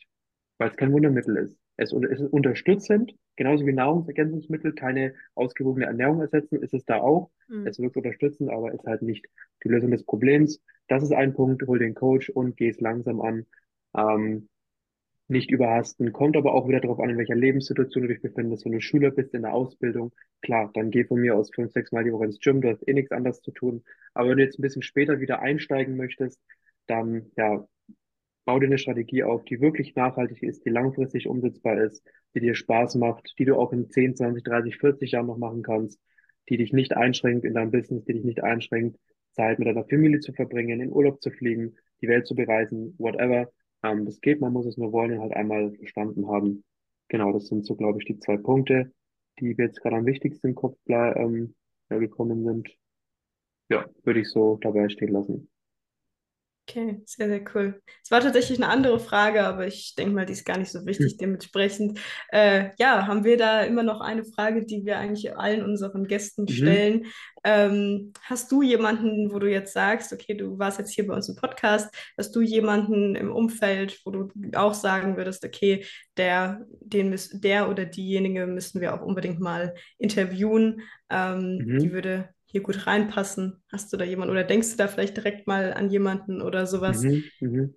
weil 0.58 0.70
es 0.70 0.78
kein 0.78 0.92
Wundermittel 0.92 1.38
ist. 1.38 1.58
Es, 1.78 1.92
es 1.92 2.22
ist 2.22 2.32
unterstützend, 2.32 3.16
genauso 3.36 3.66
wie 3.66 3.74
Nahrungsergänzungsmittel 3.74 4.74
keine 4.74 5.14
ausgewogene 5.34 5.86
Ernährung 5.86 6.22
ersetzen, 6.22 6.62
ist 6.62 6.74
es 6.74 6.86
da 6.86 7.02
auch. 7.02 7.30
mm. 7.48 7.68
Es 7.68 7.80
wirkt 7.80 7.98
unterstützend, 7.98 8.50
aber 8.50 8.74
ist 8.74 8.86
halt 8.86 9.02
nicht 9.02 9.26
die 9.64 9.70
Lösung 9.70 9.92
des 9.92 10.06
Problems. 10.06 10.62
Das 10.88 11.04
ist 11.04 11.12
ein 11.12 11.34
Punkt, 11.34 11.66
hol 11.68 11.80
den 11.80 11.96
Coach 11.96 12.30
und 12.30 12.58
geh 12.58 12.70
es 12.70 12.80
langsam 12.80 13.22
an. 13.22 13.46
Ähm, 13.96 14.48
nicht 15.28 15.50
überhasten, 15.50 16.14
kommt 16.14 16.38
aber 16.38 16.54
auch 16.54 16.68
wieder 16.68 16.80
darauf 16.80 17.00
an, 17.00 17.10
in 17.10 17.18
welcher 17.18 17.36
Lebenssituation 17.36 18.04
du 18.04 18.10
dich 18.10 18.22
befindest. 18.22 18.64
Wenn 18.66 18.74
du 18.74 18.82
Schüler 18.82 19.10
bist 19.10 19.34
in 19.34 19.42
der 19.42 19.54
Ausbildung, 19.54 20.14
klar, 20.42 20.70
dann 20.74 20.92
geh 20.92 21.04
von 21.04 21.20
mir 21.20 21.36
aus 21.36 21.50
fünf, 21.54 21.72
sechs 21.72 21.92
Mal 21.92 22.04
die 22.04 22.14
Woche 22.14 22.26
ins 22.26 22.40
Gym, 22.40 22.62
du 22.62 22.70
hast 22.70 22.88
eh 22.88 22.94
nichts 22.94 23.12
anderes 23.12 23.42
zu 23.42 23.52
tun. 23.52 23.84
Aber 24.14 24.30
wenn 24.30 24.38
du 24.38 24.44
jetzt 24.44 24.60
ein 24.60 24.62
bisschen 24.62 24.84
später 24.84 25.20
wieder 25.20 25.42
einsteigen 25.42 25.98
möchtest, 25.98 26.40
dann 26.86 27.32
ja, 27.38 27.68
bau 28.46 28.60
dir 28.60 28.68
eine 28.68 28.78
Strategie 28.78 29.24
auf, 29.24 29.44
die 29.44 29.60
wirklich 29.60 29.96
nachhaltig 29.96 30.44
ist, 30.44 30.66
die 30.66 30.70
langfristig 30.70 31.28
umsetzbar 31.28 31.82
ist, 31.82 32.04
die 32.36 32.40
dir 32.40 32.56
Spaß 32.56 32.96
macht, 32.96 33.34
die 33.40 33.46
du 33.46 33.56
auch 33.56 33.74
in 33.74 33.90
10, 33.90 34.16
20, 34.16 34.44
30, 34.44 34.78
40 34.78 35.12
Jahren 35.12 35.28
noch 35.28 35.38
machen 35.38 35.64
kannst, 35.64 36.00
die 36.50 36.58
dich 36.58 36.72
nicht 36.72 36.96
einschränkt 36.96 37.46
in 37.46 37.56
deinem 37.56 37.72
Business, 37.72 38.06
die 38.06 38.14
dich 38.14 38.24
nicht 38.24 38.44
einschränkt, 38.44 38.98
Zeit 39.32 39.60
mit 39.60 39.68
deiner 39.68 39.86
Familie 39.86 40.20
zu 40.20 40.32
verbringen, 40.32 40.80
in 40.80 40.92
Urlaub 40.92 41.22
zu 41.22 41.32
fliegen, 41.32 41.76
die 42.02 42.08
Welt 42.08 42.26
zu 42.26 42.36
bereisen, 42.36 42.96
whatever. 42.98 43.52
Ähm, 43.84 44.06
das 44.06 44.22
geht, 44.22 44.42
man 44.42 44.54
muss 44.54 44.66
es 44.66 44.78
nur 44.78 44.92
wollen 44.92 45.14
und 45.14 45.22
halt 45.22 45.34
einmal 45.34 45.74
verstanden 45.74 46.28
haben. 46.28 46.64
Genau, 47.10 47.34
das 47.34 47.48
sind 47.48 47.66
so, 47.66 47.76
glaube 47.76 48.00
ich, 48.00 48.06
die 48.06 48.18
zwei 48.18 48.38
Punkte, 48.38 48.92
die 49.40 49.56
mir 49.56 49.66
jetzt 49.66 49.82
gerade 49.82 49.98
am 49.98 50.06
wichtigsten 50.06 50.48
im 50.48 50.56
Kopf 50.56 50.78
ähm, 50.88 51.56
ja, 51.90 51.98
gekommen 51.98 52.44
sind. 52.44 52.70
Ja, 53.70 53.86
würde 54.04 54.22
ich 54.22 54.30
so 54.30 54.58
dabei 54.62 54.90
stehen 54.90 55.12
lassen. 55.12 55.50
Okay, 56.68 57.00
sehr, 57.06 57.28
sehr 57.28 57.42
cool. 57.54 57.80
Es 58.04 58.10
war 58.10 58.22
tatsächlich 58.22 58.58
eine 58.58 58.70
andere 58.72 59.00
Frage, 59.00 59.44
aber 59.46 59.68
ich 59.68 59.94
denke 59.94 60.16
mal, 60.16 60.26
die 60.26 60.34
ist 60.34 60.46
gar 60.46 60.58
nicht 60.58 60.72
so 60.72 60.84
wichtig. 60.88 61.14
Hm. 61.14 61.18
Dementsprechend, 61.22 62.00
äh, 62.30 62.72
ja, 62.80 63.06
haben 63.06 63.24
wir 63.24 63.38
da 63.38 63.62
immer 63.62 63.84
noch 63.84 64.02
eine 64.02 64.26
Frage, 64.26 64.66
die 64.66 64.84
wir 64.84 64.98
eigentlich 64.98 65.38
allen 65.38 65.64
unseren 65.64 66.08
Gästen 66.08 66.48
Mhm. 66.48 66.48
stellen. 66.48 67.06
Ähm, 67.44 68.14
hast 68.24 68.52
du 68.52 68.64
jemanden, 68.64 69.32
wo 69.32 69.38
du 69.38 69.48
jetzt 69.50 69.74
sagst, 69.74 70.12
okay, 70.12 70.34
du 70.34 70.58
warst 70.58 70.80
jetzt 70.80 70.92
hier 70.92 71.06
bei 71.06 71.14
uns 71.14 71.30
im 71.30 71.36
Podcast, 71.36 71.94
hast 72.18 72.36
du 72.36 72.42
jemanden 72.42 73.16
im 73.16 73.32
Umfeld, 73.32 74.02
wo 74.04 74.10
du 74.10 74.32
auch 74.56 74.74
sagen 74.74 75.18
würdest, 75.18 75.46
okay, 75.46 75.86
der, 76.18 76.66
den 76.82 77.16
der 77.34 77.70
oder 77.70 77.86
diejenige 77.86 78.48
müssen 78.48 78.82
wir 78.82 78.96
auch 78.96 79.02
unbedingt 79.06 79.40
mal 79.40 79.76
interviewen, 80.00 80.82
ähm, 81.12 81.70
die 81.80 81.92
Mhm. 81.92 81.92
würde 81.92 82.30
hier 82.56 82.64
gut 82.64 82.88
reinpassen? 82.88 83.62
Hast 83.70 83.92
du 83.92 83.98
da 83.98 84.06
jemanden 84.06 84.32
oder 84.32 84.46
denkst 84.46 84.72
du 84.72 84.78
da 84.78 84.88
vielleicht 84.88 85.18
direkt 85.18 85.46
mal 85.46 85.74
an 85.74 85.90
jemanden 85.90 86.42
oder 86.42 86.66
sowas? 86.66 87.04
Mhm. 87.04 87.24
Mhm. 87.42 87.76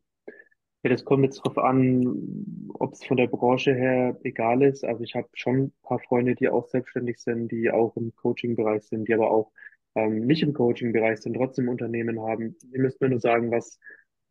Ja, 0.84 0.90
das 0.90 1.04
kommt 1.04 1.24
jetzt 1.24 1.38
drauf 1.38 1.58
an, 1.58 2.70
ob 2.74 2.92
es 2.92 3.04
von 3.04 3.16
der 3.16 3.26
Branche 3.26 3.74
her 3.74 4.16
egal 4.22 4.62
ist. 4.62 4.84
Also 4.84 5.02
ich 5.02 5.16
habe 5.16 5.26
schon 5.34 5.56
ein 5.56 5.72
paar 5.82 5.98
Freunde, 5.98 6.36
die 6.36 6.48
auch 6.48 6.68
selbstständig 6.68 7.18
sind, 7.18 7.50
die 7.50 7.72
auch 7.72 7.96
im 7.96 8.14
Coaching-Bereich 8.14 8.84
sind, 8.84 9.08
die 9.08 9.14
aber 9.14 9.32
auch 9.32 9.50
ähm, 9.96 10.20
nicht 10.20 10.44
im 10.44 10.54
Coaching-Bereich 10.54 11.18
sind, 11.18 11.34
trotzdem 11.34 11.68
Unternehmen 11.68 12.20
haben. 12.20 12.54
Ihr 12.70 12.80
müsst 12.80 13.00
mir 13.00 13.08
nur 13.08 13.18
sagen, 13.18 13.50
was, 13.50 13.80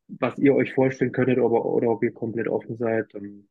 was 0.07 0.37
ihr 0.37 0.55
euch 0.55 0.73
vorstellen 0.73 1.11
könntet, 1.11 1.39
oder, 1.39 1.65
oder 1.65 1.89
ob 1.89 2.01
ihr 2.03 2.13
komplett 2.13 2.47
offen 2.47 2.77
seid. 2.77 3.13
Und, 3.15 3.49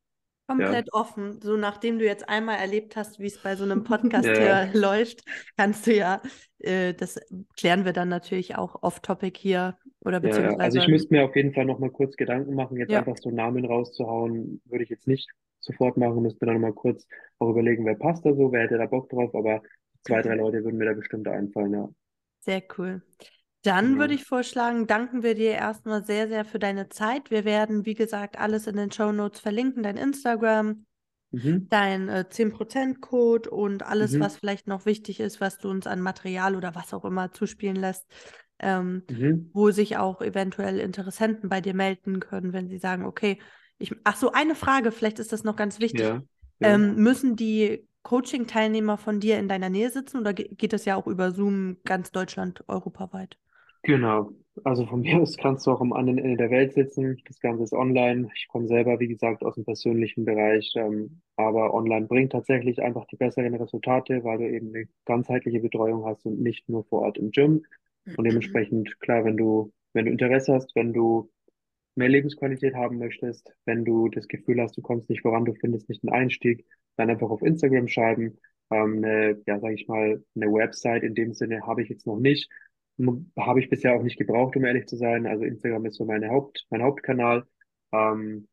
ja, 0.48 0.54
Komplett 0.54 0.92
offen. 0.92 1.40
So 1.40 1.56
nachdem 1.56 1.98
du 1.98 2.04
jetzt 2.04 2.28
einmal 2.28 2.58
erlebt 2.58 2.96
hast, 2.96 3.18
wie 3.18 3.26
es 3.26 3.42
bei 3.42 3.56
so 3.56 3.64
einem 3.64 3.84
Podcast 3.84 4.26
ja, 4.26 4.64
hier 4.64 4.80
läuft, 4.80 5.24
kannst 5.56 5.86
du 5.86 5.94
ja, 5.94 6.22
äh, 6.58 6.94
das 6.94 7.18
klären 7.56 7.84
wir 7.84 7.92
dann 7.92 8.08
natürlich 8.08 8.56
auch 8.56 8.82
off-topic 8.82 9.38
hier 9.38 9.76
oder 10.00 10.22
ja, 10.22 10.28
ja. 10.28 10.56
Also 10.58 10.78
ich 10.78 10.86
beziehungsweise, 10.86 10.90
müsste 10.90 11.14
mir 11.14 11.24
auf 11.24 11.36
jeden 11.36 11.52
Fall 11.52 11.64
noch 11.64 11.78
mal 11.78 11.90
kurz 11.90 12.16
Gedanken 12.16 12.54
machen. 12.54 12.76
Jetzt 12.76 12.92
ja, 12.92 13.00
einfach 13.00 13.16
so 13.16 13.30
Namen 13.30 13.64
rauszuhauen, 13.64 14.60
würde 14.64 14.84
ich 14.84 14.90
jetzt 14.90 15.06
nicht 15.06 15.28
sofort 15.60 15.96
machen. 15.96 16.22
Müsste 16.22 16.46
dann 16.46 16.54
noch 16.54 16.60
mal 16.60 16.72
kurz 16.72 17.06
auch 17.38 17.50
überlegen, 17.50 17.84
wer 17.84 17.96
passt 17.96 18.24
da 18.24 18.34
so, 18.34 18.52
wer 18.52 18.62
hätte 18.62 18.78
da 18.78 18.86
Bock 18.86 19.08
drauf. 19.08 19.34
Aber 19.34 19.62
zwei, 20.02 20.22
drei 20.22 20.36
Leute 20.36 20.62
würden 20.62 20.78
mir 20.78 20.86
da 20.86 20.92
bestimmt 20.92 21.26
einfallen, 21.28 21.72
ja. 21.72 21.88
sehr 22.40 22.62
cool. 22.78 23.02
Dann 23.66 23.98
würde 23.98 24.14
Genau. 24.14 24.14
ich 24.14 24.24
vorschlagen, 24.24 24.86
danken 24.86 25.22
wir 25.22 25.34
dir 25.34 25.52
erstmal 25.52 26.04
sehr, 26.04 26.28
sehr 26.28 26.44
für 26.44 26.58
deine 26.58 26.88
Zeit. 26.88 27.30
Wir 27.30 27.44
werden, 27.44 27.84
wie 27.84 27.94
gesagt, 27.94 28.38
alles 28.38 28.66
in 28.66 28.76
den 28.76 28.92
Show 28.92 29.10
Notes 29.12 29.40
verlinken, 29.40 29.82
dein 29.82 29.96
Instagram, 29.96 30.86
Mhm. 31.32 31.66
dein 31.68 32.08
äh, 32.08 32.24
10%-Code 32.28 33.50
und 33.50 33.82
alles, 33.82 34.12
Mhm. 34.12 34.20
was 34.20 34.36
vielleicht 34.36 34.68
noch 34.68 34.86
wichtig 34.86 35.18
ist, 35.20 35.40
was 35.40 35.58
du 35.58 35.68
uns 35.68 35.86
an 35.86 36.00
Material 36.00 36.54
oder 36.54 36.74
was 36.74 36.94
auch 36.94 37.04
immer 37.04 37.32
zuspielen 37.32 37.76
lässt, 37.76 38.06
ähm, 38.60 39.02
Mhm. 39.10 39.50
wo 39.52 39.70
sich 39.72 39.96
auch 39.96 40.20
eventuell 40.22 40.78
Interessenten 40.78 41.48
bei 41.48 41.60
dir 41.60 41.74
melden 41.74 42.20
können, 42.20 42.52
wenn 42.52 42.68
sie 42.68 42.78
sagen, 42.78 43.04
okay, 43.04 43.40
ich, 43.78 43.92
ach 44.04 44.16
so, 44.16 44.30
eine 44.32 44.54
Frage, 44.54 44.92
vielleicht 44.92 45.18
ist 45.18 45.32
das 45.32 45.44
noch 45.44 45.56
ganz 45.56 45.80
wichtig. 45.80 46.00
Ja, 46.00 46.22
ja. 46.60 46.68
Ähm, 46.74 46.94
müssen 46.96 47.36
die 47.36 47.86
Coaching-Teilnehmer 48.04 48.96
von 48.96 49.18
dir 49.18 49.38
in 49.38 49.48
deiner 49.48 49.68
Nähe 49.70 49.90
sitzen 49.90 50.18
oder 50.18 50.32
geht 50.32 50.72
das 50.72 50.84
ja 50.84 50.94
auch 50.94 51.08
über 51.08 51.32
Zoom 51.32 51.78
ganz 51.84 52.12
Deutschland, 52.12 52.62
europaweit? 52.68 53.36
Genau. 53.82 54.30
Also 54.64 54.86
von 54.86 55.00
mir 55.02 55.20
aus 55.20 55.36
kannst 55.36 55.66
du 55.66 55.70
auch 55.70 55.80
am 55.80 55.92
anderen 55.92 56.18
Ende 56.18 56.36
der 56.36 56.50
Welt 56.50 56.72
sitzen. 56.72 57.20
Das 57.26 57.40
Ganze 57.40 57.64
ist 57.64 57.72
online. 57.72 58.28
Ich 58.34 58.48
komme 58.48 58.66
selber, 58.68 58.98
wie 59.00 59.08
gesagt, 59.08 59.44
aus 59.44 59.54
dem 59.54 59.64
persönlichen 59.64 60.24
Bereich, 60.24 60.72
ähm, 60.76 61.20
aber 61.36 61.74
online 61.74 62.06
bringt 62.06 62.32
tatsächlich 62.32 62.82
einfach 62.82 63.06
die 63.06 63.16
besseren 63.16 63.54
Resultate, 63.54 64.24
weil 64.24 64.38
du 64.38 64.50
eben 64.50 64.68
eine 64.74 64.86
ganzheitliche 65.04 65.60
Betreuung 65.60 66.04
hast 66.06 66.24
und 66.26 66.40
nicht 66.40 66.68
nur 66.68 66.84
vor 66.84 67.02
Ort 67.02 67.18
im 67.18 67.30
Gym. 67.30 67.64
Und 68.16 68.24
dementsprechend, 68.24 68.98
klar, 69.00 69.24
wenn 69.24 69.36
du, 69.36 69.72
wenn 69.92 70.06
du 70.06 70.12
Interesse 70.12 70.54
hast, 70.54 70.74
wenn 70.76 70.92
du 70.92 71.30
mehr 71.96 72.08
Lebensqualität 72.08 72.74
haben 72.74 72.98
möchtest, 72.98 73.52
wenn 73.64 73.84
du 73.84 74.08
das 74.08 74.28
Gefühl 74.28 74.60
hast, 74.60 74.76
du 74.76 74.82
kommst 74.82 75.08
nicht 75.10 75.22
voran, 75.22 75.44
du 75.44 75.54
findest 75.54 75.88
nicht 75.88 76.04
einen 76.04 76.14
Einstieg, 76.14 76.64
dann 76.96 77.10
einfach 77.10 77.30
auf 77.30 77.42
Instagram 77.42 77.88
schreiben. 77.88 78.38
Ähm, 78.70 78.98
eine, 78.98 79.40
ja, 79.46 79.58
sage 79.60 79.74
ich 79.74 79.88
mal, 79.88 80.22
eine 80.34 80.52
Website 80.52 81.02
in 81.02 81.14
dem 81.14 81.32
Sinne 81.34 81.66
habe 81.66 81.82
ich 81.82 81.88
jetzt 81.88 82.06
noch 82.06 82.18
nicht. 82.18 82.48
Habe 83.38 83.60
ich 83.60 83.68
bisher 83.68 83.94
auch 83.94 84.02
nicht 84.02 84.18
gebraucht, 84.18 84.56
um 84.56 84.64
ehrlich 84.64 84.86
zu 84.86 84.96
sein. 84.96 85.26
Also 85.26 85.44
Instagram 85.44 85.86
ist 85.86 85.96
so 85.96 86.04
meine 86.04 86.30
Haupt, 86.30 86.66
mein 86.70 86.82
Hauptkanal. 86.82 87.44
Ähm, 87.92 88.48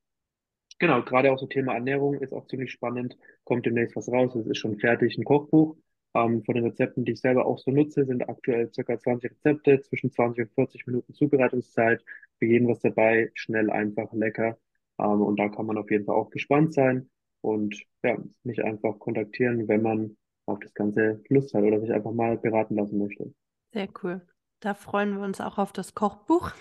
genau, 0.79 1.01
gerade 1.03 1.31
auch 1.31 1.39
so 1.39 1.47
Thema 1.47 1.73
Ernährung 1.73 2.15
ist 2.15 2.33
auch 2.33 2.47
ziemlich 2.47 2.71
spannend. 2.71 3.17
Kommt 3.45 3.65
demnächst 3.65 3.95
was 3.95 4.09
raus. 4.09 4.35
Es 4.35 4.47
ist 4.47 4.57
schon 4.57 4.79
fertig, 4.79 5.17
ein 5.17 5.23
Kochbuch. 5.23 5.77
Ähm, 6.15 6.43
von 6.43 6.55
den 6.55 6.65
Rezepten, 6.65 7.05
die 7.05 7.13
ich 7.13 7.21
selber 7.21 7.45
auch 7.45 7.57
so 7.57 7.71
nutze, 7.71 8.05
sind 8.05 8.29
aktuell 8.29 8.71
circa 8.71 8.99
20 8.99 9.31
Rezepte, 9.31 9.81
zwischen 9.81 10.11
20 10.11 10.45
und 10.45 10.53
40 10.53 10.87
Minuten 10.87 11.13
Zubereitungszeit. 11.13 12.03
Für 12.37 12.45
jeden 12.45 12.67
was 12.67 12.79
dabei, 12.79 13.31
schnell, 13.33 13.71
einfach, 13.71 14.11
lecker. 14.13 14.57
Ähm, 14.99 15.21
und 15.21 15.39
da 15.39 15.49
kann 15.49 15.65
man 15.65 15.77
auf 15.77 15.89
jeden 15.89 16.05
Fall 16.05 16.15
auch 16.15 16.29
gespannt 16.29 16.73
sein 16.73 17.09
und 17.41 17.83
ja, 18.03 18.17
mich 18.43 18.63
einfach 18.63 18.99
kontaktieren, 18.99 19.67
wenn 19.67 19.81
man 19.81 20.17
auf 20.45 20.59
das 20.59 20.73
Ganze 20.73 21.21
Lust 21.29 21.53
hat 21.53 21.63
oder 21.63 21.79
sich 21.79 21.91
einfach 21.91 22.11
mal 22.11 22.37
beraten 22.37 22.75
lassen 22.75 22.99
möchte. 22.99 23.33
Sehr 23.71 23.87
cool. 24.03 24.21
Da 24.63 24.73
freuen 24.75 25.17
wir 25.17 25.23
uns 25.25 25.41
auch 25.41 25.57
auf 25.57 25.73
das 25.73 25.93
Kochbuch. 25.93 26.51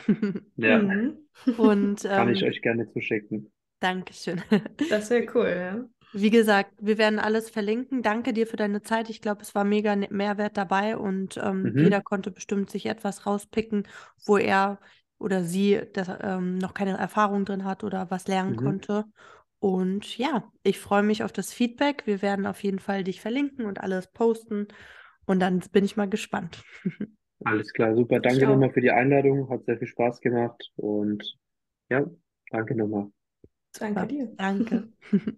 Ja, 0.57 0.79
Mhm. 0.83 1.29
Und 1.55 2.05
kann 2.11 2.29
ich 2.31 2.43
ähm, 2.43 2.45
euch 2.45 2.63
gerne 2.63 2.91
zuschicken. 2.93 3.53
Dankeschön. 3.81 4.43
Das 4.89 5.11
wäre 5.11 5.27
cool, 5.35 5.49
ja. 5.49 5.89
Wie 6.15 6.29
gesagt, 6.31 6.73
wir 6.79 6.99
werden 6.99 7.19
alles 7.19 7.49
verlinken. 7.49 8.03
Danke 8.03 8.35
dir 8.35 8.47
für 8.47 8.57
deine 8.57 8.83
Zeit. 8.83 9.09
Ich 9.09 9.23
glaube, 9.23 9.43
es 9.43 9.55
war 9.55 9.65
mega 9.65 9.97
ne- 9.97 10.09
Mehrwert 10.11 10.57
dabei 10.59 10.97
und 10.99 11.39
ähm, 11.39 11.75
Mhm. 11.75 11.79
jeder 11.79 12.03
konnte 12.03 12.31
bestimmt 12.31 12.71
sich 12.71 12.85
etwas 12.87 13.25
rauspicken, 13.27 13.89
wo 14.27 14.37
er 14.37 14.79
oder 15.19 15.43
sie 15.45 15.81
das, 15.95 16.09
ähm, 16.21 16.59
noch 16.59 16.75
keine 16.75 16.99
Erfahrung 16.99 17.45
drin 17.47 17.65
hat 17.65 17.83
oder 17.85 18.11
was 18.11 18.29
lernen 18.29 18.53
Mhm. 18.53 18.57
konnte. 18.57 19.05
Und 19.59 20.19
ja, 20.19 20.53
ich 20.65 20.79
freue 20.81 21.03
mich 21.03 21.23
auf 21.25 21.33
das 21.33 21.53
Feedback. 21.55 22.03
Wir 22.07 22.21
werden 22.21 22.47
auf 22.47 22.63
jeden 22.63 22.81
Fall 22.81 23.05
dich 23.05 23.21
verlinken 23.23 23.65
und 23.65 23.81
alles 23.81 24.09
posten. 24.13 24.69
Und 25.25 25.41
dann 25.41 25.61
bin 25.73 25.85
ich 25.85 25.97
mal 25.97 26.09
gespannt. 26.11 26.63
Alles 27.45 27.73
klar, 27.73 27.95
super. 27.95 28.21
Danke 28.21 28.47
nochmal 28.47 28.71
für 28.71 28.81
die 28.81 28.91
Einladung. 28.91 29.49
Hat 29.51 29.65
sehr 29.65 29.79
viel 29.79 29.89
Spaß 29.89 30.21
gemacht 30.21 30.71
und 30.77 31.39
ja, 31.91 32.05
danke 32.51 32.75
nochmal. 32.75 33.09
Danke 33.79 34.07
dir. 34.07 34.27
Danke. 34.37 34.89